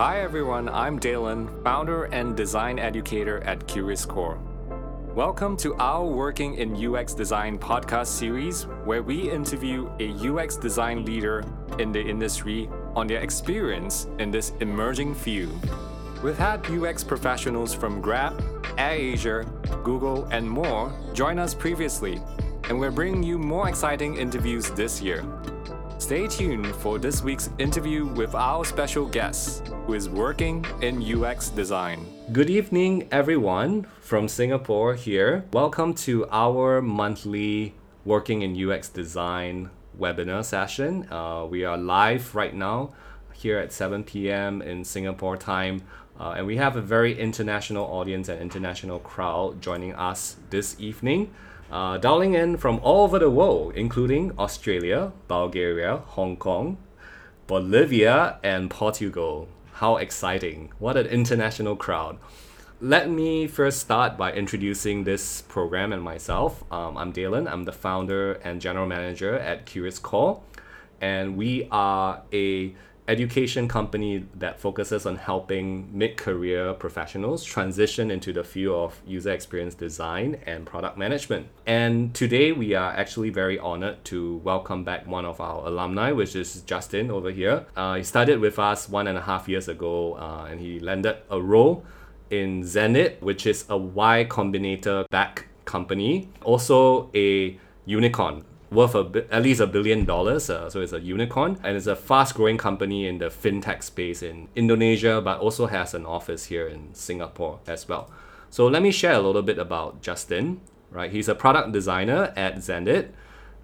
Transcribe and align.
Hi 0.00 0.20
everyone, 0.20 0.68
I'm 0.68 1.00
Dalen, 1.00 1.48
founder 1.64 2.04
and 2.04 2.36
design 2.36 2.78
educator 2.78 3.42
at 3.42 3.66
Curious 3.66 4.06
Core. 4.06 4.38
Welcome 5.12 5.56
to 5.56 5.74
our 5.74 6.06
Working 6.06 6.54
in 6.54 6.76
UX 6.76 7.14
Design 7.14 7.58
podcast 7.58 8.06
series, 8.06 8.62
where 8.84 9.02
we 9.02 9.28
interview 9.28 9.90
a 9.98 10.12
UX 10.12 10.54
design 10.54 11.04
leader 11.04 11.44
in 11.80 11.90
the 11.90 12.00
industry 12.00 12.70
on 12.94 13.08
their 13.08 13.18
experience 13.22 14.06
in 14.20 14.30
this 14.30 14.52
emerging 14.60 15.16
field. 15.16 15.68
We've 16.22 16.38
had 16.38 16.64
UX 16.70 17.02
professionals 17.02 17.74
from 17.74 18.00
Grab, 18.00 18.40
AirAsia, 18.78 19.82
Google, 19.82 20.26
and 20.26 20.48
more 20.48 20.92
join 21.12 21.40
us 21.40 21.54
previously, 21.54 22.20
and 22.68 22.78
we're 22.78 22.92
bringing 22.92 23.24
you 23.24 23.36
more 23.36 23.68
exciting 23.68 24.14
interviews 24.14 24.70
this 24.70 25.02
year. 25.02 25.24
Stay 26.08 26.26
tuned 26.26 26.66
for 26.76 26.98
this 26.98 27.22
week's 27.22 27.50
interview 27.58 28.06
with 28.06 28.34
our 28.34 28.64
special 28.64 29.04
guest, 29.04 29.68
who 29.84 29.92
is 29.92 30.08
working 30.08 30.64
in 30.80 31.02
UX 31.04 31.50
design. 31.50 32.06
Good 32.32 32.48
evening, 32.48 33.06
everyone 33.10 33.86
from 34.00 34.26
Singapore 34.26 34.94
here. 34.94 35.44
Welcome 35.52 35.92
to 36.08 36.26
our 36.30 36.80
monthly 36.80 37.74
Working 38.06 38.40
in 38.40 38.56
UX 38.56 38.88
Design 38.88 39.68
webinar 40.00 40.46
session. 40.46 41.06
Uh, 41.12 41.44
we 41.44 41.66
are 41.66 41.76
live 41.76 42.34
right 42.34 42.54
now 42.54 42.94
here 43.34 43.58
at 43.58 43.70
7 43.70 44.02
p.m. 44.02 44.62
in 44.62 44.84
Singapore 44.84 45.36
time. 45.36 45.82
Uh, 46.18 46.36
and 46.38 46.46
we 46.46 46.56
have 46.56 46.74
a 46.74 46.80
very 46.80 47.20
international 47.20 47.84
audience 47.84 48.30
and 48.30 48.40
international 48.40 48.98
crowd 48.98 49.60
joining 49.60 49.94
us 49.94 50.36
this 50.48 50.74
evening 50.80 51.30
uh, 51.70 51.98
dialing 51.98 52.34
in 52.34 52.56
from 52.56 52.80
all 52.82 53.04
over 53.04 53.18
the 53.18 53.30
world, 53.30 53.74
including 53.74 54.32
Australia, 54.38 55.12
Bulgaria, 55.26 55.98
Hong 55.98 56.36
Kong, 56.36 56.78
Bolivia, 57.46 58.38
and 58.42 58.70
Portugal. 58.70 59.48
How 59.74 59.96
exciting! 59.96 60.72
What 60.78 60.96
an 60.96 61.06
international 61.06 61.76
crowd. 61.76 62.18
Let 62.80 63.10
me 63.10 63.46
first 63.48 63.80
start 63.80 64.16
by 64.16 64.32
introducing 64.32 65.04
this 65.04 65.42
program 65.42 65.92
and 65.92 66.02
myself. 66.02 66.64
Um, 66.72 66.96
I'm 66.96 67.10
Dalen, 67.12 67.48
I'm 67.48 67.64
the 67.64 67.72
founder 67.72 68.34
and 68.44 68.60
general 68.60 68.86
manager 68.86 69.34
at 69.36 69.66
Curious 69.66 69.98
Core, 69.98 70.40
and 71.00 71.36
we 71.36 71.68
are 71.70 72.22
a 72.32 72.74
education 73.08 73.66
company 73.66 74.26
that 74.34 74.60
focuses 74.60 75.06
on 75.06 75.16
helping 75.16 75.88
mid-career 75.96 76.74
professionals 76.74 77.42
transition 77.42 78.10
into 78.10 78.34
the 78.34 78.44
field 78.44 78.76
of 78.76 79.00
user 79.06 79.32
experience 79.32 79.74
design 79.74 80.38
and 80.44 80.66
product 80.66 80.98
management. 80.98 81.46
And 81.66 82.14
today 82.14 82.52
we 82.52 82.74
are 82.74 82.92
actually 82.92 83.30
very 83.30 83.58
honored 83.58 84.04
to 84.06 84.36
welcome 84.44 84.84
back 84.84 85.06
one 85.06 85.24
of 85.24 85.40
our 85.40 85.66
alumni, 85.66 86.12
which 86.12 86.36
is 86.36 86.60
Justin 86.62 87.10
over 87.10 87.30
here. 87.30 87.64
Uh, 87.74 87.94
he 87.94 88.04
started 88.04 88.40
with 88.40 88.58
us 88.58 88.88
one 88.90 89.08
and 89.08 89.16
a 89.16 89.22
half 89.22 89.48
years 89.48 89.68
ago, 89.68 90.14
uh, 90.14 90.46
and 90.50 90.60
he 90.60 90.78
landed 90.78 91.16
a 91.30 91.40
role 91.40 91.84
in 92.28 92.62
Xendit, 92.62 93.22
which 93.22 93.46
is 93.46 93.64
a 93.70 93.76
Y 93.76 94.26
Combinator 94.28 95.08
back 95.08 95.46
company, 95.64 96.28
also 96.42 97.10
a 97.14 97.58
unicorn 97.86 98.44
worth 98.70 98.94
a, 98.94 99.26
at 99.30 99.42
least 99.42 99.60
a 99.60 99.66
billion 99.66 100.04
dollars. 100.04 100.50
Uh, 100.50 100.68
so 100.68 100.80
it's 100.80 100.92
a 100.92 101.00
unicorn 101.00 101.58
and 101.62 101.76
it's 101.76 101.86
a 101.86 101.96
fast 101.96 102.34
growing 102.34 102.58
company 102.58 103.06
in 103.06 103.18
the 103.18 103.26
fintech 103.26 103.82
space 103.82 104.22
in 104.22 104.48
Indonesia, 104.54 105.20
but 105.20 105.38
also 105.38 105.66
has 105.66 105.94
an 105.94 106.04
office 106.06 106.46
here 106.46 106.66
in 106.66 106.94
Singapore 106.94 107.60
as 107.66 107.88
well. 107.88 108.10
So 108.50 108.66
let 108.66 108.82
me 108.82 108.90
share 108.90 109.12
a 109.12 109.20
little 109.20 109.42
bit 109.42 109.58
about 109.58 110.02
Justin. 110.02 110.60
Right, 110.90 111.10
he's 111.10 111.28
a 111.28 111.34
product 111.34 111.72
designer 111.72 112.32
at 112.34 112.56
Xendit, 112.56 113.10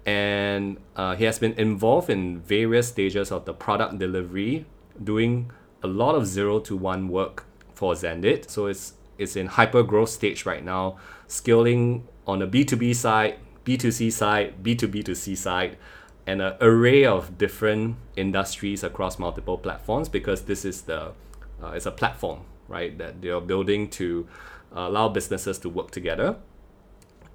and 0.05 0.77
uh, 0.95 1.15
he 1.15 1.23
has 1.23 1.39
been 1.39 1.53
involved 1.53 2.07
in 2.07 2.39
various 2.41 2.89
stages 2.89 3.31
of 3.31 3.45
the 3.45 3.53
product 3.53 3.97
delivery, 3.97 4.67
doing 5.03 5.49
a 5.81 5.87
lot 5.87 6.13
of 6.13 6.27
zero 6.27 6.59
to 6.59 6.77
one 6.77 7.07
work 7.09 7.45
for 7.73 7.93
Xendit. 7.93 8.51
So 8.51 8.67
it's 8.67 8.93
it's 9.17 9.35
in 9.35 9.47
hyper 9.47 9.81
growth 9.81 10.09
stage 10.09 10.45
right 10.45 10.63
now, 10.63 10.97
scaling 11.27 12.07
on 12.27 12.39
the 12.39 12.47
B2B 12.47 12.95
side, 12.95 13.39
B2C 13.65 14.11
side, 14.11 14.63
B2B2C 14.63 15.35
side, 15.35 15.77
and 16.27 16.41
an 16.41 16.53
array 16.61 17.05
of 17.05 17.37
different 17.37 17.97
industries 18.15 18.83
across 18.83 19.19
multiple 19.19 19.57
platforms 19.57 20.09
because 20.09 20.43
this 20.43 20.65
is 20.65 20.83
the 20.83 21.11
uh, 21.63 21.71
it's 21.73 21.85
a 21.85 21.91
platform 21.91 22.41
right 22.67 22.97
that 22.97 23.21
they're 23.21 23.39
building 23.39 23.87
to 23.89 24.27
allow 24.71 25.07
businesses 25.07 25.57
to 25.59 25.69
work 25.69 25.91
together. 25.91 26.35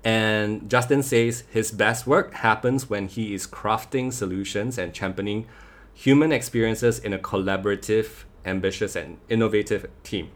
And 0.02 0.68
Justin 0.70 1.02
says 1.02 1.44
his 1.50 1.70
best 1.70 2.06
work 2.06 2.34
happens 2.34 2.88
when 2.88 3.06
he 3.08 3.34
is 3.34 3.46
crafting 3.46 4.12
solutions 4.12 4.78
and 4.78 4.94
championing 4.94 5.46
human 5.92 6.32
experiences 6.32 6.98
in 6.98 7.12
a 7.12 7.18
collaborative, 7.18 8.24
ambitious, 8.44 8.96
and 8.96 9.18
innovative 9.28 9.86
team. 10.02 10.30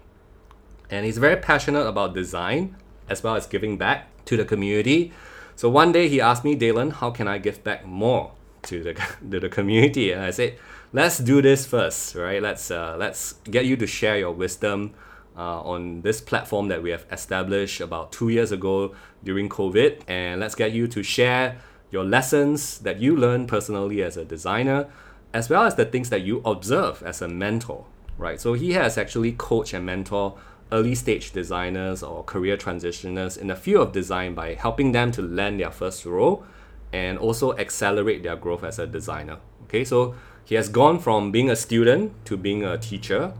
And 0.90 1.06
he's 1.06 1.18
very 1.18 1.36
passionate 1.36 1.86
about 1.86 2.14
design 2.14 2.76
as 3.08 3.22
well 3.22 3.36
as 3.36 3.46
giving 3.46 3.78
back 3.78 4.24
to 4.26 4.36
the 4.36 4.44
community 4.44 5.12
so 5.56 5.68
one 5.68 5.92
day 5.92 6.08
he 6.08 6.20
asked 6.20 6.44
me, 6.44 6.54
Dalen, 6.54 6.90
how 6.90 7.10
can 7.10 7.28
I 7.28 7.38
give 7.38 7.62
back 7.62 7.86
more 7.86 8.32
to 8.62 8.82
the 8.82 8.94
to 9.30 9.40
the 9.40 9.48
community? 9.48 10.12
And 10.12 10.22
I 10.22 10.30
said, 10.30 10.58
let's 10.92 11.18
do 11.18 11.42
this 11.42 11.66
first, 11.66 12.14
right? 12.14 12.42
Let's 12.42 12.70
uh, 12.70 12.96
let's 12.98 13.34
get 13.50 13.66
you 13.66 13.76
to 13.76 13.86
share 13.86 14.18
your 14.18 14.32
wisdom 14.32 14.94
uh, 15.36 15.60
on 15.62 16.02
this 16.02 16.20
platform 16.20 16.68
that 16.68 16.82
we 16.82 16.90
have 16.90 17.04
established 17.10 17.80
about 17.80 18.12
two 18.12 18.28
years 18.28 18.52
ago 18.52 18.94
during 19.22 19.48
COVID, 19.48 20.02
and 20.08 20.40
let's 20.40 20.54
get 20.54 20.72
you 20.72 20.86
to 20.88 21.02
share 21.02 21.56
your 21.90 22.04
lessons 22.04 22.78
that 22.80 23.00
you 23.00 23.16
learned 23.16 23.48
personally 23.48 24.02
as 24.02 24.16
a 24.16 24.24
designer, 24.24 24.86
as 25.32 25.48
well 25.50 25.64
as 25.64 25.74
the 25.74 25.84
things 25.84 26.10
that 26.10 26.22
you 26.22 26.40
observe 26.44 27.02
as 27.04 27.22
a 27.22 27.28
mentor, 27.28 27.84
right? 28.18 28.40
So 28.40 28.54
he 28.54 28.72
has 28.72 28.96
actually 28.96 29.32
coached 29.32 29.74
and 29.74 29.84
mentor 29.86 30.38
early 30.74 30.94
stage 30.94 31.30
designers 31.30 32.02
or 32.02 32.24
career 32.24 32.56
transitioners 32.56 33.38
in 33.38 33.46
the 33.46 33.56
field 33.56 33.88
of 33.88 33.92
design 33.92 34.34
by 34.34 34.54
helping 34.54 34.90
them 34.90 35.12
to 35.12 35.22
land 35.22 35.60
their 35.60 35.70
first 35.70 36.04
role 36.04 36.44
and 36.92 37.16
also 37.18 37.56
accelerate 37.56 38.22
their 38.24 38.36
growth 38.36 38.64
as 38.64 38.78
a 38.78 38.86
designer. 38.86 39.38
Okay, 39.64 39.84
so 39.84 40.14
he 40.44 40.56
has 40.56 40.68
gone 40.68 40.98
from 40.98 41.30
being 41.30 41.48
a 41.48 41.56
student 41.56 42.12
to 42.26 42.36
being 42.36 42.64
a 42.64 42.76
teacher, 42.76 43.32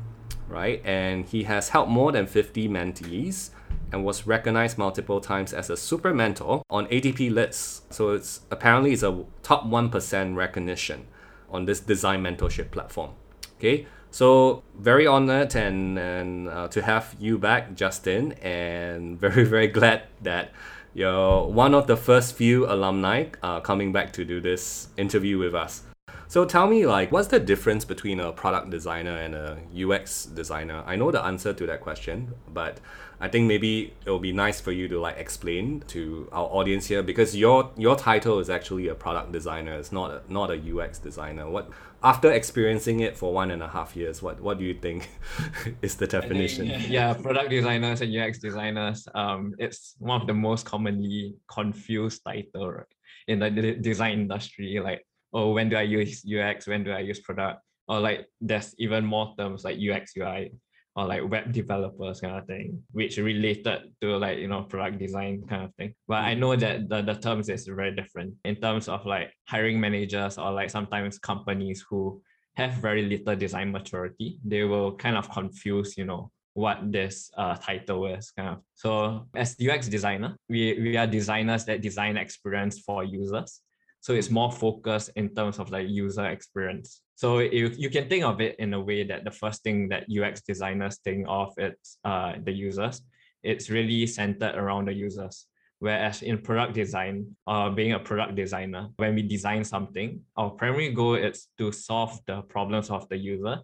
right? 0.49 0.81
And 0.85 1.27
he 1.27 1.43
has 1.43 1.71
helped 1.71 1.91
more 1.91 2.13
than 2.13 2.27
50 2.27 2.69
mentees 2.69 3.51
and 3.93 4.05
was 4.05 4.27
recognized 4.27 4.79
multiple 4.79 5.21
times 5.21 5.53
as 5.53 5.71
a 5.71 5.77
super 5.77 6.15
mentor 6.15 6.63
on 6.71 6.87
ADPLists. 6.87 7.83
So 7.91 8.11
it's 8.11 8.41
apparently 8.51 8.93
it's 8.93 9.03
a 9.03 9.25
top 9.43 9.65
1% 9.65 10.37
recognition 10.37 11.07
on 11.51 11.65
this 11.65 11.81
design 11.81 12.23
mentorship 12.23 12.71
platform. 12.71 13.11
Okay, 13.59 13.87
so 14.15 14.63
very 14.79 15.09
honored 15.09 15.57
and, 15.57 15.99
and 15.99 16.49
uh, 16.49 16.69
to 16.69 16.81
have 16.81 17.17
you 17.19 17.37
back, 17.37 17.75
Justin, 17.75 18.31
and 18.35 19.19
very 19.27 19.43
very 19.43 19.67
glad 19.67 20.03
that 20.23 20.53
you're 20.95 21.49
one 21.49 21.75
of 21.75 21.89
the 21.89 21.97
first 21.97 22.37
few 22.37 22.65
alumni 22.67 23.25
uh, 23.43 23.59
coming 23.59 23.93
back 23.93 24.13
to 24.13 24.25
do 24.25 24.41
this 24.41 24.87
interview 24.97 25.37
with 25.39 25.53
us. 25.53 25.83
So 26.29 26.45
tell 26.45 26.69
me, 26.69 26.87
like, 26.87 27.11
what's 27.13 27.29
the 27.29 27.41
difference 27.41 27.85
between 27.85 28.21
a 28.21 28.33
product 28.33 28.71
designer 28.71 29.17
and 29.17 29.35
a 29.35 29.59
UX 29.75 30.27
designer? 30.27 30.85
I 30.87 30.95
know 30.97 31.11
the 31.11 31.23
answer 31.23 31.53
to 31.53 31.67
that 31.67 31.81
question, 31.81 32.35
but 32.53 32.79
I 33.21 33.29
think 33.29 33.47
maybe 33.47 33.95
it 34.05 34.11
will 34.11 34.19
be 34.19 34.33
nice 34.33 34.61
for 34.61 34.73
you 34.73 34.89
to 34.89 35.01
like 35.01 35.17
explain 35.19 35.85
to 35.89 36.29
our 36.33 36.47
audience 36.47 36.87
here 36.87 37.03
because 37.03 37.37
your 37.37 37.71
your 37.77 37.97
title 37.97 38.39
is 38.39 38.51
actually 38.51 38.89
a 38.89 38.95
product 38.95 39.33
designer. 39.33 39.75
It's 39.75 39.93
not 39.93 40.11
a, 40.11 40.33
not 40.33 40.51
a 40.51 40.57
UX 40.57 40.99
designer. 40.99 41.49
What 41.49 41.71
after 42.05 42.31
experiencing 42.31 43.01
it 43.01 43.17
for 43.17 43.33
one 43.33 43.51
and 43.51 43.63
a 43.63 43.69
half 43.69 43.97
years, 43.97 44.23
what 44.23 44.41
what 44.41 44.59
do 44.59 44.65
you 44.65 44.75
think 44.75 45.09
is 45.83 45.97
the 45.97 46.07
definition? 46.07 46.69
Think, 46.69 46.91
yeah, 46.91 47.15
product 47.15 47.49
designers 47.51 48.03
and 48.03 48.15
UX 48.15 48.39
designers. 48.39 49.09
Um, 49.15 49.55
it's 49.59 49.97
one 49.99 50.21
of 50.21 50.27
the 50.27 50.35
most 50.35 50.67
commonly 50.67 51.35
confused 51.49 52.23
title 52.25 52.83
in 53.27 53.39
the 53.39 53.51
design 53.81 54.21
industry. 54.21 54.79
Like, 54.85 55.03
oh, 55.33 55.53
when 55.53 55.71
do 55.71 55.77
I 55.77 55.83
use 55.83 56.23
UX? 56.25 56.67
When 56.67 56.85
do 56.85 56.93
I 56.93 57.01
use 57.01 57.21
product? 57.21 57.63
Or 57.89 58.01
like, 58.01 58.29
there's 58.41 58.75
even 58.79 59.05
more 59.05 59.35
terms 59.39 59.65
like 59.65 59.79
UX 59.79 60.13
UI 60.17 60.53
or 60.97 61.07
like 61.07 61.29
web 61.29 61.53
developers 61.53 62.21
kind 62.21 62.37
of 62.37 62.47
thing, 62.47 62.81
which 62.93 63.19
related 63.19 63.93
to 64.01 64.17
like, 64.17 64.39
you 64.39 64.49
know, 64.49 64.63
product 64.63 64.99
design 64.99 65.43
kind 65.49 65.65
of 65.65 65.75
thing. 65.75 65.93
But 66.07 66.23
I 66.23 66.35
know 66.35 66.55
that 66.55 66.89
the, 66.89 67.03
the 67.03 67.15
terms 67.15 67.49
is 67.49 67.67
very 67.67 67.95
different 67.95 68.35
in 68.45 68.57
terms 68.57 68.89
of 68.89 69.05
like 69.05 69.33
hiring 69.49 69.81
managers 69.81 70.39
or 70.39 70.53
like 70.53 70.71
sometimes 70.71 71.19
companies 71.19 71.85
who 71.89 72.23
have 72.57 72.75
very 72.75 73.03
little 73.03 73.35
design 73.35 73.73
maturity, 73.73 74.39
they 74.45 74.63
will 74.63 74.95
kind 74.95 75.17
of 75.17 75.29
confuse, 75.31 75.97
you 75.99 76.05
know, 76.05 76.31
what 76.55 76.93
this 76.93 77.31
uh, 77.37 77.57
title 77.57 78.07
is 78.07 78.31
kind 78.31 78.51
of. 78.51 78.59
So 78.77 79.27
as 79.35 79.57
UX 79.61 79.89
designer, 79.89 80.37
we, 80.49 80.79
we 80.81 80.97
are 80.97 81.07
designers 81.07 81.65
that 81.65 81.83
design 81.83 82.17
experience 82.17 82.79
for 82.79 83.03
users. 83.03 83.61
So 84.01 84.13
it's 84.13 84.31
more 84.31 84.53
focused 84.53 85.11
in 85.17 85.35
terms 85.35 85.59
of 85.59 85.71
like 85.71 85.89
user 85.89 86.27
experience. 86.27 87.01
So 87.17 87.39
you, 87.39 87.71
you 87.77 87.91
can 87.91 88.09
think 88.09 88.25
of 88.25 88.41
it 88.41 88.57
in 88.59 88.75
a 88.75 88.81
way 88.81 89.05
that 89.05 89.25
the 89.25 89.31
first 89.31 89.63
thing 89.63 89.89
that 89.89 90.07
UX 90.11 90.43
designers 90.43 90.99
think 90.99 91.27
of 91.29 91.55
it's 91.59 91.99
uh, 92.05 92.35
the 92.43 92.53
users. 92.53 93.03
It's 93.43 93.71
really 93.71 94.07
centered 94.07 94.55
around 94.57 94.89
the 94.89 94.95
users. 94.95 95.47
Whereas 95.79 96.23
in 96.23 96.39
product 96.39 96.75
design, 96.75 97.37
uh, 97.47 97.69
being 97.71 97.93
a 97.93 97.99
product 97.99 98.35
designer, 98.35 98.89
when 98.97 99.15
we 99.15 99.23
design 99.23 99.65
something, 99.65 100.21
our 100.37 100.51
primary 100.51 100.93
goal 100.93 101.15
is 101.15 101.49
to 101.59 101.73
solve 101.73 102.19
the 102.27 102.43
problems 102.43 102.91
of 102.91 103.09
the 103.09 103.19
user 103.19 103.61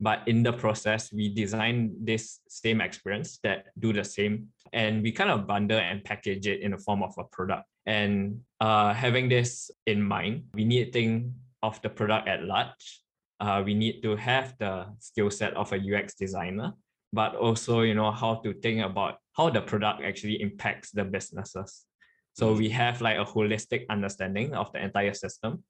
but 0.00 0.26
in 0.26 0.42
the 0.42 0.52
process 0.52 1.12
we 1.12 1.32
design 1.32 1.94
this 2.00 2.40
same 2.48 2.80
experience 2.80 3.38
that 3.42 3.66
do 3.78 3.92
the 3.92 4.04
same 4.04 4.48
and 4.72 5.02
we 5.02 5.12
kind 5.12 5.30
of 5.30 5.46
bundle 5.46 5.78
and 5.78 6.04
package 6.04 6.46
it 6.46 6.60
in 6.60 6.72
the 6.72 6.78
form 6.78 7.02
of 7.02 7.14
a 7.18 7.24
product 7.24 7.64
and 7.86 8.40
uh, 8.60 8.92
having 8.92 9.28
this 9.28 9.70
in 9.86 10.02
mind 10.02 10.44
we 10.54 10.64
need 10.64 10.86
to 10.86 10.92
think 10.92 11.32
of 11.64 11.80
the 11.82 11.88
product 11.88 12.28
at 12.28 12.44
large. 12.44 12.84
Uh, 13.40 13.62
we 13.64 13.74
need 13.74 14.02
to 14.02 14.16
have 14.16 14.54
the 14.58 14.86
skill 15.00 15.30
set 15.30 15.52
of 15.54 15.72
a 15.72 15.78
ux 15.96 16.14
designer 16.14 16.72
but 17.14 17.36
also 17.36 17.82
you 17.82 17.94
know 17.94 18.10
how 18.10 18.34
to 18.34 18.52
think 18.54 18.84
about 18.84 19.18
how 19.36 19.48
the 19.48 19.60
product 19.60 20.02
actually 20.02 20.42
impacts 20.42 20.90
the 20.90 21.04
businesses. 21.04 21.86
So 22.34 22.52
we 22.52 22.68
have 22.70 23.00
like 23.00 23.18
a 23.18 23.24
holistic 23.24 23.86
understanding 23.88 24.54
of 24.54 24.72
the 24.72 24.82
entire 24.82 25.14
system 25.14 25.62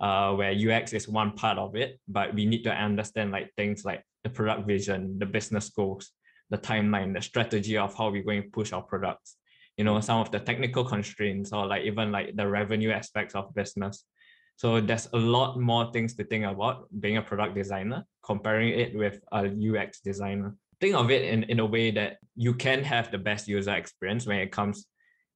uh, 0.00 0.34
where 0.34 0.52
UX 0.52 0.92
is 0.92 1.08
one 1.08 1.32
part 1.32 1.58
of 1.58 1.76
it, 1.76 2.00
but 2.08 2.34
we 2.34 2.44
need 2.46 2.64
to 2.64 2.72
understand 2.72 3.30
like 3.30 3.50
things 3.56 3.84
like 3.84 4.02
the 4.24 4.30
product 4.30 4.66
vision, 4.66 5.18
the 5.18 5.26
business 5.26 5.68
goals, 5.70 6.10
the 6.50 6.58
timeline, 6.58 7.14
the 7.14 7.22
strategy 7.22 7.76
of 7.78 7.94
how 7.94 8.10
we're 8.10 8.24
going 8.24 8.42
to 8.42 8.48
push 8.50 8.72
our 8.72 8.82
products, 8.82 9.36
you 9.76 9.84
know, 9.84 10.00
some 10.00 10.18
of 10.18 10.32
the 10.32 10.40
technical 10.40 10.84
constraints 10.84 11.52
or 11.52 11.66
like 11.66 11.84
even 11.84 12.10
like 12.10 12.34
the 12.34 12.46
revenue 12.46 12.90
aspects 12.90 13.36
of 13.36 13.54
business. 13.54 14.04
So 14.58 14.80
there's 14.80 15.08
a 15.14 15.16
lot 15.16 15.58
more 15.58 15.90
things 15.92 16.14
to 16.16 16.24
think 16.24 16.44
about 16.44 16.88
being 17.00 17.16
a 17.16 17.22
product 17.22 17.54
designer, 17.54 18.04
comparing 18.22 18.78
it 18.78 18.94
with 18.94 19.22
a 19.32 19.46
UX 19.46 20.00
designer. 20.00 20.54
Think 20.80 20.94
of 20.94 21.10
it 21.10 21.22
in, 21.32 21.44
in 21.44 21.60
a 21.60 21.66
way 21.66 21.90
that 21.92 22.18
you 22.34 22.54
can 22.54 22.82
have 22.84 23.10
the 23.10 23.18
best 23.18 23.48
user 23.48 23.74
experience 23.74 24.26
when 24.26 24.38
it 24.38 24.52
comes 24.52 24.86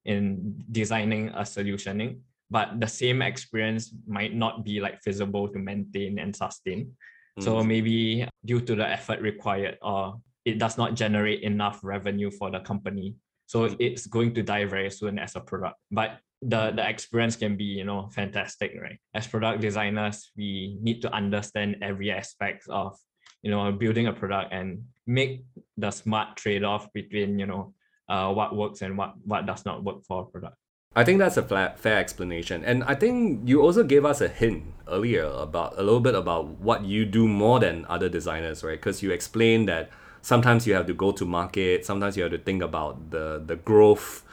in 0.05 0.63
designing 0.71 1.29
a 1.29 1.41
solutioning 1.41 2.19
but 2.53 2.79
the 2.79 2.87
same 2.87 3.23
experience 3.23 3.89
might 4.05 4.35
not 4.35 4.63
be 4.63 4.79
like 4.79 5.01
feasible 5.01 5.47
to 5.49 5.57
maintain 5.57 6.19
and 6.19 6.35
sustain. 6.35 6.93
Mm. 7.39 7.43
So 7.43 7.63
maybe 7.63 8.29
due 8.45 8.61
to 8.61 8.75
the 8.75 8.87
effort 8.87 9.21
required 9.21 9.79
or 9.81 10.21
it 10.45 10.59
does 10.59 10.77
not 10.77 10.93
generate 10.93 11.41
enough 11.41 11.79
revenue 11.81 12.29
for 12.29 12.51
the 12.51 12.59
company. 12.59 13.15
So 13.47 13.75
it's 13.79 14.05
going 14.05 14.35
to 14.35 14.43
die 14.43 14.65
very 14.65 14.91
soon 14.91 15.17
as 15.17 15.35
a 15.35 15.41
product. 15.41 15.77
But 15.89 16.19
the, 16.47 16.71
the 16.75 16.87
experience 16.87 17.35
can 17.35 17.55
be, 17.57 17.63
you 17.63 17.83
know, 17.83 18.09
fantastic, 18.13 18.73
right? 18.81 18.99
As 19.13 19.27
product 19.27 19.61
designers, 19.61 20.31
we 20.37 20.77
need 20.81 21.01
to 21.01 21.13
understand 21.13 21.77
every 21.81 22.11
aspect 22.11 22.65
of, 22.69 22.97
you 23.41 23.51
know, 23.51 23.71
building 23.71 24.07
a 24.07 24.13
product 24.13 24.53
and 24.53 24.83
make 25.05 25.43
the 25.77 25.91
smart 25.91 26.37
trade-off 26.37 26.91
between, 26.93 27.39
you 27.39 27.45
know, 27.45 27.73
uh, 28.09 28.31
what 28.31 28.55
works 28.55 28.81
and 28.81 28.97
what, 28.97 29.13
what 29.25 29.45
does 29.45 29.65
not 29.65 29.83
work 29.83 30.03
for 30.07 30.21
a 30.21 30.25
product. 30.25 30.55
I 30.95 31.03
think 31.03 31.17
that's 31.17 31.37
a 31.37 31.43
fair 31.75 31.97
explanation. 31.97 32.63
And 32.63 32.83
I 32.83 32.93
think 32.93 33.49
you 33.49 33.61
also 33.61 33.83
gave 33.83 34.05
us 34.05 34.21
a 34.21 34.27
hint 34.27 34.63
earlier 34.87 35.25
about 35.25 35.73
a 35.79 35.81
little 35.81 35.99
bit 35.99 36.13
about 36.13 36.59
what 36.59 36.85
you 36.85 37.03
do 37.03 37.27
more 37.27 37.59
than 37.59 37.85
other 37.89 38.09
designers, 38.09 38.63
right? 38.63 38.79
Because 38.79 39.01
you 39.01 39.11
explained 39.11 39.67
that 39.69 39.89
sometimes 40.21 40.67
you 40.67 40.75
have 40.75 40.85
to 40.85 40.93
go 40.93 41.11
to 41.11 41.25
market, 41.25 41.83
sometimes 41.83 42.15
you 42.15 42.23
have 42.23 42.31
to 42.31 42.37
think 42.37 42.61
about 42.61 43.09
the 43.09 43.41
the 43.43 43.55
growth 43.55 44.23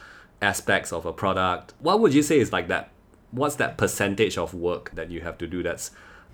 aspects 0.43 0.93
of 0.93 1.07
a 1.07 1.13
product. 1.13 1.75
What 1.81 2.01
would 2.01 2.15
you 2.15 2.23
say 2.23 2.39
is 2.39 2.53
like 2.53 2.69
that? 2.69 2.91
What's 3.31 3.57
that 3.57 3.77
percentage 3.77 4.37
of 4.37 4.55
work 4.55 4.91
that 4.95 5.11
you 5.11 5.21
have 5.21 5.39
to 5.39 5.47
do 5.47 5.63
that's 5.63 5.91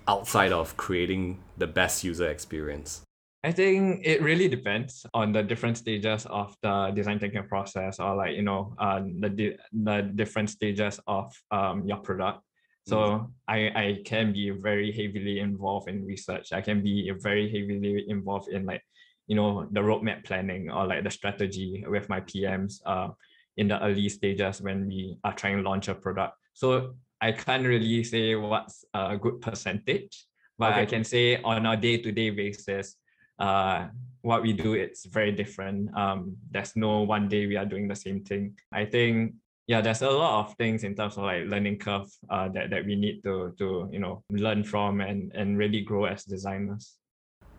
outside 0.07 0.51
of 0.51 0.77
creating 0.77 1.39
the 1.57 1.67
best 1.67 2.03
user 2.03 2.27
experience? 2.29 3.01
I 3.43 3.51
think 3.51 4.01
it 4.03 4.21
really 4.21 4.47
depends 4.47 5.05
on 5.13 5.31
the 5.31 5.43
different 5.43 5.77
stages 5.77 6.25
of 6.25 6.55
the 6.63 6.91
design 6.95 7.19
thinking 7.19 7.47
process, 7.47 7.99
or 7.99 8.15
like 8.15 8.35
you 8.35 8.41
know, 8.41 8.73
uh, 8.79 8.99
the 8.99 9.55
the 9.71 10.11
different 10.15 10.49
stages 10.49 10.99
of 11.07 11.31
um, 11.51 11.85
your 11.85 11.97
product. 11.97 12.41
So 12.87 12.97
mm. 12.97 13.31
I 13.47 13.57
I 13.83 14.01
can 14.05 14.33
be 14.33 14.49
very 14.49 14.91
heavily 14.91 15.39
involved 15.39 15.87
in 15.87 16.03
research. 16.05 16.51
I 16.51 16.61
can 16.61 16.81
be 16.81 17.11
very 17.21 17.47
heavily 17.47 18.05
involved 18.09 18.49
in 18.49 18.65
like 18.65 18.81
you 19.27 19.35
know 19.35 19.67
the 19.71 19.81
roadmap 19.81 20.25
planning 20.25 20.71
or 20.71 20.87
like 20.87 21.03
the 21.03 21.11
strategy 21.11 21.85
with 21.87 22.09
my 22.09 22.21
PMs 22.21 22.81
uh, 22.85 23.09
in 23.57 23.67
the 23.67 23.83
early 23.83 24.09
stages 24.09 24.61
when 24.61 24.87
we 24.87 25.17
are 25.23 25.33
trying 25.33 25.57
to 25.57 25.63
launch 25.63 25.87
a 25.87 25.95
product. 25.95 26.37
So 26.53 26.95
I 27.19 27.31
can't 27.31 27.65
really 27.65 28.03
say 28.03 28.35
what's 28.35 28.85
a 28.93 29.17
good 29.17 29.41
percentage, 29.41 30.25
but 30.57 30.71
okay. 30.71 30.81
I 30.81 30.85
can 30.85 31.03
say 31.03 31.41
on 31.41 31.65
a 31.65 31.75
day 31.75 31.97
to 31.97 32.11
day 32.11 32.29
basis 32.29 32.95
uh, 33.39 33.87
what 34.21 34.41
we 34.41 34.51
do 34.51 34.73
it's 34.73 35.05
very 35.05 35.31
different 35.31 35.95
um, 35.95 36.35
there's 36.51 36.75
no 36.75 37.01
one 37.01 37.29
day 37.29 37.45
we 37.47 37.55
are 37.55 37.65
doing 37.65 37.87
the 37.87 37.95
same 37.95 38.23
thing 38.23 38.53
i 38.73 38.83
think 38.83 39.33
yeah 39.67 39.79
there's 39.79 40.01
a 40.01 40.09
lot 40.09 40.45
of 40.45 40.55
things 40.55 40.83
in 40.83 40.95
terms 40.95 41.17
of 41.17 41.23
like 41.23 41.45
learning 41.45 41.77
curve 41.77 42.09
uh, 42.29 42.49
that, 42.49 42.69
that 42.69 42.85
we 42.85 42.95
need 42.95 43.21
to 43.23 43.53
to 43.57 43.87
you 43.91 43.99
know 43.99 44.23
learn 44.31 44.63
from 44.63 45.01
and 45.01 45.31
and 45.33 45.57
really 45.57 45.81
grow 45.81 46.05
as 46.05 46.23
designers 46.25 46.97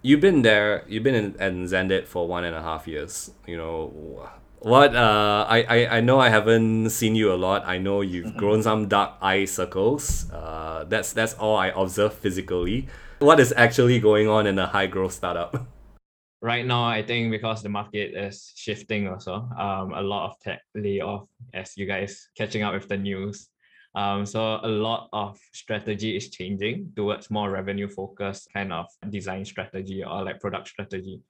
you've 0.03 0.21
been 0.21 0.43
there 0.43 0.85
you've 0.89 1.03
been 1.03 1.15
in, 1.15 1.35
in 1.41 1.65
Xendit 1.65 2.07
for 2.07 2.29
one 2.29 2.45
and 2.45 2.55
a 2.55 2.63
half 2.63 2.87
years 2.87 3.31
you 3.47 3.57
know 3.57 4.29
what 4.61 4.95
uh, 4.95 5.47
I, 5.49 5.63
I 5.63 5.97
i 5.99 6.01
know 6.01 6.19
i 6.19 6.29
haven't 6.29 6.91
seen 6.91 7.15
you 7.15 7.33
a 7.33 7.37
lot 7.37 7.67
i 7.67 7.79
know 7.79 8.01
you've 8.01 8.27
mm-hmm. 8.27 8.39
grown 8.39 8.63
some 8.63 8.89
dark 8.89 9.15
eye 9.23 9.45
circles 9.45 10.31
uh, 10.33 10.85
that's 10.89 11.13
that's 11.13 11.35
all 11.35 11.57
i 11.57 11.69
observe 11.69 12.15
physically 12.15 12.89
what 13.19 13.41
is 13.41 13.53
actually 13.57 13.99
going 13.99 14.29
on 14.29 14.47
in 14.47 14.59
a 14.61 14.67
high 14.67 14.87
growth 14.87 15.13
startup? 15.13 15.67
Right 16.41 16.65
now, 16.65 16.85
I 16.85 17.03
think 17.03 17.33
because 17.33 17.65
the 17.65 17.69
market 17.69 18.15
is 18.15 18.53
shifting 18.55 19.09
also, 19.09 19.49
um, 19.59 19.93
a 19.93 20.01
lot 20.01 20.31
of 20.31 20.39
tech 20.39 20.61
layoff 20.73 21.27
as 21.53 21.77
you 21.77 21.85
guys 21.85 22.29
catching 22.37 22.63
up 22.63 22.75
with 22.75 22.87
the 22.87 22.97
news. 22.97 23.49
Um, 23.97 24.25
so 24.25 24.61
a 24.63 24.69
lot 24.69 25.09
of 25.13 25.37
strategy 25.53 26.15
is 26.17 26.31
changing 26.31 26.93
towards 26.95 27.29
more 27.29 27.51
revenue 27.51 27.89
focused 27.89 28.53
kind 28.55 28.73
of 28.73 28.87
design 29.11 29.45
strategy 29.45 30.05
or 30.05 30.23
like 30.23 30.39
product 30.39 30.69
strategy. 30.69 31.23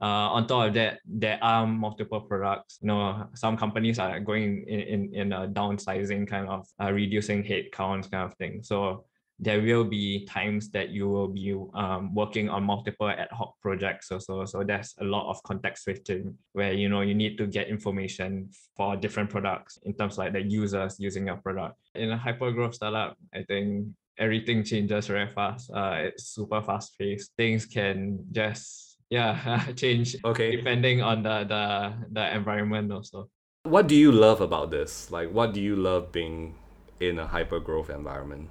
Uh, 0.00 0.28
on 0.36 0.46
top 0.46 0.68
of 0.68 0.74
that, 0.74 1.00
there 1.06 1.38
are 1.42 1.66
multiple 1.66 2.20
products. 2.20 2.78
You 2.82 2.88
know, 2.88 3.28
some 3.34 3.56
companies 3.56 3.98
are 3.98 4.20
going 4.20 4.64
in 4.68 4.80
in, 4.80 5.14
in 5.14 5.32
a 5.32 5.48
downsizing 5.48 6.28
kind 6.28 6.48
of 6.48 6.66
uh, 6.82 6.92
reducing 6.92 7.42
headcounts 7.42 8.10
kind 8.10 8.24
of 8.24 8.34
thing. 8.34 8.62
So 8.62 9.04
there 9.38 9.60
will 9.60 9.84
be 9.84 10.24
times 10.26 10.70
that 10.70 10.88
you 10.90 11.08
will 11.08 11.28
be 11.28 11.54
um, 11.74 12.14
working 12.14 12.48
on 12.48 12.64
multiple 12.64 13.08
ad 13.08 13.28
hoc 13.32 13.54
projects 13.60 14.10
also. 14.10 14.44
So 14.46 14.64
there's 14.64 14.94
a 15.00 15.04
lot 15.04 15.28
of 15.28 15.42
context 15.42 15.84
switching 15.84 16.36
where 16.52 16.72
you 16.72 16.88
know 16.88 17.02
you 17.02 17.14
need 17.14 17.36
to 17.38 17.46
get 17.46 17.68
information 17.68 18.50
for 18.76 18.96
different 18.96 19.30
products 19.30 19.78
in 19.84 19.94
terms 19.94 20.14
of 20.14 20.18
like 20.18 20.32
the 20.32 20.42
users 20.42 20.96
using 20.98 21.26
your 21.26 21.36
product. 21.36 21.76
In 21.94 22.10
a 22.10 22.16
hyper 22.16 22.50
growth 22.50 22.74
startup, 22.74 23.16
I 23.34 23.42
think 23.42 23.88
everything 24.18 24.64
changes 24.64 25.06
very 25.08 25.28
fast. 25.28 25.70
Uh, 25.70 25.96
it's 26.04 26.28
super 26.28 26.62
fast 26.62 26.98
paced. 26.98 27.32
Things 27.36 27.66
can 27.66 28.24
just 28.32 28.85
yeah 29.10 29.66
change 29.76 30.16
okay 30.24 30.56
depending 30.56 31.00
on 31.02 31.22
the 31.22 31.44
the 31.44 31.92
the 32.12 32.34
environment 32.34 32.92
also. 32.92 33.28
What 33.64 33.88
do 33.88 33.96
you 33.96 34.12
love 34.12 34.40
about 34.40 34.70
this? 34.70 35.10
Like, 35.10 35.32
what 35.32 35.52
do 35.52 35.60
you 35.60 35.74
love 35.74 36.12
being 36.12 36.54
in 37.00 37.18
a 37.18 37.26
hyper 37.26 37.58
growth 37.58 37.90
environment? 37.90 38.48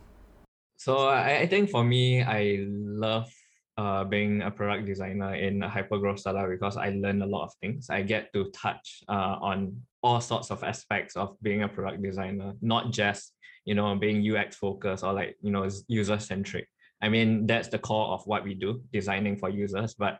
So 0.75 1.07
I, 1.07 1.39
I 1.39 1.47
think 1.47 1.69
for 1.69 1.85
me, 1.85 2.21
I 2.21 2.65
love 2.67 3.31
uh, 3.77 4.03
being 4.03 4.41
a 4.41 4.51
product 4.51 4.85
designer 4.85 5.35
in 5.35 5.63
a 5.63 5.69
hyper 5.69 5.97
growth 5.97 6.19
startup 6.19 6.49
because 6.49 6.77
I 6.77 6.89
learn 6.89 7.21
a 7.21 7.25
lot 7.25 7.45
of 7.45 7.53
things. 7.61 7.89
I 7.89 8.01
get 8.01 8.31
to 8.33 8.51
touch 8.51 9.03
uh, 9.07 9.37
on 9.41 9.81
all 10.03 10.21
sorts 10.21 10.51
of 10.51 10.63
aspects 10.63 11.15
of 11.15 11.35
being 11.41 11.63
a 11.63 11.67
product 11.67 12.03
designer, 12.03 12.53
not 12.61 12.91
just 12.91 13.33
you 13.65 13.73
know 13.73 13.95
being 13.95 14.21
UX 14.21 14.55
focused 14.55 15.03
or 15.03 15.13
like 15.13 15.37
you 15.41 15.51
know 15.51 15.67
user 15.87 16.19
centric. 16.19 16.67
I 17.01 17.09
mean 17.09 17.47
that's 17.47 17.69
the 17.69 17.79
core 17.79 18.13
of 18.13 18.25
what 18.27 18.43
we 18.43 18.53
do, 18.53 18.81
designing 18.93 19.37
for 19.37 19.49
users. 19.49 19.93
But 19.93 20.19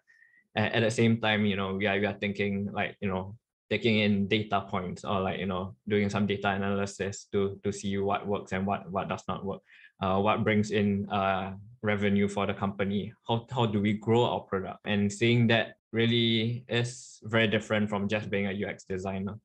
at, 0.56 0.74
at 0.74 0.80
the 0.82 0.92
same 0.92 1.20
time, 1.20 1.46
you 1.46 1.56
know 1.56 1.76
we 1.76 1.88
are 1.88 2.00
we 2.00 2.06
are 2.06 2.18
thinking 2.20 2.70
like 2.72 2.96
you 3.02 3.10
know 3.10 3.36
taking 3.70 4.00
in 4.00 4.28
data 4.28 4.62
points 4.62 5.04
or 5.04 5.22
like 5.22 5.40
you 5.40 5.46
know 5.46 5.76
doing 5.88 6.10
some 6.10 6.28
data 6.28 6.50
analysis 6.50 7.28
to 7.32 7.60
to 7.64 7.72
see 7.72 7.98
what 7.98 8.28
works 8.28 8.52
and 8.52 8.66
what 8.66 8.90
what 8.92 9.10
does 9.10 9.24
not 9.28 9.46
work. 9.46 9.62
Uh, 10.02 10.20
what 10.20 10.44
brings 10.44 10.72
in 10.72 11.08
uh, 11.10 11.54
revenue 11.82 12.28
for 12.28 12.46
the 12.46 12.54
company. 12.54 13.14
How, 13.28 13.46
how 13.50 13.66
do 13.66 13.80
we 13.80 13.94
grow 13.94 14.26
our 14.26 14.42
product? 14.42 14.80
And 14.84 15.12
seeing 15.12 15.48
that 15.48 15.76
really 15.94 16.66
is 16.68 17.20
very 17.24 17.48
different 17.48 17.90
from 17.90 18.10
just 18.10 18.30
being 18.30 18.48
a 18.48 18.68
ux 18.68 18.84
designer. 18.84 19.40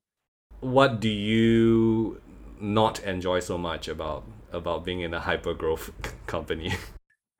What 0.59 0.99
do 0.99 1.07
you 1.07 2.21
not 2.59 2.99
enjoy 3.03 3.39
so 3.39 3.57
much 3.57 3.87
about 3.87 4.23
about 4.51 4.83
being 4.83 4.99
in 4.99 5.13
a 5.13 5.19
hyper 5.19 5.53
growth 5.53 5.91
company 6.27 6.73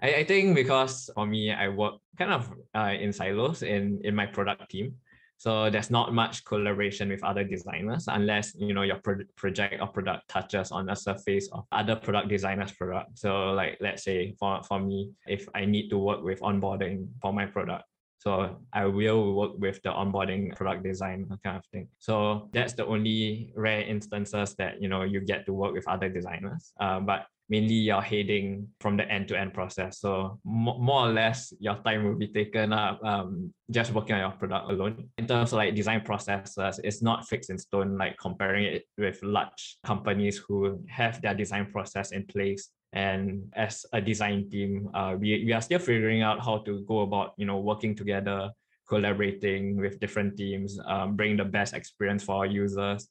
I, 0.01 0.15
I 0.15 0.23
think 0.23 0.55
because 0.55 1.09
for 1.13 1.25
me 1.25 1.51
i 1.51 1.67
work 1.69 1.95
kind 2.17 2.31
of 2.31 2.51
uh, 2.75 2.93
in 2.99 3.13
silos 3.13 3.63
in 3.63 4.01
in 4.03 4.15
my 4.15 4.25
product 4.25 4.69
team 4.71 4.95
so 5.41 5.71
there's 5.71 5.89
not 5.89 6.13
much 6.13 6.45
collaboration 6.45 7.09
with 7.09 7.23
other 7.23 7.43
designers 7.43 8.05
unless 8.07 8.53
you 8.53 8.75
know 8.75 8.83
your 8.83 8.97
pro- 8.97 9.25
project 9.35 9.81
or 9.81 9.87
product 9.87 10.27
touches 10.27 10.69
on 10.71 10.85
the 10.85 10.93
surface 10.93 11.49
of 11.51 11.65
other 11.71 11.95
product 11.95 12.29
designers' 12.29 12.73
product. 12.73 13.17
So 13.17 13.51
like 13.53 13.79
let's 13.81 14.03
say 14.03 14.35
for, 14.37 14.61
for 14.61 14.79
me, 14.79 15.09
if 15.25 15.49
I 15.55 15.65
need 15.65 15.89
to 15.89 15.97
work 15.97 16.21
with 16.21 16.41
onboarding 16.41 17.07
for 17.23 17.33
my 17.33 17.47
product, 17.47 17.85
so 18.19 18.55
I 18.71 18.85
will 18.85 19.33
work 19.33 19.53
with 19.57 19.81
the 19.81 19.89
onboarding 19.89 20.55
product 20.55 20.83
design 20.83 21.25
kind 21.43 21.57
of 21.57 21.65
thing. 21.71 21.87
So 21.97 22.49
that's 22.53 22.73
the 22.73 22.85
only 22.85 23.51
rare 23.55 23.81
instances 23.81 24.53
that 24.59 24.79
you 24.79 24.89
know 24.89 25.01
you 25.01 25.21
get 25.21 25.47
to 25.47 25.53
work 25.53 25.73
with 25.73 25.87
other 25.87 26.07
designers. 26.07 26.71
Uh, 26.79 26.99
but 26.99 27.25
mainly 27.51 27.75
you're 27.75 28.01
heading 28.01 28.65
from 28.79 28.95
the 28.95 29.03
end-to-end 29.11 29.53
process. 29.53 29.99
So 29.99 30.39
more 30.45 31.01
or 31.05 31.11
less 31.11 31.53
your 31.59 31.75
time 31.83 32.05
will 32.05 32.15
be 32.15 32.29
taken 32.29 32.71
up 32.71 33.03
um, 33.03 33.53
just 33.69 33.91
working 33.91 34.15
on 34.15 34.21
your 34.21 34.31
product 34.31 34.71
alone. 34.71 35.09
In 35.17 35.27
terms 35.27 35.51
of 35.51 35.57
like 35.57 35.75
design 35.75 35.99
processes, 35.99 36.79
it's 36.81 37.01
not 37.01 37.27
fixed 37.27 37.49
in 37.49 37.57
stone, 37.57 37.97
like 37.97 38.15
comparing 38.17 38.63
it 38.63 38.83
with 38.97 39.21
large 39.21 39.77
companies 39.83 40.37
who 40.37 40.79
have 40.87 41.21
their 41.21 41.35
design 41.35 41.67
process 41.69 42.13
in 42.13 42.25
place. 42.25 42.69
And 42.93 43.51
as 43.53 43.85
a 43.91 43.99
design 43.99 44.49
team, 44.49 44.89
uh, 44.93 45.17
we, 45.19 45.43
we 45.45 45.51
are 45.51 45.61
still 45.61 45.79
figuring 45.79 46.21
out 46.21 46.39
how 46.39 46.59
to 46.59 46.85
go 46.87 47.01
about, 47.01 47.33
you 47.35 47.45
know, 47.45 47.59
working 47.59 47.95
together, 47.95 48.49
collaborating 48.87 49.75
with 49.75 49.99
different 49.99 50.37
teams, 50.37 50.79
um, 50.87 51.17
bring 51.17 51.35
the 51.35 51.43
best 51.43 51.73
experience 51.73 52.23
for 52.23 52.35
our 52.37 52.45
users, 52.45 53.09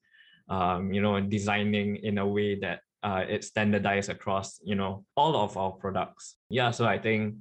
um, 0.49 0.95
you 0.95 1.03
know, 1.03 1.21
designing 1.21 1.97
in 1.97 2.17
a 2.17 2.27
way 2.27 2.59
that 2.59 2.81
uh, 3.03 3.25
it's 3.29 3.49
standardized 3.49 4.11
across, 4.11 4.61
you 4.63 4.75
know, 4.75 5.05
all 5.17 5.37
of 5.37 5.57
our 5.57 5.73
products. 5.73 6.37
Yeah, 6.51 6.71
so 6.71 6.87
I 6.87 6.99
think 6.99 7.37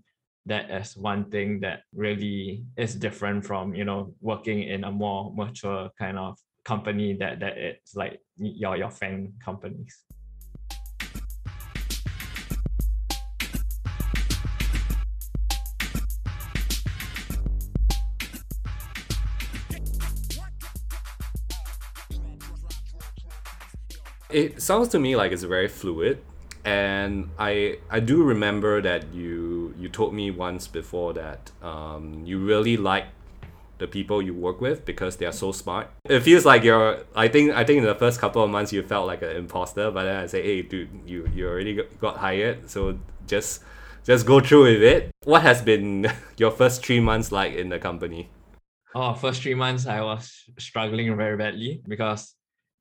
that 0.46 0.70
is 0.72 0.96
one 0.96 1.30
thing 1.30 1.60
that 1.62 1.82
really 1.94 2.64
is 2.78 2.96
different 2.96 3.46
from, 3.46 3.76
you 3.76 3.86
know, 3.86 4.14
working 4.22 4.64
in 4.64 4.84
a 4.84 4.92
more 4.92 5.34
mature 5.36 5.90
kind 5.98 6.18
of 6.18 6.38
company 6.66 7.14
that 7.14 7.40
that 7.40 7.58
it's 7.58 7.96
like 7.96 8.20
your 8.38 8.78
your 8.78 8.90
FAANG 8.90 9.34
companies. 9.44 10.04
It 24.30 24.62
sounds 24.62 24.90
to 24.90 25.00
me 25.00 25.16
like 25.16 25.32
it's 25.32 25.44
very 25.44 25.68
fluid, 25.68 26.22
and 26.64 27.32
I 27.40 27.80
I 27.90 28.00
do 28.00 28.22
remember 28.24 28.82
that 28.82 29.12
you 29.14 29.74
you 29.78 29.90
told 29.90 30.14
me 30.14 30.30
once 30.30 30.68
before 30.68 31.14
that 31.14 31.52
um, 31.64 32.24
you 32.26 32.38
really 32.38 32.78
like 32.78 33.06
the 33.80 33.88
people 33.88 34.22
you 34.22 34.34
work 34.34 34.62
with 34.62 34.86
because 34.86 35.16
they 35.16 35.26
are 35.26 35.32
so 35.32 35.52
smart. 35.52 35.90
It 36.06 36.20
feels 36.20 36.46
like 36.46 36.64
you're. 36.64 37.00
I 37.16 37.28
think 37.28 37.54
I 37.54 37.64
think 37.64 37.80
in 37.80 37.86
the 37.86 37.96
first 37.96 38.20
couple 38.20 38.44
of 38.44 38.50
months 38.52 38.72
you 38.72 38.84
felt 38.84 39.08
like 39.08 39.24
an 39.24 39.36
imposter, 39.36 39.90
but 39.90 40.04
then 40.04 40.18
I 40.18 40.28
say, 40.28 40.44
hey, 40.44 40.62
dude, 40.62 40.90
you 41.08 41.28
you 41.34 41.48
already 41.48 41.82
got 42.00 42.18
hired, 42.18 42.70
so 42.70 43.00
just 43.26 43.64
just 44.04 44.28
go 44.28 44.40
through 44.40 44.64
with 44.64 44.84
it. 44.84 45.12
What 45.24 45.42
has 45.42 45.62
been 45.64 46.06
your 46.38 46.52
first 46.52 46.86
three 46.86 47.00
months 47.00 47.32
like 47.32 47.54
in 47.54 47.70
the 47.70 47.80
company? 47.80 48.30
Oh, 48.94 49.14
first 49.14 49.42
three 49.42 49.56
months 49.56 49.88
I 49.88 50.02
was 50.02 50.46
struggling 50.58 51.16
very 51.16 51.38
badly 51.38 51.82
because 51.88 52.36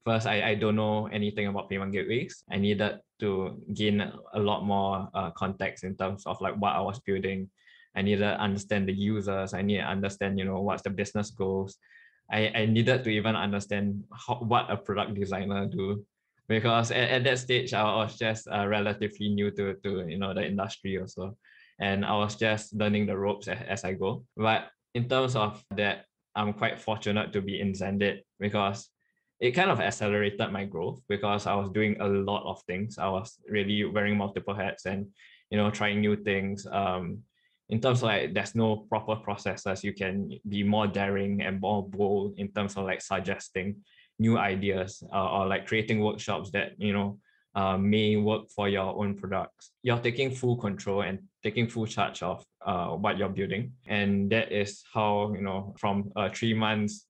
first 0.09 0.27
I, 0.27 0.51
I 0.51 0.55
don't 0.55 0.77
know 0.77 1.07
anything 1.13 1.47
about 1.49 1.69
payment 1.69 1.93
gateways. 1.93 2.43
I 2.51 2.57
needed 2.57 3.01
to 3.21 3.61
gain 3.75 4.01
a 4.01 4.41
lot 4.41 4.65
more 4.65 5.09
uh, 5.13 5.31
context 5.33 5.85
in 5.85 5.97
terms 5.97 6.25
of 6.25 6.41
like 6.41 6.57
what 6.57 6.77
I 6.77 6.81
was 6.81 6.99
building. 7.01 7.51
I 7.95 8.01
needed 8.03 8.25
to 8.25 8.41
understand 8.41 8.89
the 8.89 8.95
users. 8.95 9.53
I 9.53 9.63
need 9.63 9.79
to 9.79 9.85
understand, 9.85 10.39
you 10.39 10.47
know, 10.47 10.61
what's 10.61 10.83
the 10.83 10.91
business 10.91 11.31
goals. 11.31 11.77
I, 12.31 12.49
I 12.55 12.67
needed 12.67 13.05
to 13.05 13.11
even 13.11 13.37
understand 13.37 14.05
how, 14.13 14.37
what 14.37 14.71
a 14.71 14.77
product 14.77 15.15
designer 15.15 15.67
do 15.67 16.05
because 16.49 16.91
at, 16.91 17.11
at 17.11 17.25
that 17.25 17.39
stage 17.39 17.75
I 17.75 17.83
was 17.85 18.17
just 18.17 18.49
uh, 18.49 18.67
relatively 18.67 19.29
new 19.29 19.51
to, 19.53 19.75
to 19.85 20.09
you 20.09 20.19
know 20.19 20.35
the 20.35 20.45
industry 20.45 20.99
also 20.99 21.37
and 21.81 22.05
I 22.05 22.17
was 22.17 22.37
just 22.37 22.75
learning 22.75 23.07
the 23.07 23.17
ropes 23.17 23.49
as, 23.49 23.59
as 23.67 23.85
I 23.85 23.93
go 23.95 24.25
but 24.37 24.69
in 24.95 25.09
terms 25.09 25.37
of 25.37 25.63
that 25.77 26.05
I'm 26.35 26.53
quite 26.53 26.81
fortunate 26.81 27.33
to 27.33 27.41
be 27.41 27.61
in 27.61 27.73
Xendit 27.73 28.21
because 28.39 28.91
it 29.41 29.53
kind 29.53 29.71
of 29.71 29.81
accelerated 29.81 30.51
my 30.51 30.65
growth 30.65 31.01
because 31.09 31.47
I 31.47 31.55
was 31.55 31.71
doing 31.71 31.97
a 32.01 32.09
lot 32.09 32.45
of 32.45 32.61
things. 32.63 32.99
I 32.99 33.09
was 33.09 33.39
really 33.49 33.85
wearing 33.85 34.17
multiple 34.17 34.55
hats 34.55 34.87
and 34.87 35.07
you 35.51 35.59
know 35.59 35.71
trying 35.71 36.01
new 36.01 36.17
things. 36.17 36.67
Um, 36.71 37.23
in 37.69 37.81
terms 37.81 37.99
of 37.99 38.05
like 38.05 38.35
there's 38.35 38.55
no 38.55 38.87
proper 38.89 39.17
processes, 39.17 39.85
you 39.85 39.93
can 39.93 40.31
be 40.49 40.63
more 40.63 40.87
daring 40.87 41.43
and 41.43 41.61
more 41.61 41.87
bold 41.87 42.39
in 42.39 42.49
terms 42.49 42.77
of 42.77 42.85
like 42.85 43.01
suggesting 43.01 43.77
new 44.19 44.39
ideas 44.39 45.03
uh, 45.13 45.31
or 45.31 45.47
like 45.47 45.67
creating 45.67 46.01
workshops 46.01 46.51
that 46.51 46.73
you 46.79 46.93
know 46.93 47.19
uh, 47.55 47.77
may 47.77 48.17
work 48.17 48.49
for 48.51 48.69
your 48.69 48.97
own 48.99 49.15
products. 49.15 49.71
You're 49.83 50.01
taking 50.01 50.31
full 50.31 50.57
control 50.57 51.03
and 51.03 51.21
taking 51.43 51.69
full 51.69 51.87
charge 51.87 52.23
of 52.23 52.45
uh, 52.65 52.89
what 52.89 53.19
you're 53.19 53.29
building, 53.29 53.73
and 53.87 54.31
that 54.31 54.51
is 54.51 54.83
how 54.93 55.33
you 55.35 55.43
know 55.43 55.75
from 55.79 56.11
uh, 56.17 56.29
three 56.35 56.55
months 56.55 57.08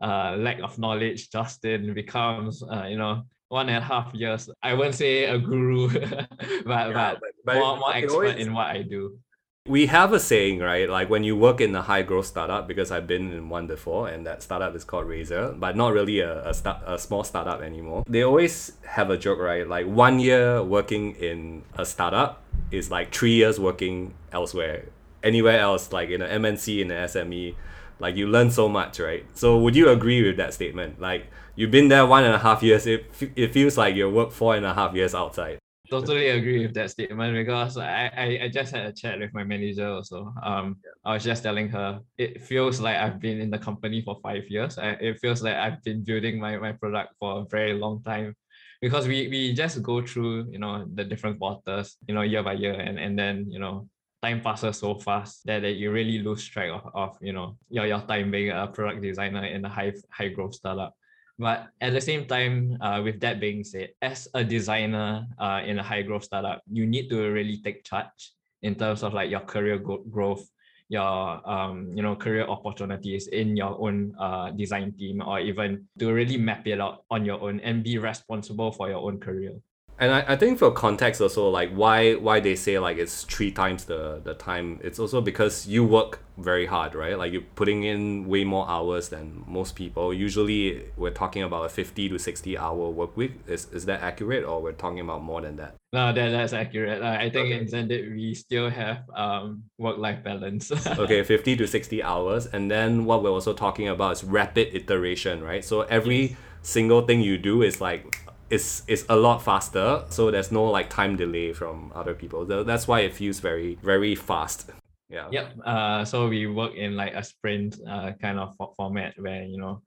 uh, 0.00 0.36
lack 0.38 0.60
of 0.60 0.78
knowledge, 0.78 1.30
Justin 1.30 1.92
becomes, 1.94 2.62
uh, 2.62 2.86
you 2.88 2.96
know, 2.96 3.22
one 3.48 3.68
and 3.68 3.78
a 3.78 3.86
half 3.86 4.14
years. 4.14 4.48
I 4.62 4.74
won't 4.74 4.94
say 4.94 5.24
a 5.24 5.38
guru, 5.38 5.88
but, 5.88 6.28
yeah, 6.68 6.92
but, 6.92 7.20
but, 7.44 7.54
more, 7.56 7.76
more 7.76 7.94
expert 7.94 8.12
always, 8.12 8.46
in 8.46 8.54
what 8.54 8.68
I 8.68 8.82
do. 8.82 9.18
We 9.66 9.86
have 9.86 10.12
a 10.12 10.20
saying, 10.20 10.60
right? 10.60 10.88
Like 10.88 11.10
when 11.10 11.24
you 11.24 11.36
work 11.36 11.60
in 11.60 11.74
a 11.74 11.82
high 11.82 12.02
growth 12.02 12.26
startup, 12.26 12.66
because 12.66 12.90
I've 12.90 13.06
been 13.06 13.32
in 13.32 13.48
one 13.48 13.66
before, 13.66 14.08
and 14.08 14.24
that 14.26 14.42
startup 14.42 14.74
is 14.74 14.84
called 14.84 15.06
Razor, 15.06 15.56
but 15.58 15.76
not 15.76 15.92
really 15.92 16.20
a, 16.20 16.48
a, 16.48 16.54
start, 16.54 16.82
a 16.86 16.98
small 16.98 17.24
startup 17.24 17.60
anymore. 17.60 18.04
They 18.08 18.22
always 18.22 18.72
have 18.86 19.10
a 19.10 19.18
joke, 19.18 19.40
right? 19.40 19.68
Like 19.68 19.86
one 19.86 20.18
year 20.20 20.62
working 20.62 21.16
in 21.16 21.64
a 21.76 21.84
startup 21.84 22.42
is 22.70 22.90
like 22.90 23.12
three 23.12 23.34
years 23.34 23.60
working 23.60 24.14
elsewhere. 24.32 24.86
Anywhere 25.22 25.60
else, 25.60 25.92
like 25.92 26.08
in 26.08 26.22
an 26.22 26.42
MNC, 26.42 26.80
in 26.80 26.90
an 26.90 27.06
SME, 27.06 27.54
like 28.00 28.16
you 28.16 28.26
learn 28.26 28.50
so 28.50 28.68
much, 28.68 28.98
right? 28.98 29.24
So 29.34 29.58
would 29.58 29.76
you 29.76 29.90
agree 29.90 30.22
with 30.26 30.36
that 30.38 30.54
statement? 30.54 31.00
Like 31.00 31.26
you've 31.54 31.70
been 31.70 31.88
there 31.88 32.06
one 32.06 32.24
and 32.24 32.34
a 32.34 32.38
half 32.38 32.62
years. 32.62 32.86
It 32.86 33.06
it 33.36 33.52
feels 33.52 33.76
like 33.76 33.94
you 33.94 34.08
worked 34.10 34.32
four 34.32 34.56
and 34.56 34.64
a 34.66 34.74
half 34.74 34.94
years 34.94 35.14
outside. 35.14 35.58
Totally 35.90 36.28
agree 36.28 36.64
with 36.64 36.74
that 36.74 36.90
statement 36.92 37.34
because 37.34 37.76
I, 37.76 38.12
I, 38.16 38.44
I 38.44 38.48
just 38.48 38.72
had 38.72 38.86
a 38.86 38.92
chat 38.92 39.18
with 39.18 39.34
my 39.34 39.42
manager 39.42 39.88
also. 39.88 40.32
Um, 40.40 40.76
I 41.04 41.14
was 41.14 41.24
just 41.24 41.42
telling 41.42 41.68
her 41.70 41.98
it 42.16 42.40
feels 42.42 42.80
like 42.80 42.96
I've 42.96 43.18
been 43.18 43.40
in 43.40 43.50
the 43.50 43.58
company 43.58 44.00
for 44.00 44.16
five 44.22 44.48
years. 44.48 44.78
I, 44.78 44.90
it 45.00 45.18
feels 45.18 45.42
like 45.42 45.56
I've 45.56 45.82
been 45.82 46.04
building 46.04 46.38
my, 46.38 46.56
my 46.58 46.72
product 46.72 47.14
for 47.18 47.40
a 47.40 47.44
very 47.50 47.74
long 47.74 48.04
time 48.04 48.36
because 48.80 49.06
we, 49.06 49.28
we 49.28 49.52
just 49.52 49.82
go 49.82 50.00
through 50.00 50.50
you 50.50 50.58
know 50.58 50.86
the 50.94 51.04
different 51.04 51.38
quarters 51.38 51.96
you 52.06 52.14
know 52.14 52.22
year 52.22 52.42
by 52.42 52.54
year 52.54 52.74
and 52.74 52.98
and 52.98 53.18
then 53.18 53.46
you 53.50 53.58
know 53.58 53.88
time 54.22 54.40
passes 54.40 54.78
so 54.78 54.94
fast 54.94 55.46
that, 55.46 55.62
that 55.62 55.72
you 55.72 55.90
really 55.90 56.18
lose 56.18 56.46
track 56.46 56.70
of, 56.70 56.90
of 56.94 57.18
you 57.20 57.32
know 57.32 57.56
your, 57.68 57.86
your 57.86 58.00
time 58.02 58.30
being 58.30 58.50
a 58.50 58.66
product 58.66 59.02
designer 59.02 59.44
in 59.44 59.64
a 59.64 59.68
high 59.68 59.92
high 60.10 60.28
growth 60.28 60.54
startup. 60.54 60.94
But 61.38 61.68
at 61.80 61.94
the 61.94 62.00
same 62.00 62.26
time 62.26 62.76
uh, 62.82 63.00
with 63.02 63.18
that 63.20 63.40
being 63.40 63.64
said 63.64 63.90
as 64.02 64.28
a 64.34 64.44
designer 64.44 65.26
uh, 65.38 65.62
in 65.64 65.78
a 65.78 65.82
high 65.82 66.02
growth 66.02 66.24
startup 66.24 66.62
you 66.70 66.86
need 66.86 67.08
to 67.08 67.30
really 67.30 67.58
take 67.64 67.84
charge 67.84 68.32
in 68.62 68.74
terms 68.74 69.02
of 69.02 69.14
like 69.14 69.30
your 69.30 69.40
career 69.40 69.78
go- 69.78 70.04
growth 70.10 70.44
your 70.90 71.48
um, 71.48 71.88
you 71.94 72.02
know 72.02 72.16
career 72.16 72.44
opportunities 72.44 73.28
in 73.28 73.56
your 73.56 73.80
own 73.80 74.12
uh, 74.18 74.50
design 74.50 74.92
team 74.98 75.22
or 75.24 75.40
even 75.40 75.86
to 75.98 76.12
really 76.12 76.36
map 76.36 76.66
it 76.66 76.80
out 76.80 77.04
on 77.10 77.24
your 77.24 77.40
own 77.40 77.60
and 77.60 77.84
be 77.84 77.96
responsible 77.96 78.72
for 78.72 78.90
your 78.90 78.98
own 78.98 79.18
career 79.18 79.54
and 80.00 80.12
I, 80.14 80.24
I 80.28 80.36
think 80.36 80.58
for 80.58 80.72
context 80.72 81.20
also 81.20 81.48
like 81.50 81.70
why 81.70 82.14
why 82.14 82.40
they 82.40 82.56
say 82.56 82.78
like 82.78 82.96
it's 82.96 83.24
three 83.24 83.52
times 83.52 83.84
the 83.84 84.20
the 84.24 84.32
time 84.32 84.80
it's 84.82 84.98
also 84.98 85.20
because 85.20 85.66
you 85.66 85.84
work 85.84 86.20
very 86.38 86.64
hard 86.64 86.94
right? 86.94 87.18
Like 87.18 87.32
you're 87.32 87.48
putting 87.54 87.84
in 87.84 88.26
way 88.26 88.44
more 88.44 88.66
hours 88.66 89.10
than 89.10 89.44
most 89.46 89.76
people. 89.76 90.14
Usually 90.14 90.86
we're 90.96 91.10
talking 91.10 91.42
about 91.42 91.66
a 91.66 91.68
50 91.68 92.08
to 92.08 92.18
60 92.18 92.56
hour 92.56 92.88
work 92.88 93.14
week. 93.14 93.32
Is, 93.46 93.68
is 93.72 93.84
that 93.84 94.00
accurate 94.00 94.44
or 94.44 94.62
we're 94.62 94.72
talking 94.72 95.00
about 95.00 95.22
more 95.22 95.42
than 95.42 95.56
that? 95.56 95.74
No 95.92 96.14
that, 96.14 96.30
that's 96.30 96.54
accurate. 96.54 97.02
I 97.02 97.28
think 97.28 97.52
okay. 97.52 97.58
in 97.58 97.66
Xendit 97.66 98.10
we 98.10 98.34
still 98.34 98.70
have 98.70 99.02
um 99.14 99.64
work-life 99.76 100.24
balance. 100.24 100.72
Okay 100.86 101.22
50 101.22 101.56
to 101.56 101.66
60 101.66 102.02
hours. 102.02 102.46
And 102.46 102.70
then 102.70 103.04
what 103.04 103.22
we're 103.22 103.30
also 103.30 103.52
talking 103.52 103.88
about 103.88 104.12
is 104.12 104.24
rapid 104.24 104.74
iteration 104.74 105.42
right? 105.42 105.62
So 105.62 105.82
every 105.82 106.20
yes. 106.20 106.36
single 106.62 107.02
thing 107.02 107.20
you 107.20 107.36
do 107.36 107.60
is 107.60 107.82
like 107.82 108.16
it's 108.50 108.82
it's 108.86 109.04
a 109.08 109.16
lot 109.16 109.42
faster 109.42 110.04
so 110.08 110.30
there's 110.30 110.50
no 110.52 110.64
like 110.64 110.90
time 110.90 111.16
delay 111.16 111.52
from 111.52 111.92
other 111.94 112.14
people. 112.14 112.44
That's 112.44 112.86
why 112.88 113.00
it 113.00 113.14
feels 113.14 113.40
very 113.40 113.78
very 113.82 114.14
fast. 114.14 114.70
Yeah. 115.08 115.28
Yep. 115.30 115.46
Uh 115.64 116.04
so 116.04 116.28
we 116.28 116.46
work 116.46 116.74
in 116.74 116.96
like 116.96 117.14
a 117.14 117.24
sprint 117.24 117.76
uh 117.88 118.12
kind 118.20 118.38
of 118.38 118.54
format 118.76 119.14
where 119.18 119.44
you 119.44 119.58
know 119.58 119.82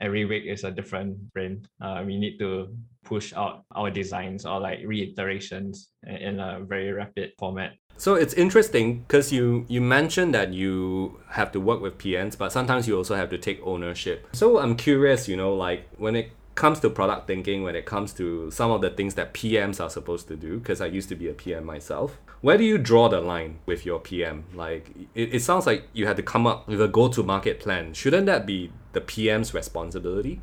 every 0.00 0.24
week 0.24 0.44
is 0.46 0.64
a 0.64 0.70
different 0.70 1.18
sprint. 1.28 1.66
Uh 1.80 2.02
we 2.06 2.18
need 2.18 2.38
to 2.38 2.74
push 3.04 3.32
out 3.34 3.64
our 3.74 3.90
designs 3.90 4.46
or 4.46 4.60
like 4.60 4.80
reiterations 4.84 5.90
in 6.06 6.40
a 6.40 6.60
very 6.64 6.92
rapid 6.92 7.32
format. 7.38 7.72
So 7.96 8.14
it's 8.14 8.34
interesting 8.34 9.00
because 9.00 9.32
you 9.32 9.66
you 9.68 9.80
mentioned 9.80 10.34
that 10.34 10.52
you 10.52 11.20
have 11.30 11.52
to 11.52 11.60
work 11.60 11.80
with 11.80 11.98
PMs, 11.98 12.36
but 12.36 12.50
sometimes 12.50 12.88
you 12.88 12.96
also 12.96 13.14
have 13.14 13.30
to 13.30 13.38
take 13.38 13.60
ownership. 13.62 14.26
So 14.32 14.58
I'm 14.58 14.76
curious, 14.76 15.28
you 15.28 15.36
know, 15.36 15.54
like 15.54 15.86
when 15.96 16.16
it 16.16 16.30
comes 16.54 16.80
to 16.80 16.90
product 16.90 17.26
thinking, 17.26 17.62
when 17.62 17.76
it 17.76 17.86
comes 17.86 18.12
to 18.14 18.50
some 18.50 18.70
of 18.70 18.80
the 18.80 18.90
things 18.90 19.14
that 19.14 19.34
PMs 19.34 19.82
are 19.82 19.90
supposed 19.90 20.28
to 20.28 20.36
do, 20.36 20.58
because 20.58 20.80
I 20.80 20.86
used 20.86 21.08
to 21.10 21.16
be 21.16 21.28
a 21.28 21.34
PM 21.34 21.64
myself, 21.64 22.18
where 22.40 22.58
do 22.58 22.64
you 22.64 22.78
draw 22.78 23.08
the 23.08 23.20
line 23.20 23.58
with 23.66 23.84
your 23.86 24.00
PM? 24.00 24.44
Like, 24.54 24.90
it, 25.14 25.34
it 25.34 25.40
sounds 25.40 25.66
like 25.66 25.88
you 25.92 26.06
had 26.06 26.16
to 26.16 26.22
come 26.22 26.46
up 26.46 26.68
with 26.68 26.80
a 26.80 26.88
go 26.88 27.08
to 27.08 27.22
market 27.22 27.60
plan. 27.60 27.94
Shouldn't 27.94 28.26
that 28.26 28.46
be 28.46 28.72
the 28.92 29.00
PM's 29.00 29.54
responsibility? 29.54 30.40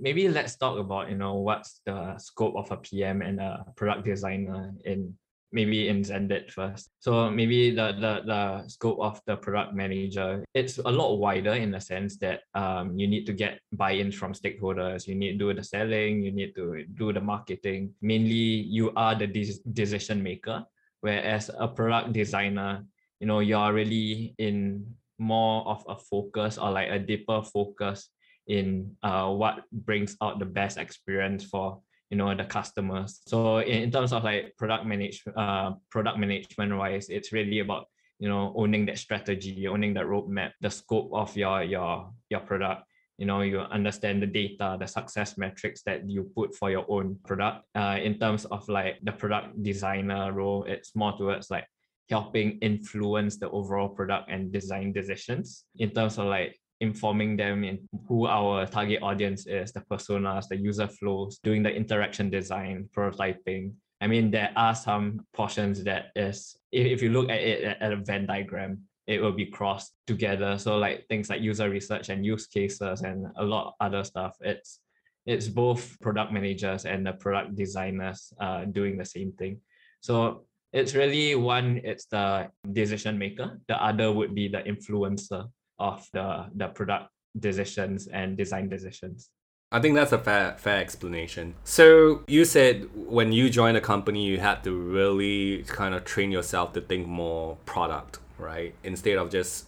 maybe 0.00 0.28
let's 0.28 0.56
talk 0.56 0.78
about 0.78 1.08
you 1.08 1.16
know 1.16 1.34
what's 1.34 1.80
the 1.86 2.16
scope 2.18 2.54
of 2.56 2.70
a 2.70 2.76
PM 2.76 3.22
and 3.22 3.40
a 3.40 3.64
product 3.76 4.04
designer 4.04 4.72
in 4.84 5.14
maybe 5.54 5.88
in 5.88 6.02
Xendit 6.02 6.50
first. 6.50 6.90
So 6.98 7.30
maybe 7.30 7.70
the, 7.70 7.94
the, 7.94 8.14
the 8.26 8.68
scope 8.68 8.98
of 9.00 9.22
the 9.24 9.36
product 9.36 9.72
manager, 9.72 10.44
it's 10.52 10.78
a 10.78 10.90
lot 10.90 11.16
wider 11.16 11.54
in 11.54 11.70
the 11.70 11.80
sense 11.80 12.18
that 12.18 12.40
um, 12.54 12.98
you 12.98 13.06
need 13.06 13.24
to 13.26 13.32
get 13.32 13.60
buy-in 13.72 14.10
from 14.10 14.34
stakeholders, 14.34 15.06
you 15.06 15.14
need 15.14 15.38
to 15.38 15.38
do 15.38 15.54
the 15.54 15.62
selling, 15.62 16.22
you 16.22 16.32
need 16.32 16.54
to 16.56 16.84
do 16.94 17.12
the 17.12 17.20
marketing. 17.20 17.94
Mainly 18.02 18.66
you 18.66 18.90
are 18.96 19.14
the 19.14 19.28
de- 19.28 19.62
decision 19.72 20.22
maker, 20.22 20.66
whereas 21.00 21.50
a 21.56 21.68
product 21.68 22.12
designer, 22.12 22.84
you 23.20 23.28
know, 23.28 23.38
you're 23.38 23.72
really 23.72 24.34
in 24.38 24.84
more 25.18 25.64
of 25.68 25.84
a 25.88 25.96
focus 25.96 26.58
or 26.58 26.72
like 26.72 26.90
a 26.90 26.98
deeper 26.98 27.42
focus 27.42 28.10
in 28.48 28.90
uh, 29.04 29.30
what 29.30 29.62
brings 29.70 30.16
out 30.20 30.40
the 30.40 30.44
best 30.44 30.76
experience 30.78 31.44
for 31.44 31.78
you 32.14 32.18
know 32.18 32.32
the 32.32 32.44
customers. 32.44 33.20
So 33.26 33.58
in, 33.58 33.82
in 33.82 33.90
terms 33.90 34.12
of 34.12 34.22
like 34.22 34.54
product 34.56 34.86
manage 34.86 35.18
uh 35.36 35.72
product 35.90 36.16
management 36.16 36.72
wise 36.78 37.08
it's 37.10 37.32
really 37.32 37.58
about 37.58 37.86
you 38.20 38.28
know 38.28 38.54
owning 38.56 38.86
that 38.86 38.98
strategy 38.98 39.66
owning 39.66 39.94
that 39.94 40.06
roadmap 40.06 40.52
the 40.60 40.70
scope 40.70 41.10
of 41.12 41.36
your 41.36 41.64
your 41.64 42.14
your 42.30 42.40
product. 42.40 42.86
You 43.18 43.26
know 43.26 43.40
you 43.42 43.58
understand 43.58 44.22
the 44.22 44.28
data 44.28 44.76
the 44.78 44.86
success 44.86 45.36
metrics 45.36 45.82
that 45.86 46.08
you 46.08 46.30
put 46.38 46.54
for 46.54 46.70
your 46.70 46.86
own 46.88 47.18
product. 47.26 47.66
Uh, 47.74 47.98
in 48.00 48.14
terms 48.22 48.44
of 48.44 48.68
like 48.68 48.94
the 49.02 49.12
product 49.12 49.60
designer 49.62 50.32
role 50.32 50.62
it's 50.64 50.94
more 50.94 51.14
towards 51.18 51.50
like 51.50 51.66
helping 52.10 52.58
influence 52.60 53.38
the 53.38 53.50
overall 53.50 53.88
product 53.88 54.30
and 54.30 54.52
design 54.52 54.92
decisions. 54.92 55.64
In 55.78 55.90
terms 55.90 56.18
of 56.18 56.26
like 56.26 56.54
informing 56.84 57.36
them 57.36 57.64
in 57.64 57.76
who 58.06 58.26
our 58.26 58.66
target 58.66 59.02
audience 59.02 59.46
is, 59.46 59.72
the 59.72 59.80
personas, 59.80 60.48
the 60.48 60.56
user 60.56 60.86
flows, 60.86 61.38
doing 61.42 61.62
the 61.62 61.74
interaction 61.74 62.30
design, 62.30 62.88
prototyping. 62.96 63.72
I 64.00 64.06
mean, 64.06 64.30
there 64.30 64.52
are 64.54 64.74
some 64.74 65.26
portions 65.32 65.82
that 65.84 66.12
is, 66.14 66.56
if, 66.70 67.02
you 67.02 67.10
look 67.10 67.28
at 67.30 67.40
it 67.40 67.76
at 67.80 67.92
a 67.92 67.96
Venn 67.96 68.26
diagram, 68.26 68.82
it 69.06 69.20
will 69.20 69.32
be 69.32 69.46
crossed 69.46 69.92
together. 70.06 70.58
So 70.58 70.78
like 70.78 71.06
things 71.08 71.28
like 71.30 71.40
user 71.40 71.68
research 71.68 72.08
and 72.08 72.24
use 72.24 72.46
cases 72.46 73.02
and 73.02 73.26
a 73.36 73.44
lot 73.44 73.68
of 73.68 73.72
other 73.80 74.04
stuff. 74.04 74.36
It's 74.40 74.80
it's 75.26 75.48
both 75.48 75.98
product 76.00 76.32
managers 76.32 76.84
and 76.84 77.06
the 77.06 77.14
product 77.14 77.56
designers 77.56 78.32
uh, 78.40 78.64
doing 78.66 78.98
the 78.98 79.04
same 79.06 79.32
thing. 79.32 79.60
So 80.00 80.44
it's 80.72 80.94
really 80.94 81.34
one, 81.34 81.80
it's 81.82 82.06
the 82.06 82.50
decision 82.72 83.16
maker. 83.16 83.58
The 83.68 83.82
other 83.82 84.12
would 84.12 84.34
be 84.34 84.48
the 84.48 84.58
influencer 84.58 85.48
of 85.78 86.06
the 86.12 86.46
the 86.54 86.68
product 86.68 87.10
decisions 87.38 88.06
and 88.06 88.36
design 88.36 88.68
decisions. 88.68 89.30
I 89.72 89.80
think 89.80 89.96
that's 89.96 90.12
a 90.12 90.18
fair 90.18 90.56
fair 90.56 90.80
explanation. 90.80 91.54
So 91.64 92.22
you 92.28 92.44
said 92.44 92.88
when 92.94 93.32
you 93.32 93.50
joined 93.50 93.76
a 93.76 93.80
company, 93.80 94.24
you 94.24 94.38
had 94.38 94.62
to 94.64 94.72
really 94.72 95.64
kind 95.64 95.94
of 95.94 96.04
train 96.04 96.30
yourself 96.30 96.72
to 96.74 96.80
think 96.80 97.06
more 97.08 97.56
product, 97.66 98.20
right? 98.38 98.74
Instead 98.84 99.18
of 99.18 99.30
just 99.30 99.66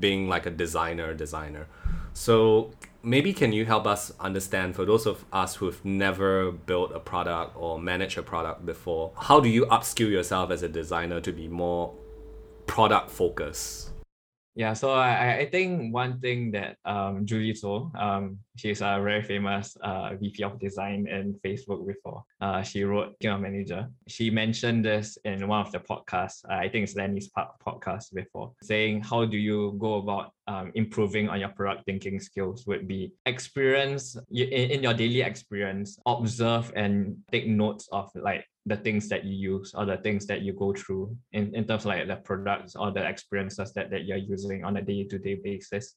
being 0.00 0.28
like 0.28 0.46
a 0.46 0.50
designer 0.50 1.14
designer. 1.14 1.66
So 2.14 2.72
maybe 3.02 3.32
can 3.32 3.52
you 3.52 3.66
help 3.66 3.86
us 3.86 4.12
understand 4.18 4.74
for 4.74 4.84
those 4.84 5.06
of 5.06 5.24
us 5.32 5.56
who've 5.56 5.84
never 5.84 6.50
built 6.50 6.92
a 6.92 7.00
product 7.00 7.54
or 7.56 7.78
managed 7.78 8.16
a 8.18 8.22
product 8.22 8.64
before, 8.64 9.12
how 9.16 9.40
do 9.40 9.48
you 9.48 9.66
upskill 9.66 10.10
yourself 10.10 10.50
as 10.50 10.62
a 10.62 10.68
designer 10.68 11.20
to 11.20 11.32
be 11.32 11.48
more 11.48 11.92
product 12.66 13.10
focused? 13.10 13.90
Yeah, 14.56 14.72
so 14.72 14.92
I, 14.92 15.38
I 15.38 15.46
think 15.50 15.92
one 15.92 16.20
thing 16.20 16.52
that 16.52 16.76
um, 16.84 17.26
Julie 17.26 17.54
Zhuo, 17.54 17.92
um, 18.00 18.38
she's 18.56 18.82
a 18.82 19.00
very 19.02 19.20
famous 19.20 19.76
uh, 19.82 20.10
VP 20.14 20.44
of 20.44 20.60
design 20.60 21.08
in 21.08 21.34
Facebook 21.44 21.84
before. 21.84 22.22
Uh, 22.40 22.62
she 22.62 22.84
wrote 22.84 23.18
King 23.18 23.32
of 23.32 23.40
Manager. 23.40 23.88
She 24.06 24.30
mentioned 24.30 24.84
this 24.84 25.18
in 25.24 25.48
one 25.48 25.60
of 25.66 25.72
the 25.72 25.80
podcasts. 25.80 26.44
Uh, 26.48 26.54
I 26.54 26.68
think 26.68 26.84
it's 26.84 26.94
Lenny's 26.94 27.30
podcast 27.66 28.14
before, 28.14 28.52
saying 28.62 29.02
how 29.02 29.24
do 29.24 29.36
you 29.36 29.76
go 29.80 29.94
about 29.94 30.30
um, 30.46 30.70
improving 30.76 31.28
on 31.28 31.40
your 31.40 31.48
product 31.48 31.84
thinking 31.86 32.20
skills 32.20 32.64
would 32.68 32.86
be 32.86 33.12
experience 33.26 34.16
in, 34.30 34.48
in 34.48 34.82
your 34.84 34.94
daily 34.94 35.22
experience, 35.22 35.98
observe 36.06 36.72
and 36.76 37.16
take 37.32 37.48
notes 37.48 37.88
of 37.90 38.08
like 38.14 38.44
the 38.66 38.76
things 38.76 39.08
that 39.08 39.24
you 39.24 39.56
use 39.56 39.74
or 39.74 39.84
the 39.84 39.98
things 39.98 40.26
that 40.26 40.40
you 40.40 40.52
go 40.52 40.72
through 40.72 41.14
in, 41.32 41.54
in 41.54 41.66
terms 41.66 41.82
of 41.82 41.86
like 41.86 42.06
the 42.08 42.16
products 42.16 42.74
or 42.76 42.90
the 42.90 43.06
experiences 43.06 43.72
that, 43.74 43.90
that 43.90 44.04
you're 44.04 44.16
using 44.16 44.64
on 44.64 44.76
a 44.76 44.82
day-to-day 44.82 45.34
basis. 45.42 45.96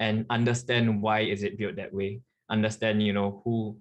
And 0.00 0.24
understand 0.30 1.02
why 1.02 1.20
is 1.20 1.42
it 1.42 1.58
built 1.58 1.76
that 1.76 1.92
way. 1.92 2.20
Understand 2.50 3.02
you 3.02 3.12
know 3.12 3.42
who 3.44 3.76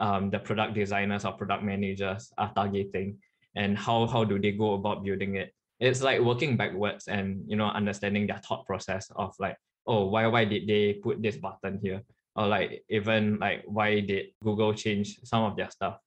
um, 0.00 0.30
the 0.30 0.38
product 0.38 0.74
designers 0.74 1.24
or 1.24 1.32
product 1.32 1.62
managers 1.62 2.32
are 2.36 2.52
targeting 2.54 3.18
and 3.54 3.78
how 3.78 4.06
how 4.06 4.24
do 4.24 4.38
they 4.38 4.52
go 4.52 4.74
about 4.74 5.04
building 5.04 5.36
it. 5.36 5.52
It's 5.78 6.02
like 6.02 6.20
working 6.20 6.56
backwards 6.56 7.06
and 7.06 7.44
you 7.46 7.56
know 7.56 7.66
understanding 7.66 8.26
their 8.26 8.38
thought 8.38 8.66
process 8.66 9.08
of 9.14 9.34
like 9.38 9.56
oh 9.86 10.06
why 10.06 10.26
why 10.26 10.44
did 10.44 10.66
they 10.66 10.94
put 10.94 11.22
this 11.22 11.36
button 11.36 11.78
here? 11.80 12.02
Or 12.34 12.46
like 12.48 12.82
even 12.88 13.38
like 13.38 13.62
why 13.66 14.00
did 14.00 14.26
google 14.42 14.74
change 14.74 15.18
some 15.24 15.44
of 15.44 15.56
their 15.56 15.70
stuff 15.70 15.98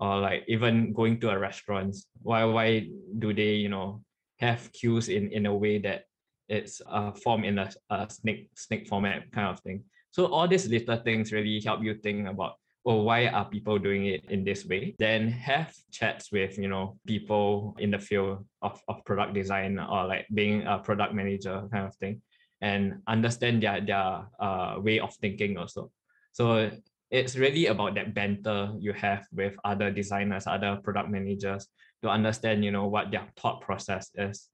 or 0.00 0.18
like 0.18 0.44
even 0.48 0.92
going 0.92 1.20
to 1.20 1.30
a 1.30 1.38
restaurant 1.38 1.94
why 2.22 2.44
why 2.44 2.88
do 3.18 3.32
they 3.32 3.54
you 3.54 3.68
know 3.68 4.02
have 4.40 4.72
queues 4.72 5.08
in 5.08 5.30
in 5.30 5.46
a 5.46 5.54
way 5.54 5.78
that 5.78 6.04
it's 6.48 6.82
uh, 6.88 7.12
formed 7.12 7.44
in 7.44 7.58
a, 7.58 7.70
a 7.90 8.08
snake 8.10 8.50
snake 8.56 8.88
format 8.88 9.30
kind 9.30 9.48
of 9.48 9.60
thing? 9.60 9.84
So 10.10 10.26
all 10.26 10.48
these 10.48 10.66
little 10.66 10.96
things 10.96 11.30
really 11.30 11.60
help 11.60 11.84
you 11.84 11.94
think 11.94 12.26
about 12.26 12.54
well 12.82 13.04
why 13.04 13.28
are 13.28 13.44
people 13.44 13.78
doing 13.78 14.06
it 14.06 14.24
in 14.30 14.42
this 14.42 14.66
way? 14.66 14.96
Then 14.98 15.30
have 15.30 15.72
chats 15.92 16.32
with 16.32 16.58
you 16.58 16.68
know 16.68 16.98
people 17.06 17.76
in 17.78 17.90
the 17.90 17.98
field 17.98 18.46
of, 18.62 18.80
of 18.88 19.04
product 19.04 19.34
design 19.34 19.78
or 19.78 20.06
like 20.06 20.26
being 20.34 20.66
a 20.66 20.78
product 20.78 21.14
manager 21.14 21.68
kind 21.70 21.86
of 21.86 21.94
thing 21.96 22.22
and 22.60 23.00
understand 23.06 23.62
their 23.62 23.80
their 23.80 24.26
uh, 24.40 24.76
way 24.78 24.98
of 24.98 25.14
thinking 25.16 25.58
also. 25.58 25.90
So 26.32 26.70
it's 27.10 27.36
really 27.36 27.66
about 27.66 27.94
that 27.96 28.14
banter 28.14 28.72
you 28.78 28.92
have 28.92 29.26
with 29.32 29.54
other 29.64 29.90
designers, 29.90 30.46
other 30.46 30.78
product 30.82 31.10
managers 31.10 31.66
to 32.02 32.08
understand, 32.08 32.64
you 32.64 32.70
know, 32.70 32.86
what 32.86 33.10
their 33.10 33.26
thought 33.36 33.60
process 33.60 34.10
is 34.14 34.48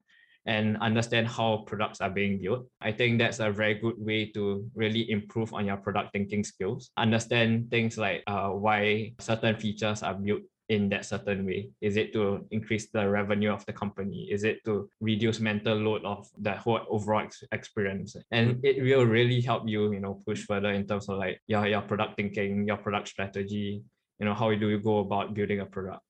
and 0.45 0.77
understand 0.77 1.27
how 1.27 1.63
products 1.67 1.99
are 2.01 2.09
being 2.09 2.39
built. 2.41 2.65
I 2.81 2.91
think 2.93 3.19
that's 3.19 3.39
a 3.39 3.51
very 3.51 3.75
good 3.75 3.95
way 3.97 4.31
to 4.31 4.65
really 4.73 5.11
improve 5.11 5.53
on 5.53 5.65
your 5.65 5.77
product 5.77 6.13
thinking 6.13 6.43
skills. 6.43 6.89
Understand 6.97 7.69
things 7.69 7.97
like 7.97 8.23
uh, 8.27 8.49
why 8.49 9.13
certain 9.19 9.57
features 9.57 10.03
are 10.03 10.13
built 10.13 10.41
in 10.69 10.89
that 10.89 11.05
certain 11.05 11.45
way? 11.45 11.69
Is 11.81 11.97
it 11.97 12.13
to 12.13 12.45
increase 12.51 12.89
the 12.89 13.07
revenue 13.07 13.51
of 13.51 13.65
the 13.65 13.73
company? 13.73 14.27
Is 14.31 14.43
it 14.43 14.63
to 14.65 14.89
reduce 14.99 15.39
mental 15.39 15.77
load 15.77 16.03
of 16.03 16.27
the 16.37 16.53
whole 16.53 16.81
overall 16.89 17.23
ex- 17.23 17.43
experience? 17.51 18.15
And 18.31 18.59
it 18.63 18.81
will 18.81 19.05
really 19.05 19.41
help 19.41 19.67
you, 19.67 19.93
you 19.93 19.99
know, 19.99 20.21
push 20.25 20.43
further 20.45 20.71
in 20.71 20.85
terms 20.85 21.07
of 21.09 21.17
like 21.17 21.41
your, 21.47 21.67
your 21.67 21.81
product 21.81 22.15
thinking, 22.17 22.67
your 22.67 22.77
product 22.77 23.07
strategy, 23.07 23.83
you 24.19 24.25
know, 24.25 24.33
how 24.33 24.53
do 24.53 24.69
you 24.69 24.79
go 24.79 24.99
about 24.99 25.33
building 25.33 25.59
a 25.59 25.65
product? 25.65 26.01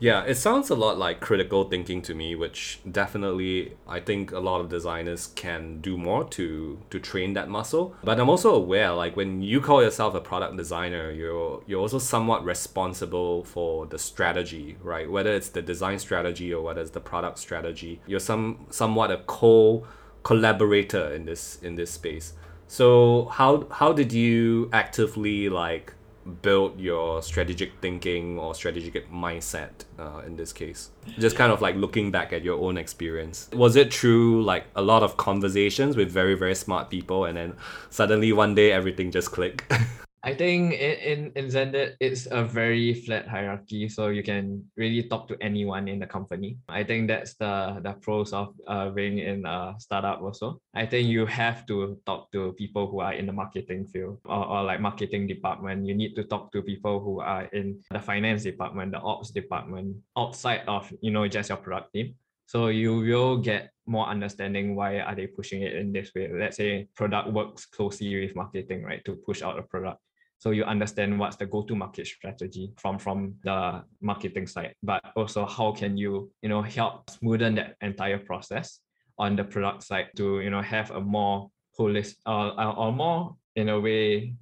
Yeah, 0.00 0.24
it 0.24 0.34
sounds 0.34 0.70
a 0.70 0.74
lot 0.74 0.98
like 0.98 1.20
critical 1.20 1.64
thinking 1.70 2.02
to 2.02 2.16
me, 2.16 2.34
which 2.34 2.80
definitely 2.90 3.76
I 3.86 4.00
think 4.00 4.32
a 4.32 4.40
lot 4.40 4.60
of 4.60 4.68
designers 4.68 5.28
can 5.36 5.80
do 5.80 5.96
more 5.96 6.24
to 6.30 6.80
to 6.90 6.98
train 6.98 7.34
that 7.34 7.48
muscle. 7.48 7.94
But 8.02 8.18
I'm 8.18 8.28
also 8.28 8.52
aware 8.52 8.92
like 8.92 9.16
when 9.16 9.40
you 9.40 9.60
call 9.60 9.84
yourself 9.84 10.16
a 10.16 10.20
product 10.20 10.56
designer, 10.56 11.12
you're 11.12 11.62
you're 11.68 11.80
also 11.80 12.00
somewhat 12.00 12.44
responsible 12.44 13.44
for 13.44 13.86
the 13.86 13.98
strategy, 14.00 14.76
right? 14.82 15.08
Whether 15.08 15.32
it's 15.32 15.50
the 15.50 15.62
design 15.62 16.00
strategy 16.00 16.52
or 16.52 16.60
whether 16.64 16.80
it's 16.80 16.90
the 16.90 17.00
product 17.00 17.38
strategy. 17.38 18.00
You're 18.04 18.18
some 18.18 18.66
somewhat 18.70 19.12
a 19.12 19.18
co 19.18 19.86
collaborator 20.24 21.14
in 21.14 21.24
this 21.24 21.60
in 21.62 21.76
this 21.76 21.92
space. 21.92 22.32
So 22.66 23.26
how 23.26 23.68
how 23.70 23.92
did 23.92 24.12
you 24.12 24.70
actively 24.72 25.48
like 25.48 25.94
build 26.42 26.80
your 26.80 27.22
strategic 27.22 27.72
thinking 27.80 28.38
or 28.38 28.54
strategic 28.54 29.10
mindset 29.10 29.70
uh, 29.98 30.22
in 30.26 30.36
this 30.36 30.52
case. 30.52 30.90
Just 31.18 31.36
kind 31.36 31.52
of 31.52 31.60
like 31.60 31.76
looking 31.76 32.10
back 32.10 32.32
at 32.32 32.42
your 32.42 32.60
own 32.60 32.76
experience. 32.76 33.48
Was 33.52 33.76
it 33.76 33.90
true 33.90 34.42
like 34.42 34.64
a 34.74 34.82
lot 34.82 35.02
of 35.02 35.16
conversations 35.16 35.96
with 35.96 36.10
very 36.10 36.34
very 36.34 36.54
smart 36.54 36.90
people 36.90 37.24
and 37.24 37.36
then 37.36 37.54
suddenly 37.90 38.32
one 38.32 38.54
day 38.54 38.72
everything 38.72 39.10
just 39.10 39.30
clicked 39.32 39.72
I 40.24 40.32
think 40.32 40.72
in, 40.72 40.96
in, 41.04 41.32
in 41.36 41.44
Xendit, 41.52 41.96
it's 42.00 42.26
a 42.30 42.42
very 42.42 42.94
flat 42.94 43.28
hierarchy. 43.28 43.90
So 43.90 44.08
you 44.08 44.22
can 44.22 44.64
really 44.74 45.02
talk 45.02 45.28
to 45.28 45.36
anyone 45.42 45.86
in 45.86 45.98
the 45.98 46.06
company. 46.06 46.56
I 46.66 46.82
think 46.82 47.08
that's 47.08 47.34
the, 47.34 47.78
the 47.84 47.92
pros 48.00 48.32
of 48.32 48.54
uh, 48.66 48.88
being 48.88 49.18
in 49.18 49.44
a 49.44 49.74
startup 49.78 50.22
also. 50.22 50.62
I 50.74 50.86
think 50.86 51.08
you 51.08 51.26
have 51.26 51.66
to 51.66 52.00
talk 52.06 52.32
to 52.32 52.54
people 52.56 52.86
who 52.86 53.00
are 53.00 53.12
in 53.12 53.26
the 53.26 53.34
marketing 53.34 53.86
field 53.86 54.18
or, 54.24 54.46
or 54.46 54.62
like 54.62 54.80
marketing 54.80 55.26
department. 55.26 55.86
You 55.86 55.94
need 55.94 56.16
to 56.16 56.24
talk 56.24 56.52
to 56.52 56.62
people 56.62 57.00
who 57.00 57.20
are 57.20 57.44
in 57.52 57.80
the 57.90 58.00
finance 58.00 58.44
department, 58.44 58.92
the 58.92 59.00
ops 59.00 59.30
department, 59.30 59.94
outside 60.16 60.62
of, 60.66 60.90
you 61.02 61.10
know, 61.10 61.28
just 61.28 61.50
your 61.50 61.58
product 61.58 61.92
team. 61.92 62.14
So 62.46 62.68
you 62.68 63.00
will 63.00 63.38
get 63.38 63.72
more 63.86 64.06
understanding 64.06 64.74
why 64.74 65.00
are 65.00 65.14
they 65.14 65.26
pushing 65.26 65.62
it 65.62 65.74
in 65.74 65.92
this 65.92 66.12
way. 66.14 66.30
Let's 66.32 66.56
say 66.56 66.88
product 66.94 67.30
works 67.32 67.66
closely 67.66 68.20
with 68.20 68.34
marketing, 68.34 68.84
right, 68.84 69.04
to 69.04 69.16
push 69.16 69.42
out 69.42 69.58
a 69.58 69.62
product 69.62 70.00
so 70.44 70.50
you 70.50 70.62
understand 70.64 71.18
what's 71.18 71.36
the 71.36 71.46
go-to-market 71.46 72.06
strategy 72.06 72.70
from 72.76 72.98
from 72.98 73.34
the 73.44 73.82
marketing 74.02 74.46
side, 74.46 74.74
but 74.82 75.00
also 75.16 75.46
how 75.46 75.72
can 75.72 75.96
you 75.96 76.30
you 76.42 76.50
know 76.50 76.60
help 76.60 77.06
smoothen 77.06 77.56
that 77.56 77.76
entire 77.80 78.18
process 78.18 78.80
on 79.16 79.36
the 79.36 79.44
product 79.44 79.82
side 79.82 80.08
to 80.16 80.42
you 80.42 80.50
know 80.50 80.60
have 80.60 80.90
a 80.90 81.00
more 81.00 81.48
holistic 81.78 82.16
uh, 82.26 82.74
or 82.76 82.92
more 82.92 83.34
in 83.56 83.70
a 83.70 83.80
way 83.80 84.34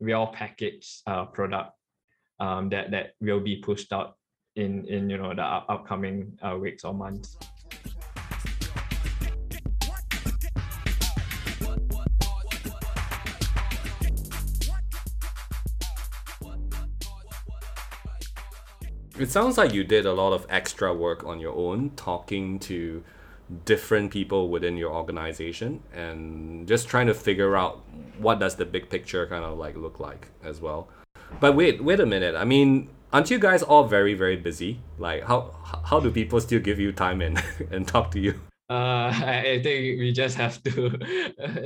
well 0.00 0.28
packaged 0.28 1.02
uh, 1.06 1.26
product 1.26 1.72
um, 2.38 2.70
that 2.70 2.90
that 2.90 3.12
will 3.20 3.40
be 3.40 3.56
pushed 3.56 3.92
out 3.92 4.16
in 4.56 4.86
in 4.88 5.10
you 5.10 5.18
know 5.18 5.34
the 5.34 5.44
upcoming 5.44 6.38
uh, 6.40 6.56
weeks 6.56 6.84
or 6.84 6.94
months. 6.94 7.36
It 19.20 19.30
sounds 19.30 19.58
like 19.58 19.74
you 19.74 19.84
did 19.84 20.06
a 20.06 20.14
lot 20.14 20.32
of 20.32 20.46
extra 20.48 20.94
work 20.94 21.24
on 21.24 21.40
your 21.40 21.54
own, 21.54 21.90
talking 21.90 22.58
to 22.60 23.04
different 23.66 24.10
people 24.10 24.48
within 24.48 24.78
your 24.78 24.94
organization 24.94 25.82
and 25.92 26.66
just 26.66 26.88
trying 26.88 27.06
to 27.06 27.12
figure 27.12 27.54
out 27.54 27.84
what 28.18 28.40
does 28.40 28.54
the 28.54 28.64
big 28.64 28.88
picture 28.88 29.26
kind 29.26 29.44
of 29.44 29.58
like 29.58 29.76
look 29.76 30.00
like 30.00 30.28
as 30.42 30.62
well. 30.62 30.88
But 31.38 31.54
wait, 31.54 31.84
wait 31.84 32.00
a 32.00 32.06
minute. 32.06 32.34
I 32.34 32.46
mean, 32.46 32.88
aren't 33.12 33.30
you 33.30 33.38
guys 33.38 33.62
all 33.62 33.84
very 33.84 34.14
very 34.14 34.36
busy? 34.36 34.80
Like 34.98 35.24
how 35.24 35.54
how 35.84 36.00
do 36.00 36.10
people 36.10 36.40
still 36.40 36.60
give 36.60 36.80
you 36.80 36.90
time 36.90 37.20
and 37.20 37.42
and 37.70 37.86
talk 37.86 38.10
to 38.12 38.20
you? 38.20 38.40
Uh, 38.70 39.12
I 39.12 39.60
think 39.62 40.00
we 40.00 40.12
just 40.12 40.38
have 40.38 40.62
to 40.62 40.96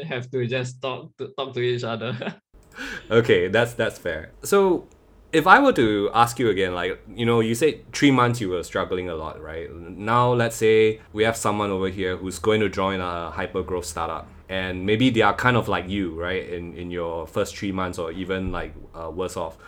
have 0.08 0.28
to 0.32 0.44
just 0.48 0.82
talk 0.82 1.16
to 1.18 1.28
talk 1.38 1.54
to 1.54 1.60
each 1.60 1.84
other. 1.84 2.34
okay, 3.12 3.46
that's 3.46 3.74
that's 3.74 3.98
fair. 3.98 4.32
So 4.42 4.88
if 5.34 5.48
I 5.48 5.58
were 5.58 5.72
to 5.72 6.10
ask 6.14 6.38
you 6.38 6.48
again, 6.48 6.74
like, 6.74 7.00
you 7.12 7.26
know, 7.26 7.40
you 7.40 7.56
said 7.56 7.92
three 7.92 8.12
months 8.12 8.40
you 8.40 8.50
were 8.50 8.62
struggling 8.62 9.08
a 9.08 9.16
lot, 9.16 9.42
right? 9.42 9.68
Now, 9.74 10.32
let's 10.32 10.54
say 10.54 11.00
we 11.12 11.24
have 11.24 11.36
someone 11.36 11.70
over 11.70 11.88
here 11.88 12.16
who's 12.16 12.38
going 12.38 12.60
to 12.60 12.68
join 12.68 13.00
a 13.00 13.32
hyper 13.32 13.64
growth 13.64 13.84
startup, 13.84 14.28
and 14.48 14.86
maybe 14.86 15.10
they 15.10 15.22
are 15.22 15.34
kind 15.34 15.56
of 15.56 15.66
like 15.66 15.88
you, 15.88 16.14
right? 16.14 16.48
In, 16.48 16.74
in 16.74 16.92
your 16.92 17.26
first 17.26 17.56
three 17.56 17.72
months, 17.72 17.98
or 17.98 18.12
even 18.12 18.52
like 18.52 18.74
uh, 18.94 19.10
worse 19.10 19.36
off. 19.36 19.58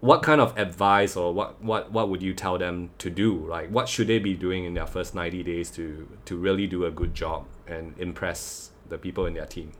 What 0.00 0.22
kind 0.22 0.40
of 0.40 0.56
advice 0.56 1.14
or 1.14 1.34
what, 1.34 1.62
what, 1.62 1.92
what 1.92 2.08
would 2.08 2.22
you 2.22 2.32
tell 2.32 2.56
them 2.56 2.88
to 2.96 3.10
do? 3.10 3.46
Like, 3.46 3.68
what 3.68 3.86
should 3.86 4.06
they 4.06 4.18
be 4.18 4.32
doing 4.32 4.64
in 4.64 4.72
their 4.72 4.86
first 4.86 5.14
90 5.14 5.42
days 5.42 5.70
to, 5.72 6.08
to 6.24 6.36
really 6.38 6.66
do 6.66 6.86
a 6.86 6.90
good 6.90 7.14
job 7.14 7.44
and 7.66 7.94
impress 7.98 8.70
the 8.88 8.96
people 8.96 9.26
in 9.26 9.34
their 9.34 9.44
team? 9.44 9.72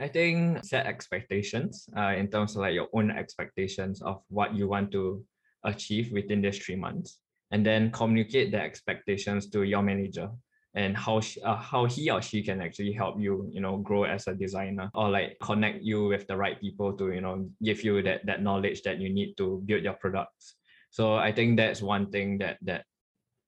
I 0.00 0.08
think 0.08 0.64
set 0.64 0.86
expectations 0.86 1.86
uh, 1.96 2.14
in 2.16 2.28
terms 2.28 2.56
of 2.56 2.62
like 2.62 2.74
your 2.74 2.88
own 2.94 3.10
expectations 3.10 4.00
of 4.00 4.22
what 4.28 4.54
you 4.54 4.66
want 4.66 4.90
to 4.92 5.22
achieve 5.64 6.10
within 6.10 6.40
these 6.40 6.58
three 6.58 6.76
months, 6.76 7.18
and 7.50 7.64
then 7.64 7.92
communicate 7.92 8.50
the 8.50 8.60
expectations 8.60 9.50
to 9.50 9.62
your 9.62 9.82
manager 9.82 10.30
and 10.74 10.96
how 10.96 11.20
she, 11.20 11.40
uh, 11.42 11.56
how 11.56 11.84
he 11.84 12.10
or 12.10 12.22
she 12.22 12.42
can 12.42 12.60
actually 12.62 12.92
help 12.92 13.20
you 13.20 13.48
you 13.52 13.60
know 13.60 13.78
grow 13.78 14.04
as 14.04 14.26
a 14.28 14.34
designer 14.34 14.88
or 14.94 15.10
like 15.10 15.36
connect 15.42 15.82
you 15.82 16.06
with 16.06 16.26
the 16.28 16.36
right 16.36 16.60
people 16.60 16.92
to 16.92 17.12
you 17.12 17.20
know 17.20 17.48
give 17.62 17.82
you 17.82 18.00
that 18.02 18.24
that 18.24 18.42
knowledge 18.42 18.82
that 18.82 18.98
you 18.98 19.12
need 19.12 19.36
to 19.36 19.60
build 19.66 19.82
your 19.82 19.94
products 19.94 20.54
so 20.90 21.16
i 21.16 21.32
think 21.32 21.56
that's 21.56 21.82
one 21.82 22.08
thing 22.10 22.38
that 22.38 22.56
that 22.62 22.84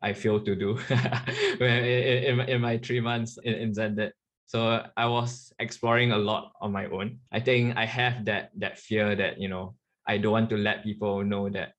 i 0.02 0.12
feel 0.12 0.40
to 0.40 0.56
do 0.56 0.76
in, 1.60 1.68
in, 1.68 2.40
in 2.40 2.60
my 2.60 2.76
three 2.76 3.00
months 3.00 3.38
in, 3.44 3.54
in 3.54 3.72
Xendit. 3.72 4.10
So 4.52 4.84
I 4.98 5.08
was 5.08 5.48
exploring 5.64 6.12
a 6.12 6.20
lot 6.20 6.52
on 6.60 6.76
my 6.76 6.84
own. 6.92 7.24
I 7.32 7.40
think 7.40 7.72
I 7.72 7.88
have 7.88 8.28
that 8.28 8.52
that 8.60 8.76
fear 8.76 9.16
that 9.16 9.40
you 9.40 9.48
know 9.48 9.80
I 10.04 10.20
don't 10.20 10.36
want 10.36 10.52
to 10.52 10.60
let 10.60 10.84
people 10.84 11.24
know 11.24 11.48
that 11.56 11.72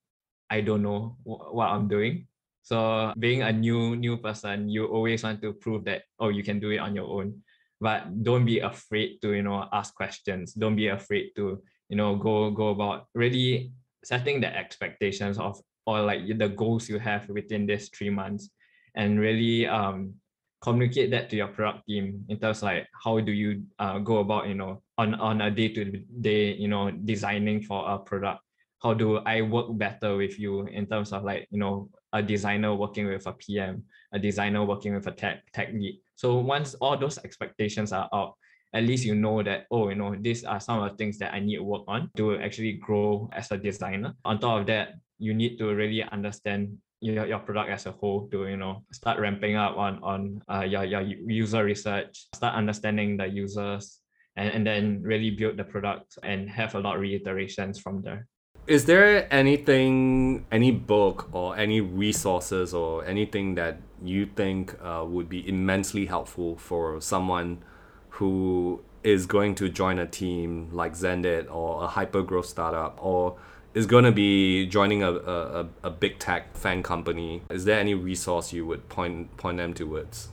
I 0.50 0.66
don't 0.66 0.82
know 0.82 1.14
wh- 1.22 1.54
what 1.54 1.70
I'm 1.70 1.86
doing. 1.86 2.26
So 2.66 3.14
being 3.22 3.46
a 3.46 3.54
new 3.54 3.94
new 3.94 4.18
person, 4.18 4.74
you 4.74 4.90
always 4.90 5.22
want 5.22 5.46
to 5.46 5.54
prove 5.54 5.86
that 5.86 6.10
oh 6.18 6.34
you 6.34 6.42
can 6.42 6.58
do 6.58 6.74
it 6.74 6.82
on 6.82 6.98
your 6.98 7.06
own. 7.06 7.46
But 7.78 8.10
don't 8.26 8.42
be 8.42 8.58
afraid 8.66 9.22
to 9.22 9.38
you 9.38 9.46
know 9.46 9.70
ask 9.70 9.94
questions. 9.94 10.58
Don't 10.58 10.74
be 10.74 10.90
afraid 10.90 11.38
to 11.38 11.62
you 11.94 11.98
know 11.98 12.18
go 12.18 12.50
go 12.50 12.74
about 12.74 13.06
really 13.14 13.70
setting 14.02 14.42
the 14.42 14.50
expectations 14.50 15.38
of 15.38 15.62
or 15.86 16.02
like 16.02 16.26
the 16.26 16.50
goals 16.50 16.90
you 16.90 16.98
have 16.98 17.30
within 17.30 17.70
these 17.70 17.94
three 17.94 18.10
months 18.10 18.50
and 18.98 19.22
really 19.22 19.70
um 19.70 20.18
communicate 20.64 21.12
that 21.12 21.30
to 21.30 21.36
your 21.36 21.50
product 21.50 21.86
team 21.86 22.24
in 22.30 22.40
terms 22.40 22.64
like 22.64 22.88
how 23.04 23.20
do 23.20 23.34
you 23.34 23.64
uh, 23.80 24.00
go 24.00 24.20
about 24.20 24.48
you 24.48 24.56
know 24.56 24.82
on 24.98 25.14
on 25.16 25.42
a 25.42 25.52
day 25.52 25.68
to 25.68 25.84
day 26.22 26.54
you 26.56 26.70
know 26.70 26.90
designing 26.90 27.62
for 27.62 27.84
a 27.92 28.00
product? 28.00 28.40
How 28.82 28.94
do 28.94 29.18
i 29.28 29.42
work 29.42 29.68
better 29.78 30.16
with 30.16 30.40
you 30.40 30.68
in 30.68 30.88
terms 30.88 31.12
of 31.12 31.24
like 31.24 31.48
you 31.52 31.60
know 31.60 31.90
a 32.14 32.22
designer 32.24 32.76
working 32.76 33.08
with 33.08 33.28
a 33.28 33.34
pm 33.34 33.84
a 34.14 34.20
designer 34.20 34.64
working 34.64 34.96
with 34.96 35.08
a 35.08 35.12
tech 35.12 35.44
tech 35.52 35.74
lead? 35.74 36.00
So 36.16 36.40
once 36.40 36.76
all 36.76 36.98
those 36.98 37.18
expectations 37.20 37.92
are 37.92 38.08
out 38.14 38.36
at 38.74 38.84
least 38.84 39.06
you 39.06 39.16
know 39.16 39.44
that 39.44 39.68
oh 39.70 39.90
you 39.90 39.96
know 39.96 40.16
these 40.16 40.44
are 40.46 40.60
some 40.60 40.82
of 40.82 40.92
the 40.92 40.98
things 40.98 41.20
that 41.20 41.34
i 41.34 41.40
need 41.40 41.58
to 41.58 41.64
work 41.64 41.84
on 41.88 42.10
to 42.18 42.40
actually 42.40 42.74
grow 42.74 43.30
as 43.34 43.52
a 43.52 43.58
designer. 43.58 44.16
On 44.24 44.40
top 44.40 44.62
of 44.62 44.68
that 44.68 44.96
you 45.20 45.34
need 45.34 45.58
to 45.58 45.76
really 45.76 46.04
understand 46.04 46.78
your, 47.04 47.28
your 47.28 47.40
product 47.40 47.70
as 47.70 47.86
a 47.86 47.92
whole 47.92 48.28
to 48.32 48.48
you 48.48 48.58
know 48.58 48.84
start 48.92 49.20
ramping 49.20 49.56
up 49.56 49.78
on 49.78 50.00
on 50.04 50.42
uh, 50.50 50.64
your, 50.64 50.86
your 50.86 51.02
user 51.02 51.64
research 51.64 52.28
start 52.34 52.56
understanding 52.56 53.18
the 53.18 53.28
users 53.28 54.00
and, 54.36 54.50
and 54.50 54.66
then 54.66 55.02
really 55.04 55.32
build 55.32 55.58
the 55.58 55.64
product 55.64 56.18
and 56.24 56.50
have 56.50 56.76
a 56.76 56.80
lot 56.80 56.96
of 56.96 57.02
reiterations 57.02 57.80
from 57.80 58.02
there. 58.02 58.28
Is 58.66 58.86
there 58.86 59.32
anything 59.32 60.46
any 60.52 60.72
book 60.72 61.30
or 61.34 61.58
any 61.58 61.82
resources 61.82 62.74
or 62.74 63.04
anything 63.06 63.56
that 63.56 63.78
you 64.02 64.26
think 64.26 64.74
uh, 64.82 65.04
would 65.06 65.28
be 65.28 65.48
immensely 65.48 66.06
helpful 66.06 66.56
for 66.56 67.02
someone 67.02 67.62
who 68.10 68.82
is 69.04 69.26
going 69.26 69.56
to 69.56 69.68
join 69.68 70.00
a 70.00 70.08
team 70.08 70.70
like 70.72 70.94
Xendit 70.94 71.52
or 71.52 71.84
a 71.84 71.88
hyper 71.88 72.22
growth 72.22 72.46
startup 72.46 72.98
or 73.02 73.38
is 73.74 73.86
going 73.86 74.04
to 74.04 74.12
be 74.12 74.66
joining 74.68 75.04
a, 75.04 75.12
a, 75.12 75.68
a 75.84 75.90
big 75.90 76.20
tech 76.20 76.54
FAANG 76.56 76.84
company, 76.84 77.42
is 77.50 77.66
there 77.66 77.80
any 77.80 77.94
resource 77.94 78.54
you 78.54 78.66
would 78.66 78.88
point 78.90 79.36
point 79.38 79.58
them 79.58 79.74
towards? 79.74 80.30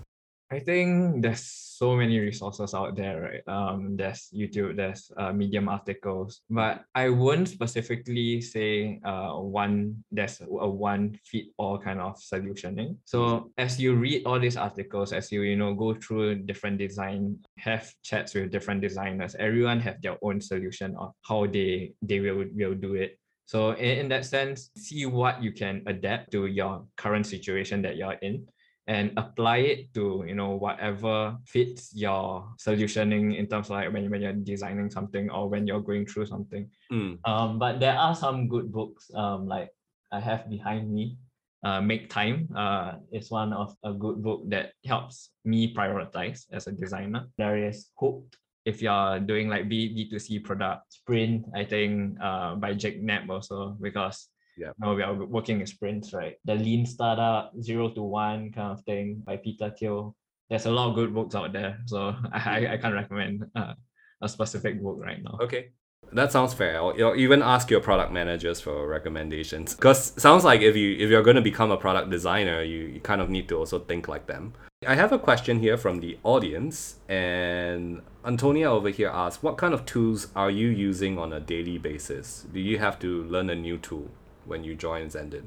I 0.53 0.59
think 0.59 1.23
there's 1.23 1.45
so 1.81 1.95
many 1.95 2.19
resources 2.19 2.75
out 2.75 2.97
there, 2.97 3.23
right? 3.23 3.43
Um, 3.47 3.97
there's 3.97 4.29
YouTube, 4.35 4.77
there's 4.77 5.11
uh, 5.17 5.33
Medium 5.33 5.69
articles, 5.69 6.43
but 6.51 6.83
I 6.93 7.09
wouldn't 7.09 7.49
specifically 7.49 8.41
say 8.41 9.01
uh, 9.05 9.35
one 9.35 10.03
there's 10.11 10.41
a 10.41 10.69
one 10.69 11.17
fit 11.25 11.47
all 11.57 11.79
kind 11.79 12.01
of 12.01 12.19
solutioning. 12.19 12.97
So 13.05 13.53
as 13.59 13.79
you 13.79 13.95
read 13.95 14.27
all 14.27 14.41
these 14.41 14.57
articles, 14.57 15.13
as 15.13 15.31
you 15.31 15.43
you 15.43 15.55
know 15.55 15.73
go 15.73 15.95
through 15.95 16.43
different 16.51 16.79
design, 16.79 17.39
have 17.59 17.89
chats 18.03 18.35
with 18.35 18.51
different 18.51 18.83
designers, 18.83 19.37
everyone 19.39 19.79
have 19.81 20.03
their 20.03 20.19
own 20.21 20.41
solution 20.41 20.97
of 20.97 21.15
how 21.23 21.47
they 21.47 21.93
they 22.03 22.19
will 22.19 22.45
will 22.53 22.75
do 22.75 22.95
it. 22.95 23.20
So 23.51 23.73
in, 23.73 24.07
in 24.07 24.09
that 24.15 24.25
sense, 24.27 24.71
see 24.77 25.07
what 25.07 25.43
you 25.43 25.51
can 25.51 25.83
adapt 25.91 26.31
to 26.39 26.47
your 26.47 26.87
current 26.95 27.27
situation 27.27 27.83
that 27.83 27.97
you're 27.97 28.15
in 28.23 28.47
and 28.87 29.11
apply 29.19 29.59
it 29.67 29.93
to 29.95 30.23
you 30.23 30.37
know 30.39 30.55
whatever 30.55 31.37
fits 31.47 31.91
your 31.93 32.47
solutioning 32.63 33.37
in 33.37 33.49
terms 33.51 33.67
of 33.67 33.83
like 33.83 33.93
when, 33.93 34.09
when 34.09 34.23
you're 34.23 34.39
designing 34.47 34.89
something 34.89 35.29
or 35.31 35.51
when 35.51 35.67
you're 35.67 35.83
going 35.83 36.07
through 36.07 36.27
something 36.27 36.71
mm. 36.91 37.19
um 37.27 37.59
but 37.59 37.79
there 37.79 37.95
are 37.95 38.15
some 38.15 38.49
good 38.49 38.73
books 38.73 39.11
um 39.15 39.47
like 39.47 39.69
i 40.11 40.19
have 40.19 40.49
behind 40.49 40.91
me 40.91 41.19
uh, 41.63 41.79
make 41.79 42.09
time 42.09 42.49
uh, 42.57 42.95
is 43.13 43.31
one 43.31 43.53
of 43.53 43.77
a 43.85 43.93
good 43.93 44.23
book 44.23 44.43
that 44.49 44.73
helps 44.87 45.31
me 45.45 45.75
prioritize 45.75 46.47
as 46.51 46.67
a 46.67 46.73
designer 46.73 47.27
there 47.37 47.63
is 47.69 47.91
hooked 48.01 48.39
if 48.65 48.83
you're 48.83 49.21
doing 49.21 49.49
like 49.49 49.69
B 49.69 50.09
B2C 50.11 50.45
product 50.45 50.93
sprint, 50.93 51.47
I 51.55 51.65
think 51.65 52.19
uh, 52.21 52.57
by 52.57 52.75
Jake 52.75 53.03
Knapp 53.03 53.29
also 53.29 53.77
because 53.81 54.29
yeah. 54.61 54.77
You 54.77 54.87
know, 54.87 54.95
we 54.95 55.03
are 55.03 55.15
working 55.15 55.61
in 55.61 55.67
sprints, 55.67 56.13
right? 56.13 56.37
The 56.45 56.55
lean 56.55 56.85
startup, 56.85 57.53
zero 57.63 57.89
to 57.91 58.03
one 58.03 58.53
kind 58.53 58.73
of 58.73 58.85
thing 58.85 59.23
by 59.25 59.39
Peter 59.39 59.71
Thiel. 59.71 60.15
There's 60.51 60.67
a 60.67 60.71
lot 60.71 60.91
of 60.91 60.95
good 60.97 61.15
books 61.15 61.35
out 61.35 61.53
there. 61.53 61.79
So 61.87 62.15
I, 62.33 62.75
I 62.75 62.77
can't 62.77 62.95
recommend 62.95 63.47
uh, 63.57 63.75
a 64.21 64.29
specific 64.29 64.83
book 64.83 64.99
right 65.01 65.23
now. 65.23 65.39
Okay. 65.41 65.71
That 66.13 66.33
sounds 66.33 66.55
fair. 66.55 66.81
Or 66.81 67.17
even 67.17 67.43
ask 67.43 67.71
your 67.71 67.81
product 67.81 68.13
managers 68.13 68.61
for 68.61 68.89
recommendations. 68.89 69.75
Because 69.75 70.13
sounds 70.21 70.45
like 70.45 70.61
if 70.61 70.77
you 70.77 70.97
if 70.99 71.11
you're 71.11 71.23
going 71.23 71.37
to 71.37 71.43
become 71.43 71.71
a 71.71 71.77
product 71.77 72.11
designer, 72.11 72.63
you, 72.63 72.81
you 72.87 73.01
kind 73.01 73.21
of 73.21 73.31
need 73.31 73.49
to 73.49 73.57
also 73.57 73.79
think 73.79 74.09
like 74.09 74.27
them. 74.27 74.55
I 74.87 74.95
have 74.95 75.13
a 75.13 75.19
question 75.19 75.61
here 75.61 75.77
from 75.77 76.01
the 76.01 76.19
audience, 76.25 76.97
and 77.07 78.01
Antonia 78.25 78.71
over 78.71 78.89
here 78.89 79.11
asks, 79.13 79.43
"What 79.43 79.59
kind 79.59 79.75
of 79.75 79.85
tools 79.85 80.29
are 80.35 80.51
you 80.51 80.69
using 80.69 81.19
on 81.19 81.35
a 81.35 81.41
daily 81.41 81.77
basis? 81.77 82.47
Do 82.53 82.61
you 82.61 82.79
have 82.79 82.99
to 83.01 83.25
learn 83.25 83.51
a 83.51 83.55
new 83.55 83.77
tool 83.77 84.09
when 84.47 84.65
you 84.65 84.75
join 84.75 85.09
Xendit?" 85.09 85.45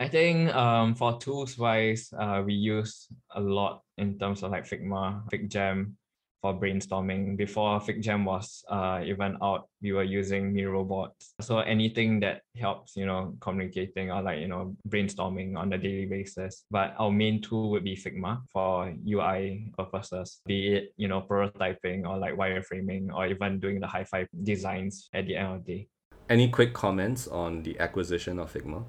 I 0.00 0.08
think 0.08 0.52
um, 0.54 0.94
for 0.94 1.18
tools 1.18 1.58
wise, 1.58 2.12
uh, 2.18 2.42
we 2.44 2.54
use 2.54 3.06
a 3.36 3.40
lot 3.40 3.82
in 3.98 4.18
terms 4.18 4.42
of 4.42 4.50
like 4.50 4.66
Figma, 4.66 5.22
FigJam, 5.30 5.92
for 6.40 6.54
brainstorming. 6.54 7.36
Before 7.36 7.80
FigJam 7.80 8.24
was 8.24 8.64
uh, 8.68 9.00
even 9.04 9.36
out, 9.42 9.68
we 9.82 9.92
were 9.92 10.02
using 10.04 10.52
Miro 10.52 10.84
boards. 10.84 11.34
So 11.40 11.60
anything 11.60 12.20
that 12.20 12.42
helps, 12.56 12.96
you 12.96 13.06
know, 13.06 13.34
communicating 13.40 14.10
or 14.10 14.22
like, 14.22 14.40
you 14.40 14.48
know, 14.48 14.76
brainstorming 14.88 15.56
on 15.56 15.72
a 15.72 15.78
daily 15.78 16.06
basis. 16.06 16.64
But 16.70 16.94
our 16.98 17.10
main 17.10 17.40
tool 17.42 17.70
would 17.70 17.84
be 17.84 17.96
Figma 17.96 18.42
for 18.52 18.92
UI 19.06 19.72
purposes, 19.76 20.40
be 20.46 20.74
it, 20.74 20.94
you 20.96 21.08
know, 21.08 21.22
prototyping 21.22 22.08
or 22.08 22.18
like 22.18 22.34
wireframing 22.34 23.12
or 23.14 23.26
even 23.26 23.60
doing 23.60 23.80
the 23.80 23.86
high 23.86 24.04
five 24.04 24.28
designs 24.42 25.08
at 25.12 25.26
the 25.26 25.36
end 25.36 25.54
of 25.54 25.64
the 25.64 25.72
day. 25.74 25.88
Any 26.28 26.48
quick 26.48 26.72
comments 26.72 27.26
on 27.26 27.64
the 27.64 27.78
acquisition 27.80 28.38
of 28.38 28.52
Figma? 28.52 28.84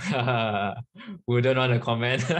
wouldn't 1.26 1.58
want 1.58 1.72
to 1.72 1.78
comment. 1.78 2.24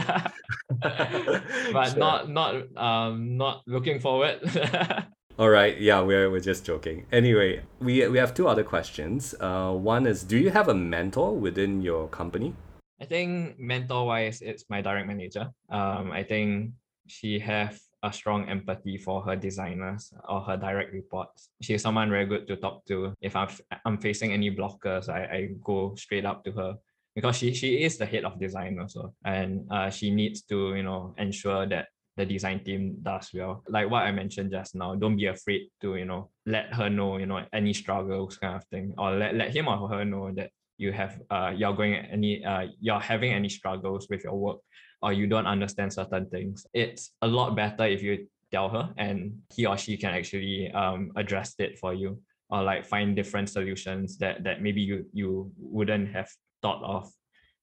But 0.81 1.89
sure. 1.89 1.99
not 1.99 2.29
not 2.29 2.77
um 2.77 3.37
not 3.37 3.61
looking 3.67 3.99
forward. 3.99 4.39
All 5.39 5.49
right 5.49 5.79
yeah 5.79 6.01
we're, 6.01 6.29
we're 6.31 6.39
just 6.39 6.65
joking. 6.65 7.05
Anyway 7.11 7.61
we 7.79 8.07
we 8.07 8.17
have 8.17 8.33
two 8.33 8.47
other 8.47 8.63
questions. 8.63 9.35
Uh 9.39 9.71
one 9.71 10.07
is 10.07 10.23
do 10.23 10.37
you 10.37 10.49
have 10.49 10.69
a 10.69 10.73
mentor 10.73 11.35
within 11.35 11.81
your 11.81 12.07
company? 12.07 12.53
I 12.99 13.05
think 13.05 13.59
mentor 13.59 14.05
wise 14.05 14.41
it's 14.41 14.65
my 14.69 14.81
direct 14.81 15.07
manager. 15.07 15.51
Um 15.69 16.11
i 16.11 16.23
think 16.23 16.71
she 17.07 17.39
have 17.39 17.77
a 18.03 18.11
strong 18.11 18.49
empathy 18.49 18.97
for 18.97 19.21
her 19.21 19.35
designers 19.35 20.13
or 20.27 20.41
her 20.41 20.57
direct 20.57 20.91
reports. 20.93 21.49
She's 21.61 21.81
someone 21.81 22.09
very 22.09 22.25
good 22.25 22.47
to 22.47 22.55
talk 22.55 22.85
to. 22.87 23.13
If 23.21 23.35
I'm, 23.35 23.49
I'm 23.85 23.97
facing 23.99 24.33
any 24.33 24.49
blockers, 24.49 25.07
I, 25.07 25.21
I 25.25 25.49
go 25.63 25.93
straight 25.95 26.25
up 26.25 26.43
to 26.45 26.51
her 26.53 26.75
because 27.15 27.37
she 27.37 27.53
she 27.53 27.83
is 27.83 27.97
the 27.97 28.05
head 28.05 28.25
of 28.25 28.39
design 28.39 28.79
also. 28.79 29.13
And 29.25 29.67
uh, 29.71 29.89
she 29.89 30.11
needs 30.11 30.41
to 30.43 30.75
you 30.75 30.83
know 30.83 31.13
ensure 31.17 31.65
that 31.67 31.87
the 32.17 32.25
design 32.25 32.63
team 32.63 32.97
does 33.01 33.29
well. 33.33 33.63
Like 33.67 33.89
what 33.89 34.03
i 34.03 34.11
mentioned 34.11 34.51
just 34.51 34.75
now 34.75 34.95
don't 34.95 35.17
be 35.17 35.27
afraid 35.27 35.69
to 35.81 35.95
you 35.95 36.05
know 36.05 36.29
let 36.45 36.73
her 36.73 36.89
know 36.89 37.17
you 37.17 37.25
know 37.25 37.43
any 37.53 37.73
struggles 37.73 38.37
kind 38.37 38.55
of 38.55 38.63
thing. 38.65 38.93
Or 38.97 39.11
let, 39.11 39.35
let 39.35 39.55
him 39.55 39.67
or 39.67 39.87
her 39.89 40.05
know 40.05 40.31
that 40.35 40.51
you 40.77 40.91
have 40.91 41.21
uh 41.29 41.53
you're 41.55 41.73
going 41.73 41.95
any 41.95 42.43
uh 42.43 42.67
you're 42.79 42.99
having 42.99 43.33
any 43.33 43.49
struggles 43.49 44.07
with 44.09 44.23
your 44.23 44.35
work 44.35 44.59
or 45.01 45.13
you 45.13 45.27
don't 45.27 45.47
understand 45.47 45.93
certain 45.93 46.29
things. 46.29 46.65
It's 46.73 47.11
a 47.21 47.27
lot 47.27 47.55
better 47.55 47.85
if 47.85 48.01
you 48.03 48.27
tell 48.51 48.69
her 48.69 48.93
and 48.97 49.39
he 49.55 49.65
or 49.65 49.77
she 49.77 49.97
can 49.97 50.13
actually 50.13 50.71
um 50.71 51.11
address 51.15 51.55
it 51.59 51.79
for 51.79 51.93
you. 51.93 52.21
Or 52.49 52.63
like 52.63 52.85
find 52.85 53.15
different 53.15 53.47
solutions 53.47 54.17
that 54.17 54.43
that 54.43 54.61
maybe 54.61 54.81
you 54.81 55.05
you 55.13 55.51
wouldn't 55.57 56.11
have 56.11 56.29
thought 56.61 56.83
of. 56.83 57.11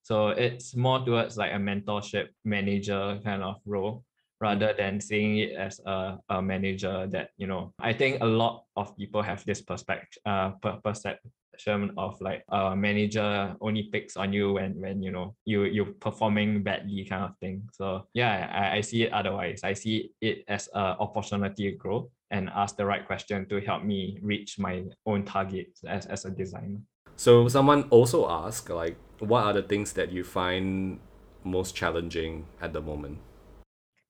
So 0.03 0.29
it's 0.29 0.75
more 0.75 1.05
towards 1.05 1.37
like 1.37 1.53
a 1.53 1.57
mentorship 1.57 2.29
manager 2.45 3.21
kind 3.23 3.43
of 3.43 3.57
role 3.67 4.05
rather 4.41 4.73
than 4.73 5.01
seeing 5.01 5.39
it 5.39 5.53
as 5.53 5.81
a, 5.85 6.19
a 6.29 6.41
manager 6.41 7.07
that, 7.11 7.31
you 7.37 7.47
know, 7.47 7.75
I 7.79 7.93
think 7.93 8.23
a 8.23 8.27
lot 8.27 8.65
of 8.77 8.97
people 8.97 9.21
have 9.21 9.45
this 9.45 9.61
perspective, 9.61 10.23
uh, 10.25 10.51
perception 10.85 11.93
of 11.99 12.21
like 12.21 12.45
a 12.49 12.77
manager 12.77 13.55
only 13.61 13.91
picks 13.93 14.17
on 14.17 14.33
you 14.33 14.53
when, 14.53 14.81
when, 14.81 15.03
you 15.03 15.11
know, 15.11 15.35
you, 15.45 15.65
you're 15.65 15.93
performing 16.01 16.63
badly 16.63 17.05
kind 17.05 17.25
of 17.25 17.37
thing. 17.39 17.69
So 17.73 18.07
yeah, 18.15 18.49
I, 18.53 18.77
I 18.77 18.81
see 18.81 19.03
it 19.03 19.13
otherwise. 19.13 19.61
I 19.65 19.75
see 19.75 20.13
it 20.21 20.45
as 20.49 20.69
an 20.73 20.97
opportunity 21.01 21.73
to 21.73 21.77
grow 21.77 22.11
and 22.31 22.49
ask 22.55 22.77
the 22.77 22.87
right 22.87 23.07
question 23.07 23.49
to 23.49 23.61
help 23.61 23.83
me 23.85 24.21
reach 24.23 24.59
my 24.59 24.85
own 25.05 25.25
targets 25.25 25.83
as, 25.85 26.07
as 26.07 26.25
a 26.25 26.31
designer. 26.31 26.81
So 27.19 27.49
someone 27.49 27.83
also 27.91 28.31
asked, 28.31 28.71
like, 28.71 28.97
what 29.19 29.43
are 29.43 29.53
the 29.53 29.63
things 29.63 29.93
that 29.95 30.13
you 30.13 30.23
find 30.23 31.01
most 31.43 31.75
challenging 31.75 32.47
at 32.61 32.73
the 32.73 32.81
moment? 32.81 33.19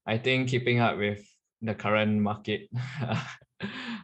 I 0.05 0.19
think 0.19 0.51
keeping 0.51 0.81
up 0.81 0.99
with 0.99 1.25
the 1.63 1.75
current 1.75 2.21
market. 2.21 2.69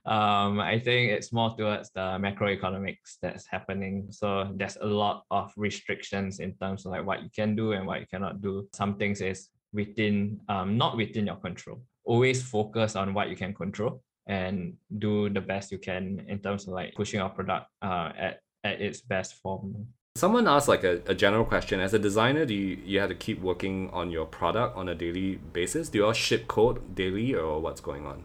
um, 0.06 0.58
I 0.58 0.80
think 0.82 1.12
it's 1.12 1.34
more 1.34 1.54
towards 1.54 1.90
the 1.90 2.16
macroeconomics 2.16 3.20
that's 3.20 3.46
happening. 3.46 4.06
So 4.08 4.50
there's 4.56 4.78
a 4.80 4.86
lot 4.86 5.24
of 5.30 5.52
restrictions 5.58 6.40
in 6.40 6.54
terms 6.54 6.86
of 6.86 6.92
like 6.92 7.04
what 7.04 7.22
you 7.22 7.28
can 7.28 7.54
do 7.54 7.72
and 7.72 7.86
what 7.86 8.00
you 8.00 8.06
cannot 8.10 8.40
do. 8.40 8.66
Some 8.72 8.96
things 8.96 9.20
is 9.20 9.50
within, 9.74 10.40
um, 10.48 10.78
not 10.78 10.96
within 10.96 11.26
your 11.26 11.36
control. 11.36 11.82
Always 12.04 12.42
focus 12.42 12.96
on 12.96 13.12
what 13.12 13.28
you 13.28 13.36
can 13.36 13.52
control 13.52 14.02
and 14.26 14.72
do 14.98 15.28
the 15.28 15.42
best 15.42 15.70
you 15.70 15.76
can 15.76 16.24
in 16.26 16.38
terms 16.38 16.66
of 16.66 16.72
like 16.72 16.94
pushing 16.94 17.20
our 17.20 17.28
product 17.28 17.66
uh, 17.82 18.10
at 18.16 18.40
at 18.64 18.80
its 18.80 19.00
best 19.00 19.34
form. 19.42 19.86
Someone 20.16 20.46
asked 20.48 20.68
like 20.68 20.84
a, 20.84 21.02
a 21.06 21.14
general 21.14 21.44
question. 21.44 21.80
As 21.80 21.92
a 21.92 21.98
designer, 21.98 22.46
do 22.46 22.54
you, 22.54 22.78
you 22.84 23.00
have 23.00 23.08
to 23.08 23.14
keep 23.14 23.40
working 23.40 23.90
on 23.90 24.10
your 24.10 24.26
product 24.26 24.76
on 24.76 24.88
a 24.88 24.94
daily 24.94 25.36
basis? 25.52 25.88
Do 25.88 25.98
you 25.98 26.06
all 26.06 26.12
ship 26.12 26.46
code 26.46 26.94
daily 26.94 27.34
or 27.34 27.60
what's 27.60 27.80
going 27.80 28.06
on? 28.06 28.24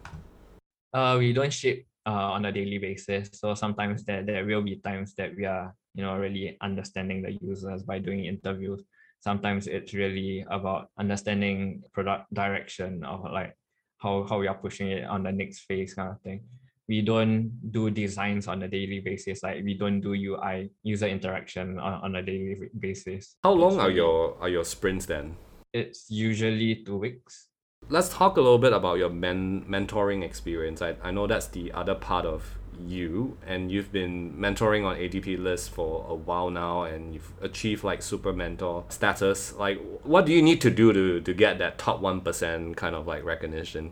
Uh, 0.94 1.18
we 1.18 1.34
don't 1.34 1.52
ship 1.52 1.86
uh, 2.06 2.12
on 2.32 2.46
a 2.46 2.52
daily 2.52 2.78
basis. 2.78 3.30
So 3.34 3.56
sometimes 3.56 4.04
there, 4.04 4.24
there 4.24 4.46
will 4.46 4.62
be 4.62 4.78
times 4.78 5.16
that 5.16 5.36
we 5.36 5.46
are, 5.46 5.74
you 5.96 6.04
know, 6.04 6.16
really 6.16 6.58
understanding 6.62 7.24
the 7.24 7.38
users 7.42 7.82
by 7.84 7.98
doing 7.98 8.26
interviews. 8.26 8.84
Sometimes 9.22 9.66
it's 9.66 9.94
really 9.94 10.46
about 10.50 10.90
understanding 10.98 11.82
product 11.92 12.32
direction 12.34 13.04
or 13.04 13.32
like 13.32 13.56
how, 13.98 14.28
how 14.30 14.40
we 14.40 14.48
are 14.48 14.56
pushing 14.56 14.90
it 14.90 15.06
on 15.06 15.24
the 15.24 15.32
next 15.32 15.62
phase 15.62 15.96
kind 15.96 16.12
of 16.12 16.22
thing 16.22 16.42
we 16.90 17.02
don't 17.04 17.52
do 17.72 17.92
designs 17.92 18.48
on 18.48 18.64
a 18.64 18.68
daily 18.68 19.00
basis. 19.00 19.44
Like 19.44 19.64
we 19.64 19.76
don't 19.76 20.02
do 20.02 20.14
UI 20.14 20.72
user 20.82 21.08
interaction 21.08 21.80
on, 21.80 21.94
on 22.02 22.16
a 22.16 22.24
daily 22.24 22.58
basis. 22.80 23.36
How 23.44 23.52
long 23.52 23.80
are 23.80 23.92
your 23.92 24.36
are 24.42 24.50
your 24.50 24.66
sprints 24.66 25.06
then? 25.06 25.38
It's 25.72 26.10
usually 26.10 26.84
two 26.84 26.98
weeks. 26.98 27.48
Let's 27.90 28.10
talk 28.10 28.38
a 28.38 28.42
little 28.42 28.58
bit 28.58 28.74
about 28.74 28.98
your 28.98 29.10
men 29.10 29.66
mentoring 29.70 30.24
experience. 30.24 30.82
I, 30.82 30.96
I 31.04 31.12
know 31.12 31.28
that's 31.28 31.48
the 31.48 31.72
other 31.72 31.96
part 31.96 32.26
of 32.26 32.58
you 32.88 33.38
and 33.46 33.72
you've 33.72 33.92
been 33.92 34.34
mentoring 34.34 34.86
on 34.86 34.96
ADPList 34.96 35.70
for 35.70 36.06
a 36.10 36.16
while 36.16 36.50
now 36.50 36.84
and 36.84 37.14
you've 37.14 37.34
achieved 37.42 37.84
like 37.84 38.02
super 38.02 38.34
mentor 38.34 38.86
status. 38.90 39.54
Like 39.54 39.80
what 40.04 40.26
do 40.26 40.34
you 40.34 40.42
need 40.42 40.60
to 40.62 40.72
do 40.72 40.92
to 40.92 41.22
to 41.22 41.34
get 41.34 41.60
that 41.60 41.78
top 41.78 42.02
1% 42.02 42.76
kind 42.76 42.96
of 42.96 43.06
like 43.06 43.24
recognition? 43.24 43.92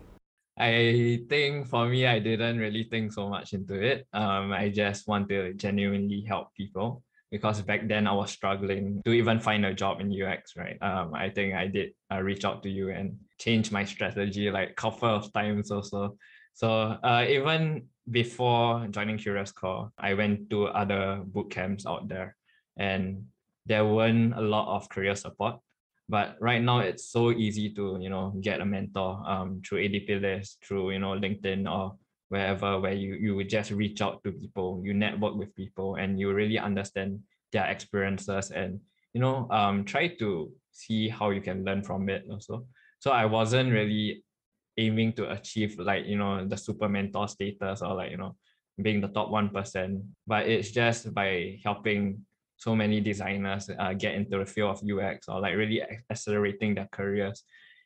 I 0.58 1.20
think 1.28 1.68
for 1.68 1.86
me, 1.88 2.06
I 2.06 2.18
didn't 2.18 2.58
really 2.58 2.84
think 2.84 3.12
so 3.12 3.28
much 3.28 3.52
into 3.52 3.74
it. 3.74 4.06
Um, 4.12 4.52
I 4.52 4.70
just 4.70 5.06
want 5.06 5.28
to 5.28 5.54
genuinely 5.54 6.22
help 6.22 6.52
people 6.54 7.02
because 7.30 7.62
back 7.62 7.86
then 7.86 8.06
I 8.06 8.12
was 8.12 8.30
struggling 8.30 9.02
to 9.04 9.12
even 9.12 9.38
find 9.38 9.64
a 9.66 9.74
job 9.74 10.00
in 10.00 10.10
UX, 10.10 10.56
right? 10.56 10.76
Um, 10.82 11.14
I 11.14 11.30
think 11.30 11.54
I 11.54 11.66
did 11.68 11.92
uh, 12.10 12.20
reach 12.20 12.44
out 12.44 12.62
to 12.64 12.70
you 12.70 12.90
and 12.90 13.16
change 13.38 13.70
my 13.70 13.84
strategy 13.84 14.50
like 14.50 14.74
couple 14.76 15.08
of 15.08 15.32
times 15.32 15.70
also. 15.70 16.16
So 16.54 16.70
uh, 16.70 17.24
even 17.28 17.86
before 18.10 18.88
joining 18.90 19.18
Curious 19.18 19.52
Core, 19.52 19.92
I 19.98 20.14
went 20.14 20.50
to 20.50 20.66
other 20.66 21.22
boot 21.24 21.50
camps 21.50 21.86
out 21.86 22.08
there 22.08 22.34
and 22.76 23.26
there 23.66 23.84
weren't 23.84 24.34
a 24.34 24.40
lot 24.40 24.74
of 24.74 24.88
career 24.88 25.14
support 25.14 25.60
but 26.08 26.36
right 26.40 26.62
now 26.62 26.80
it's 26.80 27.10
so 27.10 27.30
easy 27.30 27.70
to 27.70 27.98
you 28.00 28.08
know 28.08 28.32
get 28.40 28.60
a 28.60 28.64
mentor 28.64 29.22
um, 29.26 29.60
through 29.66 29.86
ADPList 29.88 30.56
through 30.64 30.92
you 30.92 30.98
know 30.98 31.18
linkedin 31.18 31.70
or 31.70 31.96
wherever 32.28 32.80
where 32.80 32.92
you 32.92 33.14
you 33.14 33.34
would 33.36 33.48
just 33.48 33.70
reach 33.70 34.00
out 34.00 34.22
to 34.24 34.32
people 34.32 34.80
you 34.84 34.94
network 34.94 35.34
with 35.34 35.54
people 35.54 35.96
and 35.96 36.18
you 36.18 36.32
really 36.32 36.58
understand 36.58 37.20
their 37.52 37.66
experiences 37.66 38.50
and 38.50 38.80
you 39.14 39.20
know 39.20 39.48
um, 39.50 39.84
try 39.84 40.08
to 40.08 40.50
see 40.72 41.08
how 41.08 41.30
you 41.30 41.40
can 41.40 41.64
learn 41.64 41.82
from 41.82 42.08
it 42.08 42.24
also. 42.30 42.66
So 43.00 43.10
i 43.10 43.24
wasn't 43.24 43.72
really 43.72 44.24
aiming 44.76 45.12
to 45.12 45.30
achieve 45.30 45.78
like 45.78 46.06
you 46.06 46.16
know 46.16 46.46
the 46.46 46.56
super 46.56 46.88
mentor 46.88 47.28
status 47.28 47.82
or 47.82 47.94
like 47.94 48.10
you 48.10 48.16
know 48.16 48.36
being 48.80 49.00
the 49.00 49.08
top 49.08 49.28
1% 49.28 50.02
but 50.26 50.46
it's 50.46 50.70
just 50.70 51.12
by 51.12 51.58
helping 51.64 52.24
so 52.58 52.74
many 52.74 53.00
designers 53.00 53.70
uh, 53.78 53.94
get 53.94 54.14
into 54.14 54.38
the 54.38 54.44
field 54.44 54.76
of 54.76 54.82
UX 54.82 55.28
or 55.28 55.40
like 55.40 55.54
really 55.56 55.80
accelerating 56.10 56.74
their 56.74 56.88
careers 56.90 57.44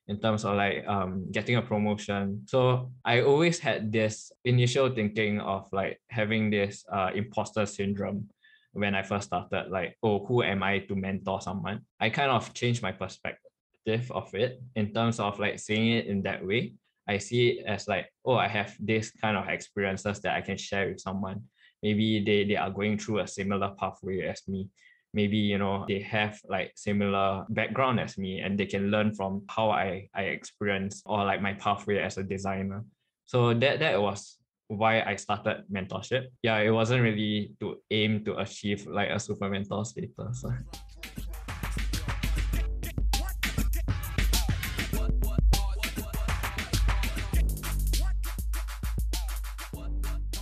in 0.08 0.18
terms 0.18 0.44
of 0.44 0.56
like 0.56 0.84
um, 0.88 1.30
getting 1.30 1.56
a 1.56 1.62
promotion. 1.62 2.42
So 2.46 2.90
I 3.04 3.20
always 3.20 3.58
had 3.58 3.92
this 3.92 4.32
initial 4.44 4.90
thinking 4.90 5.40
of 5.40 5.68
like 5.72 6.00
having 6.08 6.50
this 6.50 6.84
uh, 6.90 7.10
imposter 7.14 7.66
syndrome 7.66 8.28
when 8.72 8.94
I 8.94 9.02
first 9.02 9.26
started, 9.26 9.70
like, 9.70 9.98
oh, 10.02 10.24
who 10.24 10.42
am 10.42 10.62
I 10.62 10.78
to 10.80 10.96
mentor 10.96 11.40
someone? 11.42 11.82
I 12.00 12.08
kind 12.08 12.30
of 12.30 12.54
changed 12.54 12.82
my 12.82 12.92
perspective 12.92 14.10
of 14.10 14.34
it 14.34 14.62
in 14.74 14.92
terms 14.94 15.20
of 15.20 15.38
like 15.38 15.58
seeing 15.58 15.92
it 15.92 16.06
in 16.06 16.22
that 16.22 16.44
way. 16.44 16.72
I 17.06 17.18
see 17.18 17.50
it 17.50 17.66
as 17.66 17.86
like, 17.88 18.06
oh, 18.24 18.36
I 18.36 18.48
have 18.48 18.74
this 18.80 19.10
kind 19.10 19.36
of 19.36 19.48
experiences 19.48 20.20
that 20.20 20.34
I 20.34 20.40
can 20.40 20.56
share 20.56 20.88
with 20.88 21.00
someone 21.00 21.42
maybe 21.82 22.24
they, 22.24 22.44
they 22.44 22.56
are 22.56 22.70
going 22.70 22.98
through 22.98 23.20
a 23.20 23.26
similar 23.26 23.74
pathway 23.78 24.22
as 24.22 24.42
me. 24.48 24.68
Maybe 25.14 25.36
you 25.36 25.58
know 25.58 25.84
they 25.86 26.00
have 26.00 26.40
like 26.48 26.72
similar 26.74 27.44
background 27.50 28.00
as 28.00 28.16
me 28.16 28.40
and 28.40 28.58
they 28.58 28.64
can 28.66 28.90
learn 28.90 29.14
from 29.14 29.42
how 29.46 29.68
i 29.70 30.08
i 30.14 30.22
experience 30.22 31.02
or 31.04 31.24
like 31.24 31.42
my 31.42 31.52
pathway 31.52 31.98
as 31.98 32.16
a 32.16 32.22
designer. 32.22 32.84
So 33.26 33.52
that 33.54 33.80
that 33.80 34.00
was 34.00 34.38
why 34.68 35.02
i 35.02 35.16
started 35.16 35.64
mentorship. 35.70 36.28
Yeah 36.42 36.58
it 36.58 36.70
wasn't 36.70 37.02
really 37.02 37.52
to 37.60 37.76
aim 37.90 38.24
to 38.24 38.38
achieve 38.38 38.86
like 38.86 39.10
a 39.10 39.20
super 39.20 39.50
mentor 39.50 39.84
status 39.84 40.44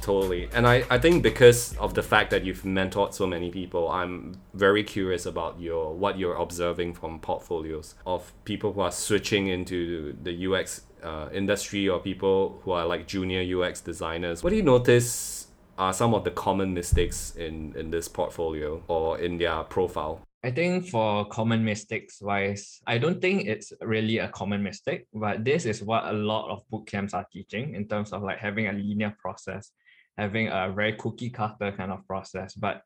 Totally. 0.00 0.48
And 0.52 0.66
I, 0.66 0.84
I 0.90 0.98
think 0.98 1.22
because 1.22 1.76
of 1.76 1.94
the 1.94 2.02
fact 2.02 2.30
that 2.30 2.44
you've 2.44 2.62
mentored 2.62 3.12
so 3.12 3.26
many 3.26 3.50
people, 3.50 3.90
I'm 3.90 4.40
very 4.54 4.82
curious 4.82 5.26
about 5.26 5.60
your 5.60 5.94
what 5.94 6.18
you're 6.18 6.36
observing 6.36 6.94
from 6.94 7.20
portfolios 7.20 7.94
of 8.06 8.32
people 8.44 8.72
who 8.72 8.80
are 8.80 8.92
switching 8.92 9.48
into 9.48 10.16
the 10.22 10.46
UX 10.46 10.82
uh, 11.02 11.28
industry 11.32 11.88
or 11.88 12.00
people 12.00 12.60
who 12.64 12.72
are 12.72 12.86
like 12.86 13.06
junior 13.06 13.42
UX 13.62 13.80
designers. 13.80 14.42
What 14.42 14.50
do 14.50 14.56
you 14.56 14.62
notice 14.62 15.48
are 15.78 15.92
some 15.92 16.14
of 16.14 16.24
the 16.24 16.30
common 16.30 16.74
mistakes 16.74 17.34
in, 17.36 17.74
in 17.76 17.90
this 17.90 18.06
portfolio 18.06 18.82
or 18.88 19.18
in 19.18 19.38
their 19.38 19.62
profile? 19.64 20.20
I 20.42 20.50
think 20.50 20.88
for 20.88 21.26
common 21.26 21.64
mistakes 21.64 22.22
wise, 22.22 22.80
I 22.86 22.96
don't 22.96 23.20
think 23.20 23.46
it's 23.46 23.74
really 23.82 24.18
a 24.18 24.28
common 24.28 24.62
mistake, 24.62 25.06
but 25.12 25.44
this 25.44 25.66
is 25.66 25.82
what 25.82 26.04
a 26.04 26.12
lot 26.12 26.50
of 26.50 26.62
bootcamps 26.72 27.12
are 27.12 27.26
teaching 27.30 27.74
in 27.74 27.86
terms 27.86 28.12
of 28.12 28.22
like 28.22 28.38
having 28.38 28.68
a 28.68 28.72
linear 28.72 29.14
process, 29.18 29.72
having 30.20 30.48
a 30.48 30.72
very 30.74 30.94
cookie 30.94 31.30
cutter 31.30 31.72
kind 31.72 31.90
of 31.90 32.06
process. 32.06 32.54
But 32.54 32.83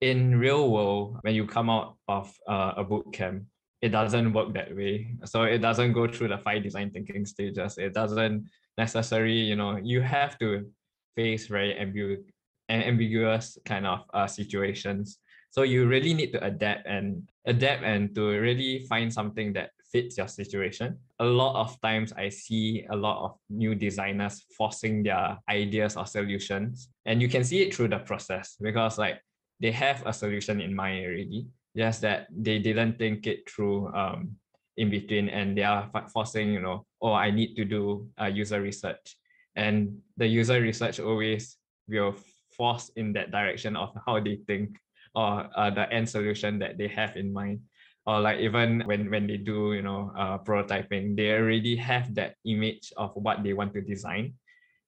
in 0.00 0.38
real 0.38 0.70
world, 0.70 1.18
when 1.22 1.34
you 1.34 1.46
come 1.46 1.70
out 1.70 1.96
of 2.08 2.32
uh, 2.48 2.72
a 2.76 2.84
boot 2.84 3.12
camp, 3.12 3.44
it 3.80 3.90
doesn't 3.90 4.32
work 4.32 4.54
that 4.54 4.74
way. 4.74 5.14
So 5.24 5.42
it 5.42 5.58
doesn't 5.58 5.92
go 5.92 6.06
through 6.08 6.28
the 6.28 6.38
five 6.38 6.62
design 6.62 6.90
thinking 6.90 7.26
stages. 7.26 7.78
It 7.78 7.94
doesn't 7.94 8.48
necessarily, 8.78 9.40
you 9.50 9.56
know, 9.56 9.76
you 9.76 10.00
have 10.00 10.38
to 10.38 10.70
face 11.14 11.46
very 11.46 11.74
ambigu- 11.74 12.24
ambiguous 12.70 13.58
kind 13.64 13.86
of 13.86 14.00
uh, 14.14 14.26
situations 14.26 15.18
so 15.52 15.64
you 15.68 15.86
really 15.86 16.14
need 16.14 16.32
to 16.32 16.42
adapt 16.42 16.86
and 16.88 17.28
adapt 17.44 17.84
and 17.84 18.14
to 18.14 18.40
really 18.40 18.86
find 18.88 19.12
something 19.12 19.52
that 19.52 19.70
fits 19.92 20.16
your 20.16 20.28
situation. 20.28 20.98
A 21.20 21.24
lot 21.24 21.60
of 21.60 21.78
times 21.82 22.12
I 22.16 22.30
see 22.30 22.86
a 22.90 22.96
lot 22.96 23.24
of 23.24 23.38
new 23.50 23.74
designers 23.74 24.42
forcing 24.56 25.02
their 25.02 25.38
ideas 25.48 25.96
or 25.96 26.06
solutions. 26.06 26.88
And 27.04 27.20
you 27.20 27.28
can 27.28 27.44
see 27.44 27.62
it 27.62 27.74
through 27.74 27.88
the 27.88 27.98
process 27.98 28.56
because 28.60 28.98
like 28.98 29.20
they 29.60 29.70
have 29.70 30.02
a 30.06 30.12
solution 30.12 30.60
in 30.60 30.74
mind 30.74 31.04
already. 31.04 31.46
Just 31.76 32.02
that 32.02 32.26
they 32.30 32.58
didn't 32.58 32.98
think 32.98 33.26
it 33.26 33.48
through 33.48 33.94
um, 33.94 34.36
in 34.76 34.90
between 34.90 35.28
and 35.28 35.56
they 35.56 35.62
are 35.62 35.90
forcing, 36.12 36.52
you 36.52 36.60
know, 36.60 36.84
oh, 37.00 37.12
I 37.12 37.30
need 37.30 37.54
to 37.56 37.64
do 37.64 38.08
a 38.18 38.30
user 38.30 38.60
research. 38.60 39.16
And 39.56 39.98
the 40.16 40.26
user 40.26 40.60
research 40.60 41.00
always 41.00 41.56
will 41.88 42.14
force 42.56 42.90
in 42.96 43.12
that 43.14 43.30
direction 43.30 43.76
of 43.76 43.96
how 44.06 44.20
they 44.20 44.36
think 44.46 44.76
or 45.14 45.48
uh, 45.56 45.70
the 45.70 45.90
end 45.92 46.08
solution 46.08 46.58
that 46.58 46.78
they 46.78 46.88
have 46.88 47.16
in 47.16 47.32
mind 47.32 47.60
or 48.06 48.20
like 48.20 48.40
even 48.40 48.82
when 48.86 49.10
when 49.10 49.26
they 49.26 49.36
do 49.36 49.74
you 49.74 49.82
know 49.82 50.12
uh, 50.16 50.38
prototyping 50.38 51.16
they 51.16 51.32
already 51.32 51.76
have 51.76 52.14
that 52.14 52.34
image 52.44 52.92
of 52.96 53.10
what 53.14 53.42
they 53.42 53.52
want 53.52 53.72
to 53.74 53.80
design. 53.80 54.34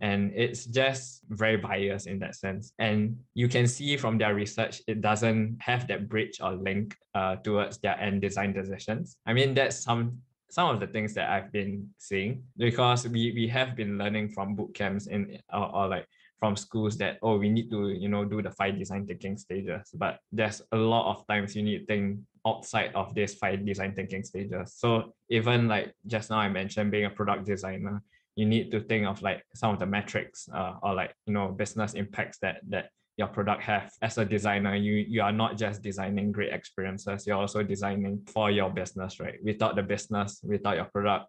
And 0.00 0.32
it's 0.34 0.66
just 0.66 1.22
very 1.30 1.56
biased 1.56 2.08
in 2.08 2.18
that 2.18 2.34
sense. 2.34 2.72
And 2.78 3.16
you 3.32 3.48
can 3.48 3.66
see 3.66 3.96
from 3.96 4.18
their 4.18 4.34
research 4.34 4.82
it 4.86 5.00
doesn't 5.00 5.56
have 5.60 5.86
that 5.86 6.08
bridge 6.08 6.40
or 6.42 6.52
link 6.52 6.96
uh, 7.14 7.36
towards 7.36 7.78
their 7.78 7.98
end 7.98 8.20
design 8.20 8.52
decisions. 8.52 9.16
I 9.24 9.32
mean 9.32 9.54
that's 9.54 9.82
some 9.82 10.18
some 10.50 10.68
of 10.68 10.78
the 10.78 10.86
things 10.86 11.14
that 11.14 11.28
i've 11.30 11.50
been 11.50 11.88
seeing 11.98 12.40
because 12.56 13.08
we 13.08 13.32
we 13.34 13.48
have 13.48 13.74
been 13.74 13.98
learning 13.98 14.28
from 14.28 14.54
boot 14.54 14.72
camps 14.72 15.08
in 15.08 15.36
or, 15.52 15.74
or 15.74 15.88
like 15.88 16.06
from 16.38 16.54
schools 16.56 16.98
that 16.98 17.18
oh 17.22 17.38
we 17.38 17.48
need 17.48 17.70
to 17.70 17.88
you 17.88 18.08
know 18.08 18.22
do 18.24 18.42
the 18.42 18.50
five 18.50 18.78
design 18.78 19.06
thinking 19.06 19.36
stages. 19.36 19.90
But 19.94 20.18
there's 20.30 20.60
a 20.72 20.76
lot 20.76 21.10
of 21.10 21.26
times 21.26 21.56
you 21.56 21.62
need 21.62 21.78
to 21.78 21.86
think 21.86 22.20
outside 22.46 22.92
of 22.94 23.14
these 23.14 23.34
five 23.34 23.64
design 23.64 23.94
thinking 23.94 24.22
stages. 24.22 24.74
So 24.76 25.14
even 25.30 25.68
like 25.68 25.92
just 26.06 26.30
now 26.30 26.38
i 26.38 26.48
mentioned 26.48 26.90
being 26.90 27.06
a 27.06 27.10
product 27.10 27.46
designer 27.46 28.02
you 28.36 28.46
need 28.46 28.70
to 28.70 28.80
think 28.80 29.06
of 29.06 29.22
like 29.22 29.42
some 29.54 29.72
of 29.72 29.78
the 29.78 29.86
metrics 29.86 30.48
uh, 30.52 30.74
or 30.82 30.94
like 30.94 31.14
you 31.26 31.32
know 31.32 31.48
business 31.48 31.94
impacts 31.94 32.38
that 32.38 32.56
that 32.68 32.90
your 33.16 33.28
product 33.28 33.62
have. 33.62 33.92
As 34.02 34.18
a 34.18 34.24
designer 34.24 34.74
you 34.74 34.94
you 34.94 35.22
are 35.22 35.32
not 35.32 35.56
just 35.56 35.82
designing 35.82 36.32
great 36.32 36.52
experiences 36.52 37.26
you're 37.26 37.36
also 37.36 37.62
designing 37.62 38.22
for 38.26 38.50
your 38.50 38.70
business 38.70 39.20
right? 39.20 39.38
Without 39.42 39.76
the 39.76 39.82
business 39.82 40.40
without 40.42 40.76
your 40.76 40.86
product 40.86 41.26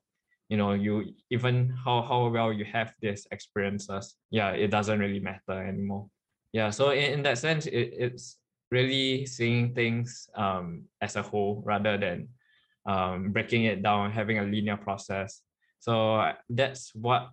you 0.50 0.58
know 0.58 0.74
you 0.74 1.14
even 1.30 1.76
how 1.84 2.02
how 2.02 2.28
well 2.28 2.52
you 2.52 2.66
have 2.66 2.94
these 3.02 3.28
experiences 3.32 4.16
yeah 4.30 4.52
it 4.52 4.70
doesn't 4.70 5.00
really 5.00 5.20
matter 5.20 5.68
anymore. 5.68 6.08
Yeah 6.54 6.72
so 6.72 6.90
in, 6.90 7.14
in 7.14 7.24
that 7.24 7.38
sense 7.38 7.68
it, 7.68 7.94
it's 7.98 8.38
really 8.72 9.26
seeing 9.26 9.74
things 9.74 10.30
um, 10.36 10.84
as 11.02 11.16
a 11.16 11.22
whole 11.22 11.62
rather 11.66 11.98
than 11.98 12.28
um, 12.86 13.32
breaking 13.32 13.66
it 13.66 13.82
down 13.82 14.12
having 14.12 14.40
a 14.40 14.44
linear 14.44 14.78
process 14.78 15.42
so 15.80 16.16
uh, 16.16 16.34
that's 16.50 16.94
what 16.96 17.30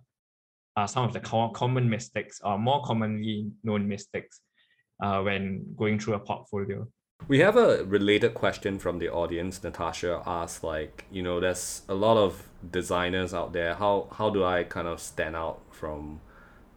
are 0.75 0.87
some 0.87 1.05
of 1.05 1.13
the 1.13 1.19
common 1.19 1.89
mistakes 1.89 2.41
or 2.43 2.57
more 2.57 2.83
commonly 2.83 3.51
known 3.63 3.87
mistakes 3.87 4.41
uh, 5.03 5.21
when 5.21 5.65
going 5.75 5.99
through 5.99 6.15
a 6.15 6.19
portfolio 6.19 6.87
we 7.27 7.39
have 7.39 7.55
a 7.55 7.85
related 7.85 8.33
question 8.33 8.79
from 8.79 8.99
the 8.99 9.09
audience. 9.09 9.63
Natasha 9.63 10.21
asked, 10.25 10.63
like, 10.63 11.05
you 11.09 11.23
know, 11.23 11.39
there's 11.39 11.83
a 11.87 11.93
lot 11.93 12.17
of 12.17 12.49
designers 12.69 13.33
out 13.33 13.53
there. 13.53 13.75
How 13.75 14.07
how 14.11 14.29
do 14.29 14.43
I 14.43 14.63
kind 14.63 14.87
of 14.87 14.99
stand 14.99 15.35
out 15.35 15.61
from 15.71 16.19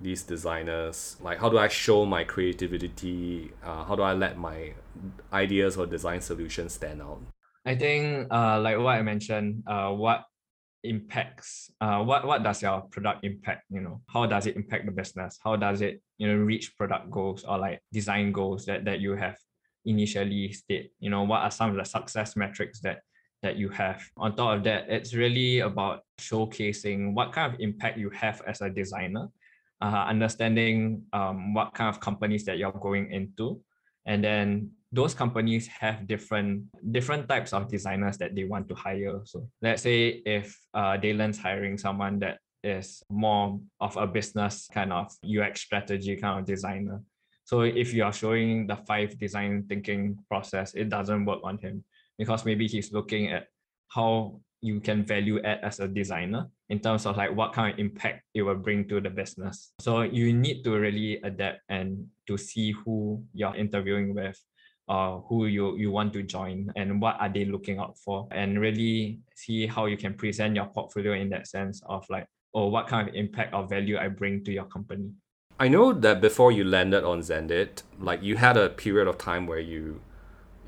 these 0.00 0.22
designers? 0.22 1.16
Like, 1.20 1.38
how 1.38 1.48
do 1.48 1.58
I 1.58 1.68
show 1.68 2.04
my 2.04 2.24
creativity? 2.24 3.52
Uh, 3.64 3.84
how 3.84 3.96
do 3.96 4.02
I 4.02 4.12
let 4.12 4.38
my 4.38 4.74
ideas 5.32 5.76
or 5.76 5.86
design 5.86 6.20
solutions 6.20 6.74
stand 6.74 7.02
out? 7.02 7.20
I 7.64 7.74
think, 7.74 8.28
uh, 8.32 8.60
like 8.60 8.78
what 8.78 8.96
I 8.96 9.02
mentioned, 9.02 9.64
uh, 9.66 9.90
what 9.90 10.24
impacts 10.86 11.70
uh 11.80 11.98
what 11.98 12.26
what 12.26 12.42
does 12.42 12.62
your 12.62 12.82
product 12.90 13.24
impact 13.24 13.64
you 13.70 13.80
know 13.80 14.00
how 14.08 14.24
does 14.24 14.46
it 14.46 14.56
impact 14.56 14.86
the 14.86 14.92
business 14.92 15.38
how 15.42 15.56
does 15.56 15.80
it 15.80 16.00
you 16.18 16.28
know 16.28 16.36
reach 16.36 16.76
product 16.76 17.10
goals 17.10 17.44
or 17.44 17.58
like 17.58 17.80
design 17.92 18.32
goals 18.32 18.64
that 18.66 18.84
that 18.84 19.00
you 19.00 19.14
have 19.16 19.36
initially 19.84 20.52
state 20.52 20.92
you 21.00 21.10
know 21.10 21.22
what 21.22 21.40
are 21.40 21.50
some 21.50 21.70
of 21.70 21.76
the 21.76 21.84
success 21.84 22.36
metrics 22.36 22.80
that 22.80 23.00
that 23.42 23.56
you 23.56 23.68
have 23.68 24.02
on 24.16 24.34
top 24.34 24.58
of 24.58 24.64
that 24.64 24.88
it's 24.88 25.14
really 25.14 25.60
about 25.60 26.00
showcasing 26.20 27.14
what 27.14 27.32
kind 27.32 27.52
of 27.52 27.60
impact 27.60 27.98
you 27.98 28.10
have 28.10 28.40
as 28.46 28.60
a 28.60 28.70
designer 28.70 29.28
uh, 29.80 30.06
understanding 30.08 31.02
um, 31.12 31.54
what 31.54 31.74
kind 31.74 31.88
of 31.88 32.00
companies 32.00 32.44
that 32.44 32.58
you're 32.58 32.72
going 32.72 33.12
into. 33.12 33.60
And 34.06 34.22
then 34.22 34.70
those 34.92 35.14
companies 35.14 35.66
have 35.66 36.06
different 36.06 36.64
different 36.92 37.28
types 37.28 37.52
of 37.52 37.68
designers 37.68 38.16
that 38.18 38.34
they 38.34 38.44
want 38.44 38.68
to 38.68 38.74
hire. 38.74 39.20
So 39.24 39.48
let's 39.60 39.82
say 39.82 40.22
if 40.24 40.58
uh, 40.74 40.96
Daylen's 40.96 41.38
hiring 41.38 41.76
someone 41.76 42.18
that 42.20 42.38
is 42.62 43.02
more 43.10 43.60
of 43.80 43.96
a 43.96 44.06
business 44.06 44.68
kind 44.72 44.92
of 44.92 45.12
ux 45.22 45.60
strategy 45.60 46.16
kind 46.16 46.40
of 46.40 46.46
designer. 46.46 47.00
So 47.44 47.60
if 47.60 47.94
you 47.94 48.02
are 48.02 48.12
showing 48.12 48.66
the 48.66 48.74
five 48.74 49.18
design 49.18 49.66
thinking 49.68 50.18
process, 50.28 50.74
it 50.74 50.88
doesn't 50.88 51.26
work 51.26 51.40
on 51.44 51.58
him 51.58 51.84
because 52.18 52.44
maybe 52.44 52.66
he's 52.66 52.92
looking 52.92 53.30
at 53.30 53.46
how 53.88 54.40
you 54.60 54.80
can 54.80 55.04
value 55.04 55.40
add 55.42 55.60
as 55.62 55.78
a 55.78 55.86
designer 55.86 56.48
in 56.68 56.80
terms 56.80 57.06
of 57.06 57.16
like 57.16 57.34
what 57.34 57.52
kind 57.52 57.72
of 57.72 57.78
impact 57.78 58.22
it 58.34 58.42
will 58.42 58.56
bring 58.56 58.88
to 58.88 59.00
the 59.00 59.10
business. 59.10 59.72
So 59.80 60.02
you 60.02 60.32
need 60.32 60.64
to 60.64 60.78
really 60.78 61.20
adapt 61.22 61.60
and 61.68 62.06
to 62.26 62.36
see 62.36 62.72
who 62.72 63.22
you're 63.32 63.54
interviewing 63.54 64.14
with 64.14 64.40
or 64.88 65.24
who 65.28 65.46
you, 65.46 65.76
you 65.76 65.90
want 65.90 66.12
to 66.12 66.22
join 66.22 66.72
and 66.76 67.00
what 67.00 67.16
are 67.20 67.28
they 67.28 67.44
looking 67.44 67.78
out 67.78 67.96
for 67.98 68.28
and 68.30 68.60
really 68.60 69.20
see 69.34 69.66
how 69.66 69.86
you 69.86 69.96
can 69.96 70.14
present 70.14 70.54
your 70.54 70.66
portfolio 70.66 71.14
in 71.14 71.28
that 71.30 71.46
sense 71.46 71.82
of 71.86 72.04
like, 72.08 72.26
oh, 72.54 72.66
what 72.68 72.88
kind 72.88 73.08
of 73.08 73.14
impact 73.14 73.54
or 73.54 73.66
value 73.66 73.98
I 73.98 74.08
bring 74.08 74.44
to 74.44 74.52
your 74.52 74.64
company. 74.64 75.10
I 75.58 75.68
know 75.68 75.92
that 75.92 76.20
before 76.20 76.52
you 76.52 76.64
landed 76.64 77.04
on 77.04 77.20
Xendit, 77.20 77.82
like 77.98 78.22
you 78.22 78.36
had 78.36 78.56
a 78.56 78.68
period 78.68 79.08
of 79.08 79.18
time 79.18 79.46
where 79.46 79.60
you 79.60 80.00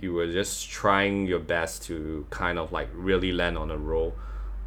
you 0.01 0.13
were 0.13 0.31
just 0.31 0.71
trying 0.71 1.27
your 1.27 1.41
best 1.41 1.83
to 1.83 2.25
kind 2.31 2.59
of 2.59 2.73
like 2.73 2.89
really 2.95 3.33
land 3.33 3.59
on 3.59 3.71
a 3.71 3.77
role. 3.77 4.15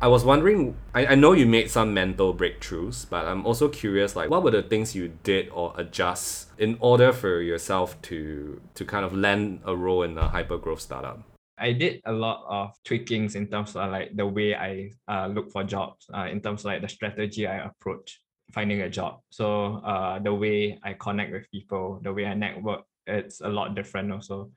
I 0.04 0.08
was 0.08 0.26
wondering 0.26 0.76
I, 0.96 1.06
I 1.06 1.16
know 1.16 1.34
you 1.34 1.46
made 1.46 1.70
some 1.70 1.94
mental 1.94 2.34
breakthroughs, 2.34 3.08
but 3.08 3.28
I'm 3.28 3.46
also 3.46 3.70
curious 3.70 4.16
like 4.16 4.32
what 4.32 4.42
were 4.42 4.50
the 4.50 4.64
things 4.64 4.96
you 4.96 5.14
did 5.22 5.50
or 5.50 5.76
adjust 5.78 6.50
in 6.58 6.78
order 6.80 7.14
for 7.14 7.40
yourself 7.42 8.02
to 8.04 8.60
to 8.74 8.84
kind 8.84 9.06
of 9.06 9.16
land 9.16 9.62
a 9.64 9.76
role 9.76 10.02
in 10.02 10.18
a 10.18 10.28
hyper 10.28 10.58
growth 10.58 10.82
startup? 10.82 11.22
I 11.60 11.74
did 11.74 12.02
a 12.06 12.12
lot 12.12 12.43
of 12.49 12.72
tweakings 12.84 13.36
in 13.36 13.45
terms 13.45 13.76
of 13.76 13.91
like 13.91 14.16
the 14.16 14.26
way 14.26 14.56
I 14.56 14.89
uh, 15.08 15.28
look 15.28 15.52
for 15.52 15.64
jobs, 15.64 16.08
uh, 16.12 16.26
in 16.26 16.41
terms 16.41 16.62
of 16.62 16.66
like 16.66 16.82
the 16.82 16.89
strategy 16.89 17.45
I 17.45 17.58
approach 17.58 18.20
finding 18.52 18.82
a 18.82 18.89
job. 18.89 19.20
So 19.30 19.76
uh, 19.86 20.18
the 20.18 20.34
way 20.34 20.80
I 20.84 20.93
connect 20.93 21.32
with 21.32 21.49
people, 21.52 21.99
the 22.02 22.12
way 22.12 22.26
I 22.26 22.34
network, 22.34 22.82
it's 23.06 23.41
a 23.41 23.47
lot 23.47 23.76
different 23.76 24.12
also. 24.12 24.49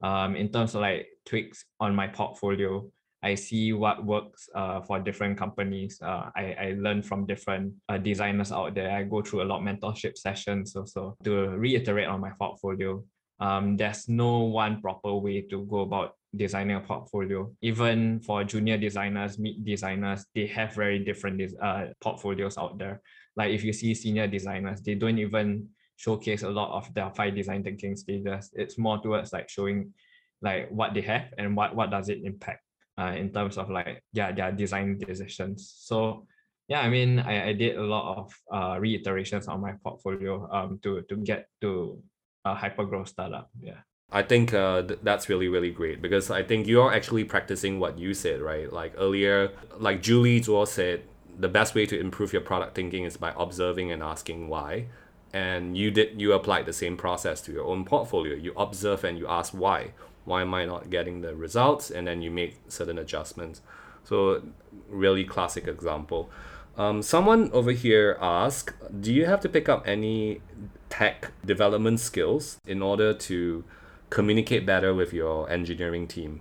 Um, 0.00 0.36
in 0.36 0.50
terms 0.50 0.76
of 0.76 0.82
like 0.82 1.08
tweaks 1.26 1.64
on 1.80 1.96
my 1.96 2.06
portfolio, 2.06 2.88
I 3.22 3.34
see 3.34 3.72
what 3.72 4.04
works 4.04 4.48
uh, 4.54 4.80
for 4.80 4.98
different 4.98 5.38
companies. 5.38 5.98
Uh, 6.02 6.30
I, 6.34 6.56
I 6.58 6.76
learn 6.78 7.02
from 7.02 7.26
different 7.26 7.74
uh, 7.88 7.98
designers 7.98 8.50
out 8.52 8.74
there. 8.74 8.90
I 8.90 9.04
go 9.04 9.22
through 9.22 9.42
a 9.42 9.44
lot 9.44 9.60
of 9.60 9.64
mentorship 9.64 10.16
sessions 10.16 10.74
also 10.74 11.16
to 11.24 11.48
reiterate 11.50 12.08
on 12.08 12.20
my 12.20 12.30
portfolio. 12.38 13.02
Um, 13.40 13.76
there's 13.76 14.08
no 14.08 14.38
one 14.40 14.80
proper 14.80 15.14
way 15.14 15.42
to 15.50 15.64
go 15.66 15.80
about 15.80 16.14
designing 16.34 16.76
a 16.76 16.80
portfolio. 16.80 17.50
Even 17.60 18.20
for 18.20 18.44
junior 18.44 18.78
designers, 18.78 19.38
mid 19.38 19.64
designers, 19.64 20.24
they 20.34 20.46
have 20.46 20.74
very 20.74 20.98
different 20.98 21.42
uh, 21.60 21.86
portfolios 22.00 22.58
out 22.58 22.78
there 22.78 23.00
like 23.36 23.52
if 23.52 23.64
you 23.64 23.72
see 23.72 23.94
senior 23.94 24.26
designers 24.26 24.80
they 24.82 24.94
don't 24.94 25.18
even 25.18 25.66
showcase 25.96 26.42
a 26.42 26.50
lot 26.50 26.76
of 26.76 26.92
their 26.94 27.10
five 27.14 27.34
design 27.34 27.62
thinking 27.62 27.94
stages. 27.94 28.50
It's 28.54 28.76
more 28.78 29.00
towards 29.00 29.32
like 29.32 29.48
showing 29.48 29.92
like 30.40 30.68
what 30.70 30.94
they 30.94 31.02
have 31.02 31.26
and 31.38 31.56
what 31.56 31.76
what 31.76 31.90
does 31.90 32.08
it 32.08 32.20
impact 32.24 32.62
uh, 32.98 33.14
in 33.16 33.32
terms 33.32 33.58
of 33.58 33.70
like 33.70 34.02
yeah 34.12 34.32
their 34.32 34.52
design 34.52 34.98
decisions. 34.98 35.72
So 35.78 36.26
yeah, 36.68 36.80
I 36.80 36.88
mean 36.88 37.18
I, 37.18 37.48
I 37.48 37.52
did 37.52 37.76
a 37.76 37.82
lot 37.82 38.16
of 38.18 38.32
uh, 38.52 38.80
reiterations 38.80 39.48
on 39.48 39.60
my 39.60 39.74
portfolio 39.82 40.48
um 40.52 40.78
to 40.82 41.02
to 41.08 41.16
get 41.16 41.48
to 41.60 42.02
a 42.44 42.54
hyper 42.54 42.84
growth 42.84 43.08
startup. 43.08 43.50
Yeah. 43.60 43.80
I 44.14 44.22
think 44.22 44.52
uh, 44.52 44.82
th- 44.82 45.00
that's 45.02 45.30
really, 45.30 45.48
really 45.48 45.70
great 45.70 46.02
because 46.02 46.30
I 46.30 46.42
think 46.42 46.66
you're 46.66 46.92
actually 46.92 47.24
practicing 47.24 47.80
what 47.80 47.98
you 47.98 48.12
said, 48.12 48.42
right? 48.42 48.70
Like 48.70 48.92
earlier, 48.98 49.52
like 49.78 50.02
Julie 50.02 50.40
Zhuo 50.40 50.68
said, 50.68 51.04
the 51.38 51.48
best 51.48 51.74
way 51.74 51.86
to 51.86 51.98
improve 51.98 52.30
your 52.32 52.42
product 52.42 52.74
thinking 52.74 53.04
is 53.04 53.16
by 53.16 53.32
observing 53.38 53.90
and 53.90 54.02
asking 54.02 54.48
why. 54.48 54.88
And 55.32 55.78
you 55.78 55.90
did, 55.90 56.20
you 56.20 56.34
applied 56.34 56.66
the 56.66 56.74
same 56.74 56.98
process 56.98 57.40
to 57.42 57.52
your 57.52 57.64
own 57.64 57.86
portfolio. 57.86 58.34
You 58.34 58.52
observe 58.54 59.02
and 59.04 59.18
you 59.18 59.26
ask 59.26 59.54
why. 59.54 59.92
Why 60.24 60.42
am 60.42 60.54
I 60.54 60.64
not 60.64 60.90
getting 60.90 61.20
the 61.20 61.34
results? 61.34 61.90
And 61.90 62.06
then 62.06 62.22
you 62.22 62.30
make 62.30 62.60
certain 62.68 62.98
adjustments. 62.98 63.60
So, 64.04 64.42
really 64.88 65.24
classic 65.24 65.66
example. 65.66 66.30
Um, 66.76 67.02
someone 67.02 67.50
over 67.52 67.72
here 67.72 68.16
asked, 68.20 68.74
do 69.00 69.12
you 69.12 69.26
have 69.26 69.40
to 69.40 69.48
pick 69.48 69.68
up 69.68 69.86
any 69.86 70.40
tech 70.88 71.32
development 71.44 72.00
skills 72.00 72.58
in 72.66 72.82
order 72.82 73.12
to 73.12 73.64
communicate 74.10 74.64
better 74.64 74.94
with 74.94 75.12
your 75.12 75.48
engineering 75.50 76.08
team? 76.08 76.40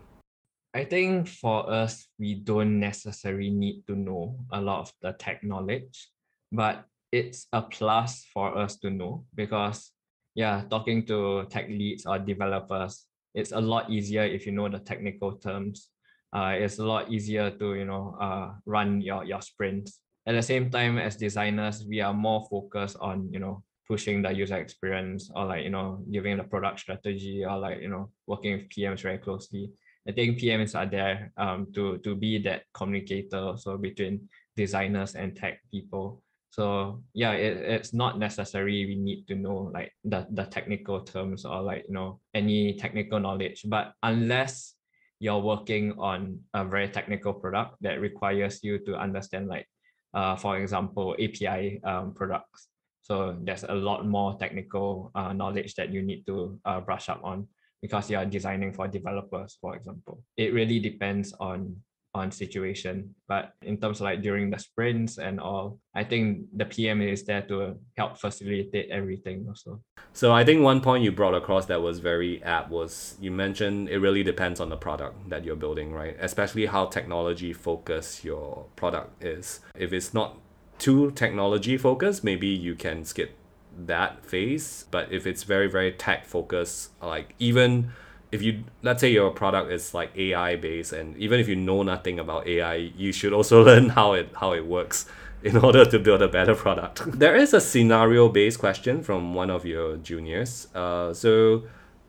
I 0.74 0.86
think 0.86 1.28
for 1.28 1.70
us, 1.70 2.08
we 2.18 2.36
don't 2.36 2.80
necessarily 2.80 3.50
need 3.50 3.84
to 3.88 3.96
know 3.96 4.40
a 4.52 4.62
lot 4.62 4.80
of 4.82 4.94
the 5.02 5.12
tech 5.14 5.44
knowledge, 5.44 6.10
but 6.52 6.86
it's 7.12 7.48
a 7.52 7.62
plus 7.62 8.26
for 8.34 8.58
us 8.58 8.78
to 8.78 8.90
know 8.90 9.26
because, 9.36 9.92
yeah, 10.34 10.64
talking 10.70 11.06
to 11.08 11.46
tech 11.50 11.68
leads 11.68 12.06
or 12.06 12.20
developers, 12.20 13.06
it's 13.34 13.52
a 13.52 13.60
lot 13.60 13.90
easier 13.90 14.24
if 14.24 14.46
you 14.46 14.52
know 14.52 14.70
the 14.70 14.80
technical 14.80 15.34
terms. 15.34 15.90
Uh, 16.34 16.56
it's 16.56 16.80
a 16.80 16.86
lot 16.86 17.12
easier 17.12 17.52
to 17.52 17.76
you 17.76 17.86
know 17.86 18.16
uh, 18.20 18.54
run 18.66 19.02
your 19.02 19.24
your 19.24 19.42
sprints. 19.42 20.00
At 20.28 20.34
the 20.34 20.44
same 20.44 20.70
time, 20.70 20.98
as 20.98 21.16
designers, 21.16 21.86
we 21.86 22.00
are 22.02 22.14
more 22.14 22.48
focused 22.50 22.98
on 23.02 23.30
you 23.32 23.40
know 23.40 23.64
pushing 23.88 24.22
the 24.22 24.32
user 24.32 24.58
experience 24.58 25.30
or 25.36 25.46
like 25.46 25.64
you 25.64 25.70
know 25.70 26.04
giving 26.12 26.38
the 26.38 26.44
product 26.44 26.80
strategy 26.80 27.44
or 27.44 27.58
like 27.58 27.82
you 27.82 27.90
know 27.90 28.10
working 28.28 28.54
with 28.54 28.70
PMs 28.70 29.02
very 29.02 29.18
closely. 29.18 29.72
I 30.08 30.12
think 30.14 30.40
PMs 30.40 30.74
are 30.80 30.86
there 30.86 31.32
um, 31.38 31.68
to 31.76 31.98
to 32.00 32.16
be 32.16 32.40
that 32.44 32.64
communicator 32.74 33.54
so 33.58 33.78
between 33.78 34.30
designers 34.56 35.16
and 35.16 35.36
tech 35.36 35.60
people. 35.72 36.24
So 36.52 37.02
yeah, 37.14 37.32
it, 37.32 37.58
it's 37.58 37.94
not 37.94 38.20
necessary 38.20 38.86
we 38.86 38.96
need 38.96 39.28
to 39.28 39.36
know 39.36 39.72
like 39.74 39.94
the, 40.04 40.28
the 40.32 40.46
technical 40.46 41.02
terms 41.02 41.46
or 41.46 41.62
like 41.62 41.86
you 41.88 41.94
know 41.94 42.20
any 42.34 42.76
technical 42.78 43.20
knowledge. 43.20 43.64
But 43.66 43.94
unless 44.04 44.76
you're 45.20 45.40
working 45.40 45.94
on 45.98 46.40
a 46.54 46.66
very 46.66 46.90
technical 46.90 47.34
product 47.34 47.78
that 47.82 48.02
requires 48.02 48.60
you 48.64 48.80
to 48.86 48.96
understand 48.96 49.48
like 49.48 49.68
uh, 50.14 50.36
for 50.36 50.58
example 50.58 51.16
API 51.20 51.82
um, 51.84 52.14
products 52.14 52.68
so 53.02 53.36
there's 53.42 53.64
a 53.64 53.74
lot 53.74 54.06
more 54.08 54.38
technical 54.38 55.12
uh, 55.16 55.34
knowledge 55.34 55.76
that 55.76 55.92
you 55.92 56.02
need 56.02 56.26
to 56.28 56.60
uh, 56.66 56.80
brush 56.80 57.10
up 57.10 57.20
on 57.24 57.48
because 57.82 58.10
you 58.10 58.18
are 58.18 58.26
designing 58.26 58.72
for 58.72 58.88
developers, 58.88 59.58
for 59.60 59.76
example. 59.76 60.24
It 60.38 60.54
really 60.54 60.80
depends 60.80 61.34
on 61.40 61.76
on 62.14 62.32
situation. 62.32 63.16
But 63.28 63.54
in 63.62 63.78
terms 63.78 64.00
of 64.00 64.06
like 64.06 64.22
during 64.22 64.50
the 64.50 64.60
sprints 64.60 65.18
and 65.18 65.40
all, 65.40 65.80
I 65.96 66.04
think 66.04 66.46
the 66.56 66.66
PM 66.66 67.02
is 67.02 67.24
there 67.24 67.42
to 67.44 67.78
help 67.98 68.18
facilitate 68.18 68.90
everything 68.90 69.46
also. 69.48 69.82
So 70.14 70.32
I 70.34 70.44
think 70.44 70.62
one 70.62 70.82
point 70.82 71.04
you 71.04 71.12
brought 71.12 71.36
across 71.36 71.66
that 71.68 71.82
was 71.82 72.00
very 72.00 72.44
apt 72.44 72.70
was 72.70 73.16
you 73.22 73.32
mentioned 73.32 73.90
it 73.90 74.00
really 74.00 74.24
depends 74.24 74.60
on 74.60 74.70
the 74.70 74.78
product 74.78 75.30
that 75.30 75.46
you're 75.46 75.56
building, 75.56 75.94
right? 75.94 76.18
Especially 76.20 76.66
how 76.66 76.86
technology 76.86 77.54
focused 77.54 78.24
your 78.24 78.66
product 78.76 79.24
is. 79.24 79.62
If 79.76 79.94
it's 79.94 80.14
not 80.14 80.38
too 80.80 81.12
technology 81.12 81.78
focused, 81.78 82.24
maybe 82.24 82.48
you 82.48 82.76
can 82.76 83.06
skip 83.06 83.38
that 83.78 84.26
phase. 84.26 84.86
But 84.92 85.12
if 85.12 85.26
it's 85.26 85.44
very, 85.44 85.70
very 85.70 85.92
tech 85.94 86.26
focused, 86.26 86.92
like 87.02 87.36
even 87.40 87.92
if 88.32 88.42
you 88.42 88.64
let's 88.82 89.02
say 89.02 89.12
your 89.12 89.32
product 89.32 89.72
is 89.72 89.94
like 89.94 90.16
AI 90.18 90.56
based 90.56 90.94
and 90.94 91.18
even 91.18 91.40
if 91.40 91.48
you 91.48 91.56
know 91.56 91.84
nothing 91.84 92.20
about 92.20 92.48
AI, 92.48 92.76
you 92.76 93.12
should 93.12 93.34
also 93.34 93.64
learn 93.70 93.90
how 93.90 94.14
it 94.14 94.30
how 94.36 94.54
it 94.54 94.66
works 94.66 95.06
in 95.44 95.58
order 95.66 95.86
to 95.86 96.00
build 96.00 96.22
a 96.22 96.28
better 96.28 96.56
product. 96.56 97.04
there 97.20 97.36
is 97.36 97.54
a 97.54 97.62
scenario 97.62 98.30
based 98.30 98.60
question 98.60 99.04
from 99.04 99.34
one 99.34 99.50
of 99.50 99.66
your 99.66 99.98
juniors. 99.98 100.68
Uh, 100.74 101.14
so 101.14 101.64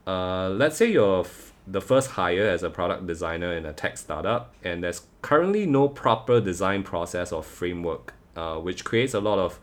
uh, 0.06 0.48
let's 0.50 0.76
say 0.76 0.90
you're 0.90 1.20
f- 1.20 1.52
the 1.66 1.80
first 1.80 2.10
hire 2.10 2.48
as 2.48 2.62
a 2.62 2.70
product 2.70 3.06
designer 3.06 3.52
in 3.54 3.64
a 3.66 3.72
tech 3.72 3.96
startup 3.96 4.52
and 4.64 4.82
there's 4.82 5.02
currently 5.22 5.64
no 5.64 5.88
proper 5.88 6.40
design 6.40 6.82
process 6.82 7.30
or 7.30 7.42
framework 7.42 8.14
uh, 8.34 8.56
which 8.56 8.84
creates 8.84 9.14
a 9.14 9.20
lot 9.20 9.38
of 9.38 9.60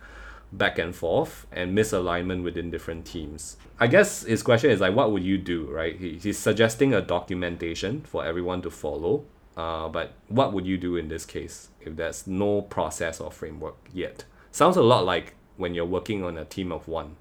back 0.51 0.79
and 0.79 0.95
forth 0.95 1.45
and 1.51 1.77
misalignment 1.77 2.43
within 2.43 2.71
different 2.71 3.05
teams. 3.05 3.57
I 3.79 3.87
guess 3.87 4.23
his 4.23 4.41
question 4.43 4.71
is 4.71 4.79
like, 4.79 4.95
what 4.95 5.11
would 5.11 5.23
you 5.23 5.37
do, 5.37 5.65
right? 5.71 5.97
He, 5.97 6.17
he's 6.17 6.37
suggesting 6.37 6.93
a 6.93 7.01
documentation 7.01 8.01
for 8.01 8.25
everyone 8.25 8.61
to 8.63 8.69
follow. 8.69 9.25
Uh, 9.55 9.89
but 9.89 10.13
what 10.27 10.53
would 10.53 10.65
you 10.65 10.77
do 10.77 10.95
in 10.95 11.09
this 11.09 11.25
case 11.25 11.69
if 11.81 11.95
there's 11.95 12.25
no 12.25 12.61
process 12.61 13.19
or 13.19 13.31
framework 13.31 13.75
yet? 13.93 14.23
Sounds 14.51 14.77
a 14.77 14.81
lot 14.81 15.05
like 15.05 15.35
when 15.57 15.73
you're 15.73 15.85
working 15.85 16.23
on 16.23 16.37
a 16.37 16.45
team 16.45 16.71
of 16.71 16.87
one. 16.87 17.17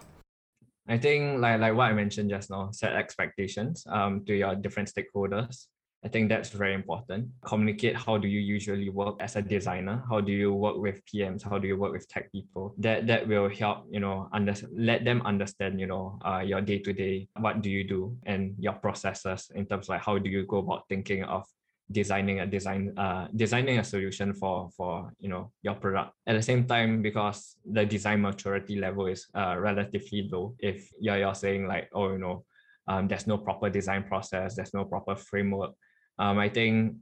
I 0.87 0.97
think 0.97 1.41
like 1.41 1.61
like 1.61 1.75
what 1.75 1.91
I 1.91 1.93
mentioned 1.93 2.31
just 2.31 2.49
now, 2.49 2.71
set 2.71 2.95
expectations 2.95 3.85
um 3.91 4.25
to 4.25 4.35
your 4.35 4.55
different 4.55 4.91
stakeholders 4.91 5.67
I 6.05 6.09
think 6.09 6.29
that's 6.29 6.51
very 6.51 6.75
important. 6.75 7.29
Communicate 7.45 7.97
how 7.97 8.19
do 8.19 8.29
you 8.29 8.39
usually 8.39 8.89
work 8.89 9.17
as 9.21 9.35
a 9.35 9.43
designer? 9.43 10.05
How 10.09 10.21
do 10.21 10.31
you 10.31 10.55
work 10.55 10.77
with 10.77 11.05
PMs? 11.07 11.43
How 11.43 11.59
do 11.59 11.67
you 11.67 11.77
work 11.77 11.93
with 11.93 12.09
tech 12.09 12.31
people? 12.31 12.75
That 12.79 13.09
that 13.09 13.27
will 13.27 13.49
help, 13.49 13.87
you 13.91 13.99
know, 13.99 14.29
under, 14.33 14.55
let 14.73 15.05
them 15.05 15.23
understand, 15.23 15.81
you 15.81 15.87
know, 15.87 16.19
uh, 16.25 16.39
your 16.39 16.61
day 16.61 16.79
to 16.79 16.93
day, 16.93 17.29
what 17.41 17.63
do 17.63 17.71
you 17.71 17.83
do 17.83 18.17
and 18.27 18.55
your 18.61 18.75
processes 18.75 19.51
in 19.55 19.67
terms 19.67 19.87
of 19.87 19.91
like 19.91 20.03
how 20.03 20.19
do 20.19 20.31
you 20.31 20.47
go 20.47 20.59
about 20.59 20.89
thinking 20.89 21.25
of 21.25 21.45
designing 21.91 22.41
a 22.41 22.47
design 22.47 22.93
uh 22.99 23.27
designing 23.35 23.79
a 23.79 23.85
solution 23.85 24.35
for 24.35 24.69
for 24.77 25.11
you 25.21 25.29
know 25.29 25.51
your 25.63 25.75
product 25.75 26.13
at 26.27 26.35
the 26.35 26.43
same 26.43 26.67
time 26.67 27.01
because 27.01 27.57
the 27.65 27.85
design 27.87 28.21
maturity 28.21 28.77
level 28.79 29.07
is 29.07 29.27
uh 29.35 29.57
relatively 29.59 30.29
low 30.31 30.55
if 30.59 30.91
you're, 31.01 31.17
you're 31.17 31.35
saying 31.35 31.67
like 31.67 31.89
oh 31.95 32.13
you 32.13 32.19
know 32.19 32.45
um, 32.89 33.09
there's 33.09 33.27
no 33.27 33.39
proper 33.39 33.71
design 33.71 34.05
process 34.05 34.55
there's 34.55 34.75
no 34.75 34.85
proper 34.85 35.17
framework 35.17 35.73
um, 36.19 36.39
I 36.39 36.49
think 36.49 36.97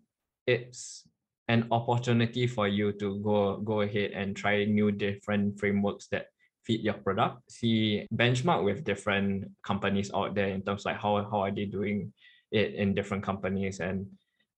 it's 0.46 1.06
an 1.48 1.68
opportunity 1.70 2.46
for 2.46 2.68
you 2.68 2.92
to 2.92 3.20
go 3.20 3.58
go 3.58 3.80
ahead 3.82 4.12
and 4.12 4.36
try 4.36 4.64
new 4.64 4.90
different 4.90 5.58
frameworks 5.58 6.08
that 6.08 6.26
fit 6.64 6.80
your 6.80 6.94
product. 6.94 7.50
See 7.50 8.06
benchmark 8.14 8.64
with 8.64 8.84
different 8.84 9.50
companies 9.62 10.10
out 10.14 10.34
there 10.34 10.48
in 10.48 10.62
terms 10.62 10.84
like 10.84 10.96
how 10.96 11.22
how 11.30 11.46
are 11.46 11.54
they 11.54 11.66
doing 11.66 12.12
it 12.50 12.74
in 12.74 12.94
different 12.94 13.22
companies 13.22 13.80
and 13.80 14.06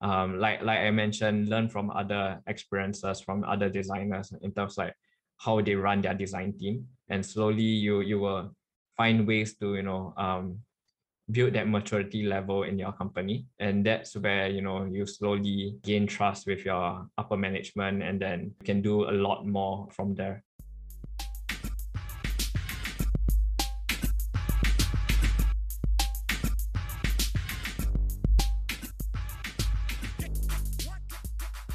um, 0.01 0.39
like 0.39 0.63
like 0.63 0.79
I 0.79 0.91
mentioned, 0.91 1.49
learn 1.49 1.69
from 1.69 1.91
other 1.91 2.41
experiences 2.47 3.21
from 3.21 3.45
other 3.45 3.69
designers 3.69 4.33
in 4.43 4.53
terms 4.53 4.79
like 4.79 4.95
how 5.39 5.61
they 5.61 5.75
run 5.75 6.03
their 6.03 6.15
design 6.15 6.57
team, 6.57 6.87
and 7.09 7.25
slowly 7.25 7.63
you 7.63 8.01
you 8.01 8.21
will 8.21 8.55
find 8.97 9.27
ways 9.27 9.57
to 9.57 9.75
you 9.75 9.83
know 9.83 10.15
um, 10.17 10.61
build 11.31 11.53
that 11.53 11.69
maturity 11.69 12.23
level 12.23 12.63
in 12.63 12.79
your 12.79 12.93
company 12.93 13.45
and 13.59 13.85
that's 13.85 14.17
where 14.17 14.49
you 14.49 14.63
know 14.63 14.85
you 14.85 15.07
slowly 15.07 15.77
gain 15.85 16.07
trust 16.07 16.47
with 16.47 16.65
your 16.65 17.07
upper 17.19 17.37
management 17.37 18.03
and 18.03 18.21
then 18.21 18.55
you 18.61 18.65
can 18.65 18.81
do 18.81 19.09
a 19.11 19.13
lot 19.13 19.47
more 19.47 19.87
from 19.93 20.15
there 20.15 20.43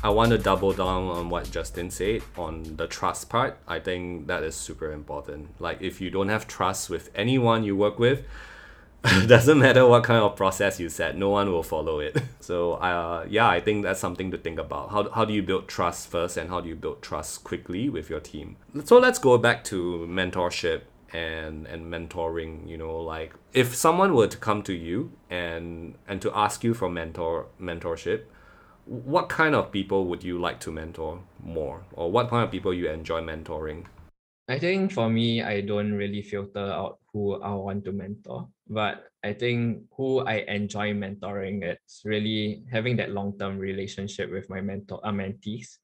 I 0.06 0.10
want 0.10 0.32
to 0.32 0.38
double 0.38 0.74
down 0.74 1.08
on 1.08 1.30
what 1.30 1.50
Justin 1.50 1.90
said 1.90 2.24
on 2.38 2.76
the 2.76 2.88
trust 2.88 3.30
part. 3.30 3.58
I 3.70 3.80
think 3.80 4.28
that 4.28 4.44
is 4.44 4.54
super 4.54 4.92
important. 4.92 5.62
Like, 5.62 5.82
if 5.82 6.02
you 6.02 6.10
don't 6.10 6.28
have 6.28 6.46
trust 6.46 6.90
with 6.90 7.10
anyone 7.16 7.64
you 7.64 7.78
work 7.78 8.00
with, 8.00 8.26
doesn't 9.28 9.60
matter 9.60 9.86
what 9.86 10.04
kind 10.04 10.24
of 10.24 10.36
process 10.36 10.80
you 10.80 10.88
set, 10.88 11.18
no 11.18 11.30
one 11.30 11.52
will 11.52 11.64
follow 11.64 12.00
it. 12.00 12.18
So 12.44 12.74
uh, 12.74 13.26
yeah, 13.30 13.48
I 13.48 13.62
think 13.62 13.84
that's 13.84 14.02
something 14.02 14.30
to 14.32 14.38
think 14.38 14.60
about. 14.60 14.92
How, 14.92 15.10
how 15.12 15.24
do 15.24 15.34
you 15.34 15.42
build 15.42 15.70
trust 15.70 16.10
first 16.10 16.36
and 16.36 16.50
how 16.50 16.60
do 16.60 16.68
you 16.68 16.76
build 16.76 17.02
trust 17.02 17.46
quickly 17.46 17.88
with 17.88 18.10
your 18.10 18.20
team? 18.20 18.58
So 18.84 19.00
let's 19.00 19.18
go 19.18 19.38
back 19.38 19.64
to 19.66 20.06
mentorship 20.10 20.82
and 21.14 21.68
and 21.68 21.86
mentoring 21.86 22.68
you 22.68 22.76
know 22.76 22.98
like 22.98 23.34
if 23.54 23.76
someone 23.76 24.16
were 24.16 24.28
to 24.28 24.38
come 24.38 24.64
to 24.64 24.74
you 24.74 25.12
and 25.30 25.96
and 26.08 26.22
to 26.22 26.36
ask 26.36 26.64
you 26.64 26.74
for 26.74 26.90
mentor 26.90 27.46
mentorship 27.62 28.24
what 28.86 29.30
kind 29.30 29.56
of 29.56 29.72
people 29.72 30.06
would 30.06 30.24
you 30.24 30.38
like 30.40 30.60
to 30.60 30.72
mentor 30.72 31.20
more 31.42 31.84
or 31.94 32.12
what 32.12 32.30
kind 32.30 32.44
of 32.44 32.52
people 32.52 32.74
you 32.74 32.90
enjoy 32.90 33.22
mentoring 33.22 33.86
I 34.50 34.60
think 34.60 34.92
for 34.92 35.10
me, 35.10 35.42
I 35.42 35.62
don't 35.62 35.94
really 35.94 36.22
filter 36.22 36.60
out 36.60 37.00
who 37.14 37.42
I 37.42 37.54
want 37.54 37.86
to 37.86 37.92
mentor, 37.92 38.50
but 38.68 39.08
I 39.24 39.32
think 39.32 39.88
who 39.96 40.20
I 40.20 40.44
enjoy 40.52 40.92
mentoring, 40.94 41.64
it's 41.64 42.02
really 42.04 42.64
having 42.70 42.98
that 42.98 43.12
long-term 43.12 43.58
relationship 43.58 44.32
with 44.32 44.50
my 44.50 44.60
mentor, 44.60 45.00
uh, 45.04 45.12
mentees. 45.12 45.78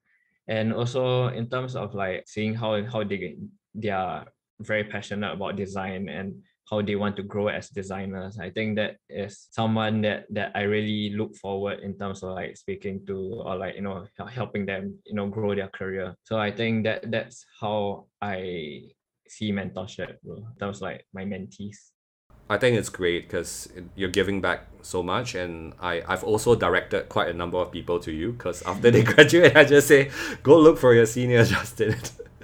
And 0.46 0.74
also 0.74 1.28
in 1.28 1.48
terms 1.48 1.74
of 1.74 1.94
like 1.94 2.24
seeing 2.26 2.54
how, 2.54 2.84
how 2.84 3.04
they, 3.04 3.38
they 3.74 3.88
are 3.88 4.26
very 4.60 4.84
passionate 4.84 5.32
about 5.32 5.56
design 5.56 6.08
and 6.10 6.42
how 6.70 6.80
they 6.80 6.94
want 6.94 7.16
to 7.16 7.22
grow 7.22 7.48
as 7.48 7.68
designers. 7.68 8.38
I 8.38 8.50
think 8.50 8.76
that 8.76 8.96
is 9.08 9.48
someone 9.50 10.02
that 10.02 10.26
that 10.30 10.52
I 10.54 10.62
really 10.62 11.10
look 11.16 11.34
forward 11.36 11.80
in 11.80 11.98
terms 11.98 12.22
of 12.22 12.30
like 12.30 12.56
speaking 12.56 13.04
to 13.06 13.42
or 13.44 13.56
like 13.56 13.74
you 13.74 13.82
know 13.82 14.06
helping 14.30 14.66
them 14.66 14.98
you 15.04 15.14
know 15.14 15.26
grow 15.26 15.54
their 15.54 15.68
career. 15.68 16.14
So 16.22 16.38
I 16.38 16.52
think 16.52 16.84
that 16.84 17.10
that's 17.10 17.44
how 17.60 18.06
I 18.22 18.92
see 19.26 19.52
mentorship 19.52 20.16
in 20.24 20.46
terms 20.58 20.80
like 20.80 21.06
my 21.12 21.24
mentees. 21.24 21.90
I 22.48 22.58
think 22.58 22.76
it's 22.76 22.88
great 22.88 23.28
because 23.28 23.68
you're 23.94 24.10
giving 24.10 24.40
back 24.40 24.66
so 24.82 25.02
much, 25.02 25.34
and 25.34 25.72
I 25.80 26.02
I've 26.06 26.24
also 26.24 26.54
directed 26.54 27.08
quite 27.08 27.28
a 27.28 27.32
number 27.32 27.58
of 27.58 27.70
people 27.70 27.98
to 28.00 28.12
you 28.12 28.32
because 28.32 28.62
after 28.62 28.90
they 28.90 29.02
graduate, 29.12 29.56
I 29.56 29.64
just 29.64 29.88
say 29.88 30.10
go 30.42 30.58
look 30.58 30.78
for 30.78 30.94
your 30.94 31.06
senior 31.06 31.44
Justin. 31.54 31.96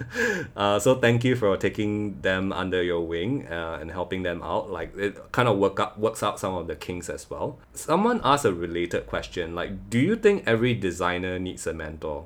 uh, 0.55 0.79
so 0.79 0.95
thank 0.95 1.23
you 1.23 1.35
for 1.35 1.57
taking 1.57 2.21
them 2.21 2.51
under 2.53 2.83
your 2.83 3.01
wing 3.01 3.47
uh, 3.47 3.79
and 3.81 3.91
helping 3.91 4.23
them 4.23 4.41
out. 4.43 4.69
Like 4.69 4.95
it 4.97 5.31
kind 5.31 5.47
of 5.47 5.57
work 5.57 5.79
up 5.79 5.97
works 5.97 6.23
out 6.23 6.39
some 6.39 6.55
of 6.55 6.67
the 6.67 6.75
kinks 6.75 7.09
as 7.09 7.29
well. 7.29 7.59
Someone 7.73 8.21
asked 8.23 8.45
a 8.45 8.53
related 8.53 9.07
question. 9.07 9.55
Like, 9.55 9.89
do 9.89 9.99
you 9.99 10.15
think 10.15 10.43
every 10.45 10.73
designer 10.73 11.39
needs 11.39 11.65
a 11.67 11.73
mentor? 11.73 12.25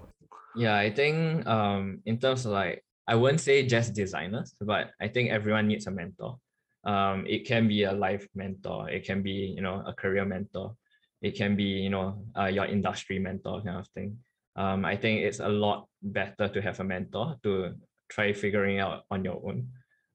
Yeah, 0.56 0.76
I 0.76 0.92
think 0.92 1.46
um 1.48 2.02
in 2.06 2.20
terms 2.20 2.46
of 2.46 2.52
like 2.52 2.84
I 3.08 3.16
wouldn't 3.16 3.42
say 3.42 3.66
just 3.66 3.94
designers, 3.94 4.54
but 4.60 4.92
I 5.00 5.08
think 5.08 5.32
everyone 5.32 5.68
needs 5.68 5.88
a 5.88 5.92
mentor. 5.92 6.38
Um, 6.84 7.26
it 7.28 7.46
can 7.46 7.68
be 7.68 7.84
a 7.84 7.92
life 7.92 8.28
mentor. 8.36 8.90
It 8.90 9.06
can 9.06 9.22
be 9.22 9.54
you 9.56 9.62
know 9.62 9.84
a 9.86 9.94
career 9.94 10.26
mentor. 10.26 10.76
It 11.22 11.36
can 11.36 11.56
be 11.56 11.64
you 11.64 11.90
know 11.90 12.24
uh, 12.38 12.46
your 12.48 12.66
industry 12.66 13.20
mentor 13.20 13.62
kind 13.62 13.78
of 13.78 13.88
thing 13.90 14.18
um, 14.62 14.86
I 14.86 14.95
think 14.95 15.22
it's 15.22 15.39
a 15.39 15.49
lot 15.49 15.88
better 16.03 16.47
to 16.47 16.62
have 16.62 16.80
a 16.80 16.84
mentor 16.84 17.36
to 17.41 17.74
try 18.09 18.32
figuring 18.32 18.78
out 18.80 19.05
on 19.09 19.26
your 19.26 19.41
own. 19.43 19.68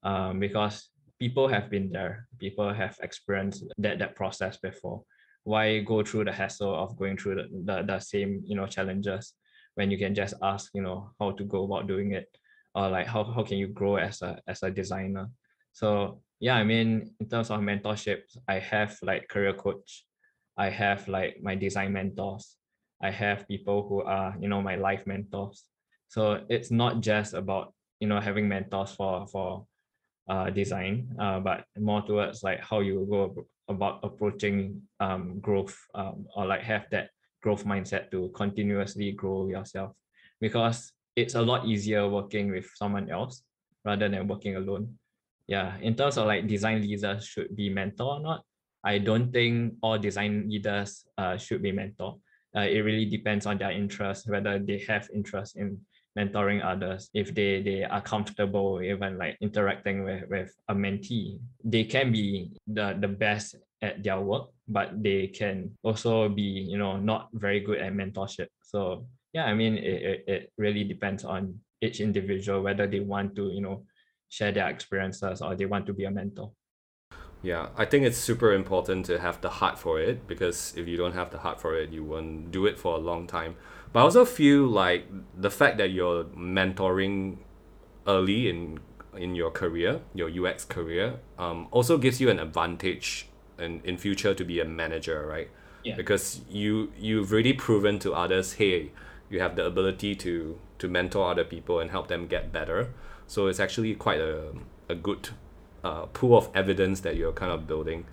Um, 0.04 0.38
because 0.38 0.90
people 1.18 1.48
have 1.48 1.68
been 1.68 1.90
there. 1.90 2.28
People 2.38 2.72
have 2.72 2.96
experienced 3.02 3.64
that 3.78 3.98
that 3.98 4.14
process 4.14 4.56
before. 4.56 5.02
Why 5.42 5.80
go 5.80 6.04
through 6.04 6.26
the 6.26 6.32
hassle 6.32 6.74
of 6.74 6.96
going 6.96 7.16
through 7.16 7.36
the, 7.36 7.46
the, 7.64 7.82
the 7.82 7.98
same 7.98 8.42
you 8.46 8.54
know 8.54 8.66
challenges 8.66 9.34
when 9.74 9.90
you 9.90 9.98
can 9.98 10.14
just 10.14 10.34
ask 10.42 10.70
you 10.74 10.82
know 10.82 11.10
how 11.18 11.32
to 11.32 11.44
go 11.44 11.64
about 11.64 11.88
doing 11.88 12.12
it? 12.12 12.28
Or 12.74 12.88
like 12.88 13.08
how, 13.08 13.24
how 13.24 13.42
can 13.42 13.58
you 13.58 13.68
grow 13.68 13.96
as 13.96 14.22
a 14.22 14.38
as 14.46 14.62
a 14.62 14.70
designer? 14.70 15.28
So 15.72 16.22
yeah 16.38 16.56
i 16.56 16.62
mean 16.62 17.10
in 17.18 17.26
terms 17.30 17.48
of 17.50 17.58
mentorship 17.60 18.20
i 18.46 18.58
have 18.58 18.94
like 19.02 19.26
career 19.28 19.54
coach. 19.54 20.04
I 20.58 20.70
have 20.70 21.08
like 21.08 21.36
my 21.42 21.54
design 21.54 21.92
mentors 21.92 22.56
I 23.02 23.10
have 23.10 23.48
people 23.48 23.86
who 23.88 24.02
are, 24.02 24.34
you 24.40 24.48
know, 24.48 24.62
my 24.62 24.76
life 24.76 25.06
mentors. 25.06 25.64
So 26.08 26.44
it's 26.48 26.70
not 26.70 27.00
just 27.00 27.34
about, 27.34 27.74
you 28.00 28.08
know, 28.08 28.20
having 28.20 28.48
mentors 28.48 28.92
for 28.92 29.26
for 29.26 29.66
uh, 30.28 30.50
design, 30.50 31.14
uh, 31.18 31.40
but 31.40 31.64
more 31.78 32.02
towards 32.02 32.42
like 32.42 32.60
how 32.60 32.80
you 32.80 33.06
go 33.08 33.46
about 33.68 34.00
approaching 34.02 34.82
um, 35.00 35.40
growth 35.40 35.76
um, 35.94 36.26
or 36.34 36.46
like 36.46 36.62
have 36.62 36.86
that 36.90 37.10
growth 37.42 37.64
mindset 37.64 38.10
to 38.10 38.30
continuously 38.34 39.12
grow 39.12 39.48
yourself 39.48 39.92
because 40.40 40.92
it's 41.14 41.34
a 41.34 41.42
lot 41.42 41.66
easier 41.66 42.08
working 42.08 42.50
with 42.50 42.66
someone 42.74 43.10
else 43.10 43.42
rather 43.84 44.08
than 44.08 44.26
working 44.26 44.56
alone. 44.56 44.98
Yeah, 45.46 45.78
in 45.80 45.94
terms 45.94 46.18
of 46.18 46.26
like 46.26 46.48
design 46.48 46.82
leaders 46.82 47.24
should 47.24 47.54
be 47.54 47.70
mentor 47.70 48.18
or 48.18 48.20
not, 48.20 48.42
I 48.82 48.98
don't 48.98 49.32
think 49.32 49.74
all 49.82 49.98
design 49.98 50.48
leaders 50.48 51.04
uh, 51.18 51.36
should 51.36 51.62
be 51.62 51.72
mentor 51.72 52.18
uh, 52.56 52.60
it 52.60 52.80
really 52.80 53.04
depends 53.04 53.46
on 53.46 53.58
their 53.58 53.70
interest 53.70 54.28
whether 54.28 54.58
they 54.58 54.78
have 54.88 55.08
interest 55.14 55.56
in 55.56 55.78
mentoring 56.18 56.64
others. 56.64 57.10
If 57.12 57.34
they 57.34 57.60
they 57.62 57.84
are 57.84 58.00
comfortable 58.00 58.80
even 58.82 59.18
like 59.18 59.36
interacting 59.40 60.04
with 60.04 60.24
with 60.30 60.54
a 60.68 60.74
mentee 60.74 61.38
they 61.64 61.84
can 61.84 62.12
be 62.12 62.50
the 62.66 62.96
the 62.98 63.08
best 63.08 63.56
at 63.82 64.02
their 64.02 64.20
work 64.20 64.48
but 64.68 65.02
they 65.02 65.28
can 65.28 65.76
also 65.82 66.28
be 66.28 66.42
you 66.42 66.78
know 66.78 66.96
not 66.96 67.28
very 67.34 67.60
good 67.60 67.78
at 67.78 67.92
mentorship. 67.92 68.48
So 68.62 69.06
yeah 69.36 69.44
i 69.44 69.54
mean 69.54 69.76
it, 69.76 70.00
it, 70.10 70.24
it 70.26 70.52
really 70.56 70.84
depends 70.84 71.22
on 71.24 71.60
each 71.82 72.00
individual 72.00 72.62
whether 72.62 72.86
they 72.86 73.00
want 73.00 73.36
to 73.36 73.52
you 73.52 73.60
know 73.60 73.84
share 74.28 74.50
their 74.50 74.68
experiences 74.68 75.42
or 75.42 75.54
they 75.54 75.66
want 75.66 75.84
to 75.86 75.92
be 75.92 76.04
a 76.04 76.10
mentor 76.10 76.50
yeah, 77.46 77.68
I 77.76 77.84
think 77.84 78.04
it's 78.04 78.18
super 78.18 78.52
important 78.52 79.06
to 79.06 79.20
have 79.20 79.40
the 79.40 79.48
heart 79.48 79.78
for 79.78 80.00
it 80.00 80.26
because 80.26 80.74
if 80.76 80.88
you 80.88 80.96
don't 80.96 81.14
have 81.14 81.30
the 81.30 81.38
heart 81.38 81.60
for 81.60 81.76
it, 81.76 81.90
you 81.90 82.02
won't 82.02 82.50
do 82.50 82.66
it 82.66 82.76
for 82.76 82.96
a 82.96 82.98
long 82.98 83.28
time. 83.28 83.54
But 83.92 84.00
I 84.00 84.02
also 84.02 84.24
feel 84.24 84.66
like 84.66 85.06
the 85.32 85.50
fact 85.50 85.78
that 85.78 85.90
you're 85.92 86.24
mentoring 86.24 87.36
early 88.06 88.48
in 88.50 88.80
in 89.16 89.36
your 89.36 89.52
career, 89.52 90.00
your 90.12 90.28
UX 90.28 90.64
career, 90.64 91.20
um, 91.38 91.68
also 91.70 91.96
gives 91.96 92.20
you 92.20 92.28
an 92.30 92.40
advantage 92.40 93.28
in, 93.58 93.80
in 93.84 93.96
future 93.96 94.34
to 94.34 94.44
be 94.44 94.58
a 94.58 94.64
manager, 94.64 95.24
right? 95.24 95.48
Yeah. 95.84 95.94
Because 95.94 96.40
you 96.50 96.92
you've 96.98 97.30
really 97.30 97.52
proven 97.52 98.00
to 98.00 98.12
others, 98.12 98.54
hey, 98.54 98.90
you 99.30 99.38
have 99.38 99.54
the 99.54 99.64
ability 99.64 100.16
to 100.16 100.58
to 100.78 100.88
mentor 100.88 101.30
other 101.30 101.44
people 101.44 101.78
and 101.78 101.92
help 101.92 102.08
them 102.08 102.26
get 102.26 102.52
better. 102.52 102.92
So 103.28 103.46
it's 103.46 103.60
actually 103.60 103.94
quite 103.94 104.20
a, 104.20 104.52
a 104.88 104.96
good 104.96 105.30
uh, 105.86 106.06
pool 106.06 106.36
of 106.36 106.48
evidence 106.54 107.00
that 107.00 107.16
you're 107.16 107.32
kind 107.32 107.52
of 107.52 107.66
building. 107.66 108.04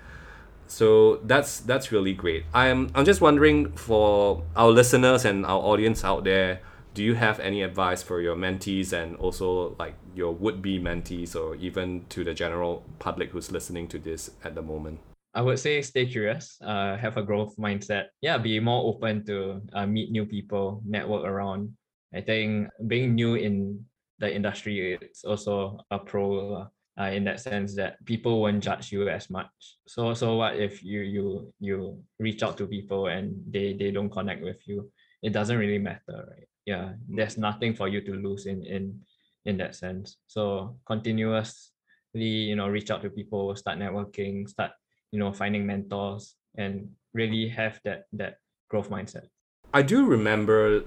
So 0.68 1.18
that's 1.24 1.60
that's 1.60 1.92
really 1.92 2.14
great. 2.14 2.46
I'm 2.54 2.90
I'm 2.96 3.06
just 3.06 3.22
wondering 3.22 3.72
for 3.76 4.44
our 4.56 4.70
listeners 4.70 5.26
and 5.26 5.46
our 5.46 5.62
audience 5.72 6.04
out 6.04 6.24
there, 6.24 6.62
do 6.94 7.04
you 7.04 7.16
have 7.16 7.40
any 7.40 7.62
advice 7.64 8.02
for 8.04 8.22
your 8.22 8.36
mentees 8.36 8.94
and 8.94 9.16
also 9.18 9.76
like 9.80 9.96
your 10.16 10.34
would-be 10.34 10.80
mentees 10.80 11.36
or 11.36 11.56
even 11.56 12.06
to 12.10 12.24
the 12.24 12.34
general 12.34 12.84
public 13.00 13.32
who's 13.32 13.52
listening 13.52 13.88
to 13.90 14.00
this 14.00 14.32
at 14.44 14.56
the 14.56 14.62
moment? 14.62 15.00
I 15.34 15.42
would 15.42 15.58
say 15.58 15.82
stay 15.82 16.06
curious, 16.06 16.58
uh, 16.62 16.96
have 16.98 17.18
a 17.18 17.24
growth 17.24 17.58
mindset. 17.58 18.14
Yeah, 18.22 18.38
be 18.38 18.60
more 18.60 18.86
open 18.94 19.26
to 19.26 19.62
uh, 19.74 19.88
meet 19.88 20.12
new 20.12 20.26
people, 20.26 20.82
network 20.86 21.26
around. 21.26 21.74
I 22.14 22.22
think 22.22 22.70
being 22.86 23.16
new 23.16 23.34
in 23.36 23.84
the 24.20 24.30
industry 24.30 24.94
is 25.02 25.26
also 25.26 25.80
a 25.90 25.98
pro 25.98 26.68
uh, 27.00 27.06
in 27.06 27.24
that 27.24 27.40
sense 27.40 27.76
that 27.76 28.04
people 28.06 28.42
won't 28.42 28.64
judge 28.64 28.92
you 28.92 29.10
as 29.10 29.30
much. 29.30 29.50
So 29.88 30.14
so 30.14 30.36
what 30.36 30.56
if 30.56 30.84
you 30.84 31.02
you 31.02 31.54
you 31.60 32.04
reach 32.20 32.44
out 32.44 32.58
to 32.58 32.68
people 32.68 33.08
and 33.08 33.42
they 33.50 33.74
they 33.74 33.92
don't 33.92 34.10
connect 34.10 34.44
with 34.44 34.62
you? 34.68 34.92
It 35.22 35.34
doesn't 35.34 35.58
really 35.58 35.80
matter, 35.80 36.28
right? 36.30 36.48
Yeah, 36.66 36.94
there's 37.10 37.38
nothing 37.38 37.74
for 37.74 37.88
you 37.88 38.02
to 38.02 38.14
lose 38.14 38.46
in 38.46 38.64
in 38.64 39.02
in 39.46 39.58
that 39.58 39.76
sense. 39.76 40.18
So 40.28 40.78
continuously, 40.86 41.72
you 42.14 42.56
know, 42.56 42.68
reach 42.68 42.92
out 42.92 43.02
to 43.02 43.10
people, 43.10 43.56
start 43.56 43.80
networking, 43.80 44.48
start 44.48 44.72
you 45.12 45.20
know 45.20 45.34
finding 45.34 45.66
mentors, 45.66 46.36
and 46.58 46.90
really 47.14 47.48
have 47.50 47.80
that 47.86 48.06
that 48.14 48.38
growth 48.70 48.90
mindset. 48.90 49.28
I 49.74 49.82
do 49.82 50.06
remember 50.06 50.84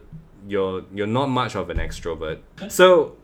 you're 0.47 0.85
you're 0.95 1.09
not 1.09 1.27
much 1.27 1.57
of 1.57 1.71
an 1.71 1.79
extrovert. 1.79 2.39
So 2.69 3.17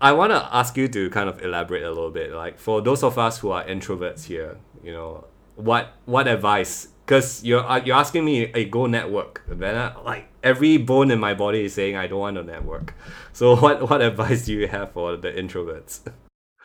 I 0.00 0.12
want 0.12 0.32
to 0.32 0.48
ask 0.54 0.76
you 0.76 0.88
to 0.88 1.10
kind 1.10 1.28
of 1.28 1.42
elaborate 1.42 1.82
a 1.82 1.88
little 1.88 2.10
bit. 2.10 2.32
Like 2.32 2.58
for 2.58 2.80
those 2.80 3.02
of 3.02 3.18
us 3.18 3.38
who 3.38 3.50
are 3.50 3.64
introverts 3.64 4.24
here, 4.24 4.58
you 4.82 4.92
know, 4.92 5.24
what 5.56 5.94
what 6.04 6.28
advice? 6.28 6.88
Because 7.06 7.44
you're 7.44 7.64
uh, 7.64 7.80
you're 7.84 7.96
asking 7.96 8.24
me, 8.24 8.44
a 8.54 8.64
go 8.64 8.86
network. 8.86 9.44
Then 9.48 9.76
I, 9.76 10.00
like 10.02 10.28
every 10.42 10.76
bone 10.76 11.10
in 11.10 11.20
my 11.20 11.34
body 11.34 11.64
is 11.64 11.74
saying 11.74 11.96
I 11.96 12.06
don't 12.06 12.20
want 12.20 12.36
to 12.36 12.42
network. 12.42 12.94
So 13.32 13.56
what 13.56 13.90
what 13.90 14.00
advice 14.00 14.44
do 14.44 14.52
you 14.52 14.68
have 14.68 14.92
for 14.92 15.16
the 15.16 15.32
introverts? 15.32 16.00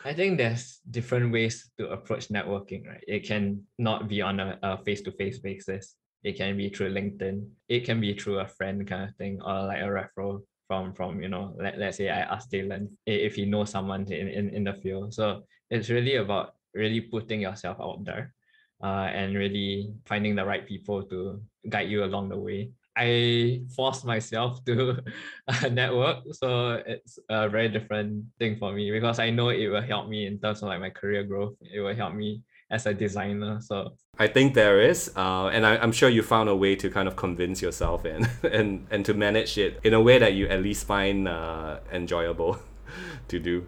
I 0.04 0.14
think 0.14 0.38
there's 0.38 0.78
different 0.88 1.32
ways 1.32 1.68
to 1.78 1.90
approach 1.90 2.28
networking, 2.28 2.86
right? 2.86 3.04
It 3.06 3.26
can 3.26 3.64
not 3.76 4.08
be 4.08 4.22
on 4.22 4.38
a 4.40 4.78
face 4.84 5.02
to 5.02 5.12
face 5.12 5.40
basis. 5.40 5.96
It 6.22 6.36
can 6.36 6.56
be 6.56 6.68
through 6.68 6.94
LinkedIn. 6.94 7.48
It 7.68 7.84
can 7.84 8.00
be 8.00 8.14
through 8.14 8.38
a 8.38 8.46
friend 8.46 8.86
kind 8.86 9.08
of 9.08 9.16
thing 9.16 9.40
or 9.44 9.66
like 9.66 9.80
a 9.80 9.88
referral 9.88 10.42
from 10.70 10.94
from 10.94 11.18
you 11.18 11.26
know 11.26 11.50
let, 11.58 11.82
let's 11.82 11.98
say 11.98 12.06
I 12.08 12.22
ask 12.30 12.46
Dylan 12.46 12.94
if 13.02 13.34
he 13.34 13.44
knows 13.44 13.74
someone 13.74 14.06
in, 14.06 14.28
in, 14.30 14.44
in 14.54 14.62
the 14.62 14.74
field. 14.78 15.12
So 15.12 15.42
it's 15.68 15.90
really 15.90 16.14
about 16.22 16.54
really 16.78 17.00
putting 17.00 17.42
yourself 17.42 17.78
out 17.82 18.04
there 18.04 18.32
uh, 18.78 19.10
and 19.10 19.34
really 19.34 19.90
finding 20.06 20.36
the 20.36 20.46
right 20.46 20.62
people 20.62 21.02
to 21.10 21.42
guide 21.68 21.90
you 21.90 22.04
along 22.04 22.28
the 22.28 22.38
way. 22.38 22.70
I 22.96 23.62
forced 23.74 24.04
myself 24.04 24.62
to 24.66 25.02
uh, 25.48 25.68
network, 25.68 26.22
so 26.38 26.78
it's 26.86 27.18
a 27.28 27.48
very 27.48 27.68
different 27.68 28.26
thing 28.38 28.54
for 28.54 28.70
me 28.70 28.92
because 28.92 29.18
I 29.18 29.30
know 29.30 29.48
it 29.48 29.66
will 29.66 29.82
help 29.82 30.08
me 30.08 30.26
in 30.26 30.38
terms 30.38 30.62
of 30.62 30.68
like 30.68 30.78
my 30.78 30.90
career 30.90 31.24
growth. 31.24 31.58
It 31.62 31.80
will 31.80 31.96
help 31.96 32.14
me 32.14 32.42
as 32.70 32.86
a 32.86 32.94
designer. 32.94 33.60
So 33.60 33.92
I 34.18 34.26
think 34.26 34.54
there 34.54 34.80
is, 34.80 35.10
uh, 35.16 35.46
and 35.48 35.66
I, 35.66 35.76
am 35.82 35.92
sure 35.92 36.08
you 36.08 36.22
found 36.22 36.48
a 36.48 36.56
way 36.56 36.76
to 36.76 36.90
kind 36.90 37.08
of 37.08 37.16
convince 37.16 37.60
yourself 37.62 38.04
and 38.04 38.28
and 38.44 38.86
and 38.90 39.04
to 39.06 39.14
manage 39.14 39.58
it 39.58 39.80
in 39.82 39.94
a 39.94 40.00
way 40.00 40.18
that 40.18 40.34
you 40.34 40.46
at 40.48 40.62
least 40.62 40.86
find 40.86 41.28
uh, 41.28 41.78
enjoyable 41.92 42.58
to 43.28 43.38
do. 43.38 43.66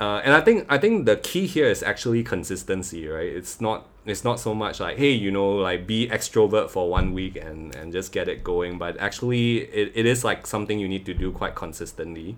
Uh, 0.00 0.20
and 0.24 0.32
I 0.32 0.40
think 0.40 0.66
I 0.68 0.78
think 0.78 1.06
the 1.06 1.16
key 1.16 1.46
here 1.46 1.66
is 1.66 1.82
actually 1.82 2.22
consistency, 2.22 3.08
right? 3.08 3.26
It's 3.26 3.60
not 3.60 3.88
it's 4.08 4.24
not 4.24 4.40
so 4.40 4.54
much 4.54 4.80
like 4.80 4.96
hey 4.96 5.10
you 5.10 5.30
know 5.30 5.56
like 5.56 5.86
be 5.86 6.08
extrovert 6.08 6.70
for 6.70 6.88
one 6.88 7.12
week 7.12 7.36
and 7.36 7.74
and 7.74 7.92
just 7.92 8.10
get 8.10 8.26
it 8.26 8.42
going 8.42 8.78
but 8.78 8.96
actually 8.98 9.58
it, 9.58 9.92
it 9.94 10.06
is 10.06 10.24
like 10.24 10.46
something 10.46 10.78
you 10.78 10.88
need 10.88 11.04
to 11.04 11.12
do 11.12 11.30
quite 11.30 11.54
consistently 11.54 12.36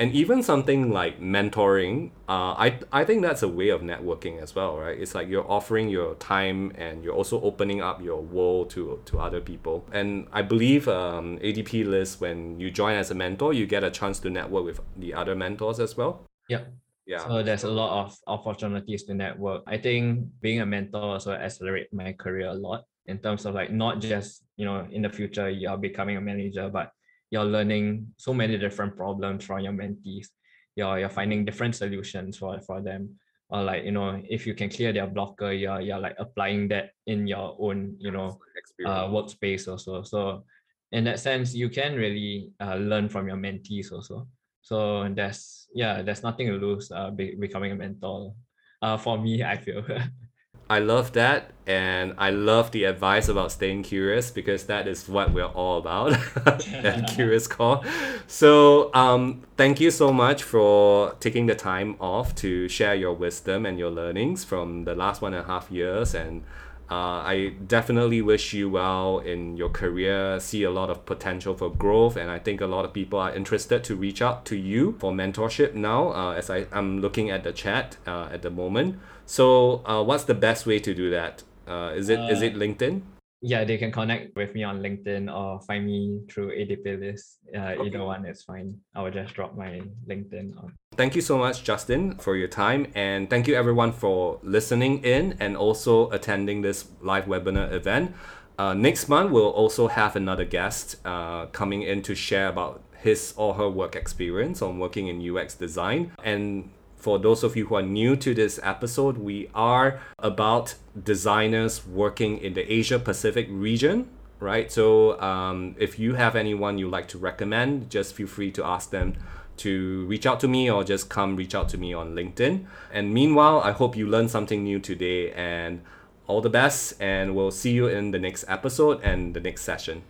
and 0.00 0.12
even 0.12 0.42
something 0.42 0.90
like 0.90 1.20
mentoring 1.20 2.10
uh, 2.28 2.54
I, 2.56 2.78
I 2.90 3.04
think 3.04 3.22
that's 3.22 3.42
a 3.42 3.48
way 3.48 3.68
of 3.68 3.82
networking 3.82 4.42
as 4.42 4.54
well 4.54 4.78
right? 4.78 4.98
It's 4.98 5.14
like 5.14 5.28
you're 5.28 5.48
offering 5.48 5.88
your 5.88 6.14
time 6.14 6.72
and 6.76 7.04
you're 7.04 7.14
also 7.14 7.40
opening 7.42 7.82
up 7.82 8.02
your 8.02 8.20
world 8.20 8.70
to 8.70 9.00
to 9.04 9.20
other 9.20 9.40
people. 9.40 9.86
And 9.92 10.26
i 10.32 10.42
believe 10.42 10.88
um, 10.88 11.38
adp 11.38 11.72
list 11.86 12.20
when 12.20 12.58
you 12.58 12.70
join 12.70 12.96
as 12.96 13.10
a 13.10 13.14
mentor 13.14 13.52
you 13.52 13.66
get 13.66 13.84
a 13.84 13.90
chance 13.90 14.18
to 14.20 14.30
network 14.30 14.64
with 14.64 14.80
the 14.96 15.14
other 15.14 15.36
mentors 15.36 15.78
as 15.78 15.96
well. 15.96 16.26
Yeah 16.48 16.64
yeah. 17.06 17.26
So 17.26 17.42
there's 17.42 17.64
a 17.64 17.70
lot 17.70 18.04
of 18.04 18.16
opportunities 18.28 19.02
to 19.04 19.14
network. 19.14 19.64
I 19.66 19.78
think 19.78 20.28
being 20.40 20.60
a 20.60 20.66
mentor 20.66 21.18
also 21.18 21.32
accelerate 21.32 21.92
my 21.92 22.12
career 22.12 22.48
a 22.48 22.54
lot 22.54 22.84
in 23.06 23.18
terms 23.18 23.44
of 23.46 23.54
like 23.54 23.72
not 23.72 24.00
just 24.00 24.44
you 24.56 24.64
know 24.64 24.86
in 24.92 25.02
the 25.02 25.10
future 25.10 25.50
you're 25.50 25.76
becoming 25.76 26.16
a 26.16 26.20
manager 26.20 26.68
but 26.68 26.92
you're 27.30 27.44
learning 27.44 28.08
so 28.16 28.34
many 28.34 28.58
different 28.58 28.96
problems 28.96 29.44
from 29.44 29.60
your 29.60 29.72
mentees. 29.72 30.28
You're, 30.76 30.98
you're 31.00 31.08
finding 31.08 31.44
different 31.44 31.74
solutions 31.76 32.36
for, 32.38 32.60
for 32.60 32.80
them. 32.80 33.16
Or 33.48 33.62
like 33.62 33.84
you 33.84 33.90
know 33.90 34.22
if 34.28 34.46
you 34.46 34.54
can 34.54 34.70
clear 34.70 34.92
their 34.92 35.08
blocker 35.08 35.50
you're, 35.52 35.80
you're 35.80 35.98
like 35.98 36.14
applying 36.18 36.68
that 36.68 36.90
in 37.08 37.26
your 37.26 37.56
own 37.58 37.96
you 37.98 38.12
know 38.12 38.38
uh, 38.86 39.08
workspace 39.08 39.66
also. 39.66 40.02
So 40.02 40.44
in 40.92 41.02
that 41.04 41.18
sense 41.18 41.52
you 41.54 41.68
can 41.68 41.96
really 41.96 42.52
uh, 42.60 42.76
learn 42.76 43.08
from 43.08 43.26
your 43.26 43.36
mentees 43.36 43.90
also. 43.90 44.28
So 44.62 45.08
there's 45.12 45.66
yeah, 45.74 46.02
there's 46.02 46.22
nothing 46.22 46.46
to 46.48 46.54
lose 46.54 46.90
uh, 46.92 47.10
be, 47.10 47.34
becoming 47.34 47.72
a 47.72 47.76
mentor. 47.76 48.34
Uh, 48.82 48.96
for 48.96 49.18
me, 49.18 49.42
I 49.42 49.56
feel. 49.56 49.84
I 50.70 50.78
love 50.78 51.14
that, 51.14 51.50
and 51.66 52.14
I 52.16 52.30
love 52.30 52.70
the 52.70 52.84
advice 52.84 53.26
about 53.28 53.50
staying 53.50 53.82
curious 53.82 54.30
because 54.30 54.66
that 54.66 54.86
is 54.86 55.08
what 55.08 55.32
we're 55.32 55.44
all 55.44 55.78
about 55.78 56.12
at 56.46 57.08
Curious 57.14 57.48
Core. 57.48 57.82
So, 58.28 58.94
um, 58.94 59.42
thank 59.56 59.80
you 59.80 59.90
so 59.90 60.12
much 60.12 60.44
for 60.44 61.16
taking 61.18 61.46
the 61.46 61.56
time 61.56 61.96
off 62.00 62.36
to 62.36 62.68
share 62.68 62.94
your 62.94 63.14
wisdom 63.14 63.66
and 63.66 63.80
your 63.80 63.90
learnings 63.90 64.44
from 64.44 64.84
the 64.84 64.94
last 64.94 65.20
one 65.20 65.34
and 65.34 65.44
a 65.44 65.46
half 65.48 65.72
years 65.72 66.14
and 66.14 66.44
uh, 66.90 67.22
I 67.24 67.54
definitely 67.66 68.20
wish 68.20 68.52
you 68.52 68.68
well 68.68 69.20
in 69.20 69.56
your 69.56 69.68
career, 69.68 70.40
see 70.40 70.64
a 70.64 70.70
lot 70.70 70.90
of 70.90 71.06
potential 71.06 71.54
for 71.54 71.70
growth, 71.70 72.16
and 72.16 72.30
I 72.30 72.38
think 72.38 72.60
a 72.60 72.66
lot 72.66 72.84
of 72.84 72.92
people 72.92 73.18
are 73.18 73.32
interested 73.32 73.84
to 73.84 73.94
reach 73.94 74.20
out 74.20 74.44
to 74.46 74.56
you 74.56 74.96
for 74.98 75.12
mentorship 75.12 75.74
now 75.74 76.08
uh, 76.12 76.32
as 76.32 76.50
I, 76.50 76.66
I'm 76.72 77.00
looking 77.00 77.30
at 77.30 77.44
the 77.44 77.52
chat 77.52 77.96
uh, 78.06 78.28
at 78.32 78.42
the 78.42 78.50
moment. 78.50 78.98
So, 79.24 79.86
uh, 79.86 80.02
what's 80.02 80.24
the 80.24 80.34
best 80.34 80.66
way 80.66 80.80
to 80.80 80.92
do 80.92 81.10
that? 81.10 81.44
Uh, 81.68 81.92
is 81.94 82.08
it 82.08 82.18
is 82.18 82.42
it 82.42 82.54
LinkedIn? 82.54 83.02
yeah, 83.42 83.64
they 83.64 83.78
can 83.78 83.90
connect 83.90 84.36
with 84.36 84.54
me 84.54 84.64
on 84.64 84.80
LinkedIn 84.80 85.34
or 85.34 85.60
find 85.62 85.86
me 85.86 86.20
through 86.30 86.50
ADPList. 86.50 87.38
Uh, 87.54 87.58
okay. 87.58 87.86
Either 87.86 88.04
one 88.04 88.26
is 88.26 88.42
fine. 88.42 88.76
I 88.94 89.02
will 89.02 89.10
just 89.10 89.34
drop 89.34 89.56
my 89.56 89.80
LinkedIn 90.06 90.56
on. 90.58 90.74
Thank 90.96 91.14
you 91.14 91.22
so 91.22 91.38
much, 91.38 91.62
Justin, 91.62 92.16
for 92.16 92.36
your 92.36 92.48
time. 92.48 92.88
And 92.94 93.30
thank 93.30 93.46
you 93.46 93.54
everyone 93.54 93.92
for 93.92 94.40
listening 94.42 95.04
in 95.04 95.36
and 95.38 95.56
also 95.56 96.10
attending 96.10 96.62
this 96.62 96.86
live 97.00 97.26
webinar 97.26 97.72
event. 97.72 98.12
Uh, 98.58 98.74
next 98.74 99.08
month, 99.08 99.30
we'll 99.30 99.50
also 99.50 99.86
have 99.86 100.16
another 100.16 100.44
guest 100.44 100.96
uh, 101.06 101.46
coming 101.46 101.82
in 101.82 102.02
to 102.02 102.14
share 102.14 102.48
about 102.48 102.82
his 102.98 103.32
or 103.36 103.54
her 103.54 103.70
work 103.70 103.94
experience 103.96 104.60
on 104.60 104.78
working 104.78 105.06
in 105.06 105.16
UX 105.36 105.54
design. 105.54 106.12
And 106.24 106.70
for 106.96 107.18
those 107.18 107.44
of 107.44 107.56
you 107.56 107.66
who 107.66 107.76
are 107.76 107.82
new 107.82 108.16
to 108.16 108.34
this 108.34 108.58
episode, 108.62 109.16
we 109.16 109.48
are 109.54 110.00
about 110.18 110.74
designers 111.02 111.86
working 111.86 112.38
in 112.38 112.52
the 112.54 112.70
Asia 112.70 112.98
Pacific 112.98 113.46
region, 113.48 114.10
right? 114.40 114.70
So 114.70 115.18
um, 115.20 115.76
if 115.78 115.98
you 115.98 116.14
have 116.14 116.34
anyone 116.36 116.76
you'd 116.78 116.90
like 116.90 117.08
to 117.08 117.18
recommend, 117.18 117.88
just 117.90 118.14
feel 118.14 118.26
free 118.26 118.50
to 118.50 118.64
ask 118.64 118.90
them 118.90 119.14
to 119.60 120.06
reach 120.06 120.26
out 120.26 120.40
to 120.40 120.48
me 120.48 120.70
or 120.70 120.84
just 120.84 121.08
come 121.08 121.36
reach 121.36 121.54
out 121.54 121.68
to 121.70 121.78
me 121.78 121.92
on 121.92 122.14
LinkedIn. 122.14 122.66
And 122.92 123.14
meanwhile, 123.14 123.60
I 123.60 123.72
hope 123.72 123.96
you 123.96 124.06
learned 124.06 124.30
something 124.30 124.64
new 124.64 124.80
today 124.80 125.32
and 125.32 125.82
all 126.26 126.40
the 126.40 126.50
best. 126.50 127.00
And 127.00 127.34
we'll 127.34 127.50
see 127.50 127.72
you 127.72 127.88
in 127.88 128.10
the 128.10 128.18
next 128.18 128.44
episode 128.48 129.00
and 129.02 129.34
the 129.34 129.40
next 129.40 129.62
session. 129.62 130.02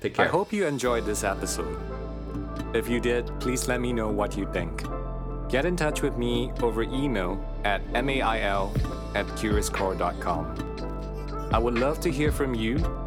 Take 0.00 0.14
care. 0.14 0.26
I 0.26 0.28
hope 0.28 0.52
you 0.52 0.66
enjoyed 0.66 1.06
this 1.06 1.24
episode. 1.24 1.78
If 2.74 2.88
you 2.88 3.00
did, 3.00 3.30
please 3.40 3.68
let 3.68 3.80
me 3.80 3.92
know 3.92 4.08
what 4.08 4.36
you 4.36 4.46
think. 4.52 4.84
Get 5.48 5.64
in 5.64 5.76
touch 5.76 6.02
with 6.02 6.16
me 6.16 6.52
over 6.62 6.82
email 6.82 7.42
at 7.64 7.80
mail 7.92 8.72
at 9.14 9.26
curiouscore.com. 9.38 11.48
I 11.52 11.58
would 11.58 11.74
love 11.74 12.00
to 12.00 12.10
hear 12.10 12.32
from 12.32 12.54
you. 12.54 13.03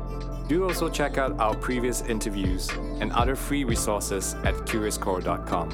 Do 0.48 0.64
also 0.64 0.90
check 0.90 1.18
out 1.18 1.40
our 1.40 1.56
previous 1.56 2.02
interviews 2.02 2.70
and 3.02 3.12
other 3.12 3.36
free 3.36 3.64
resources 3.64 4.36
at 4.46 4.56
curiouscore.com. 4.66 5.72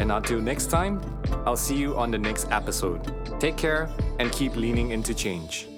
And 0.00 0.10
until 0.10 0.40
next 0.40 0.66
time, 0.66 1.00
I'll 1.46 1.56
see 1.56 1.76
you 1.76 1.96
on 1.96 2.10
the 2.10 2.18
next 2.18 2.50
episode. 2.50 3.14
Take 3.38 3.56
care 3.56 3.88
and 4.18 4.32
keep 4.32 4.56
leaning 4.56 4.90
into 4.90 5.14
change. 5.14 5.71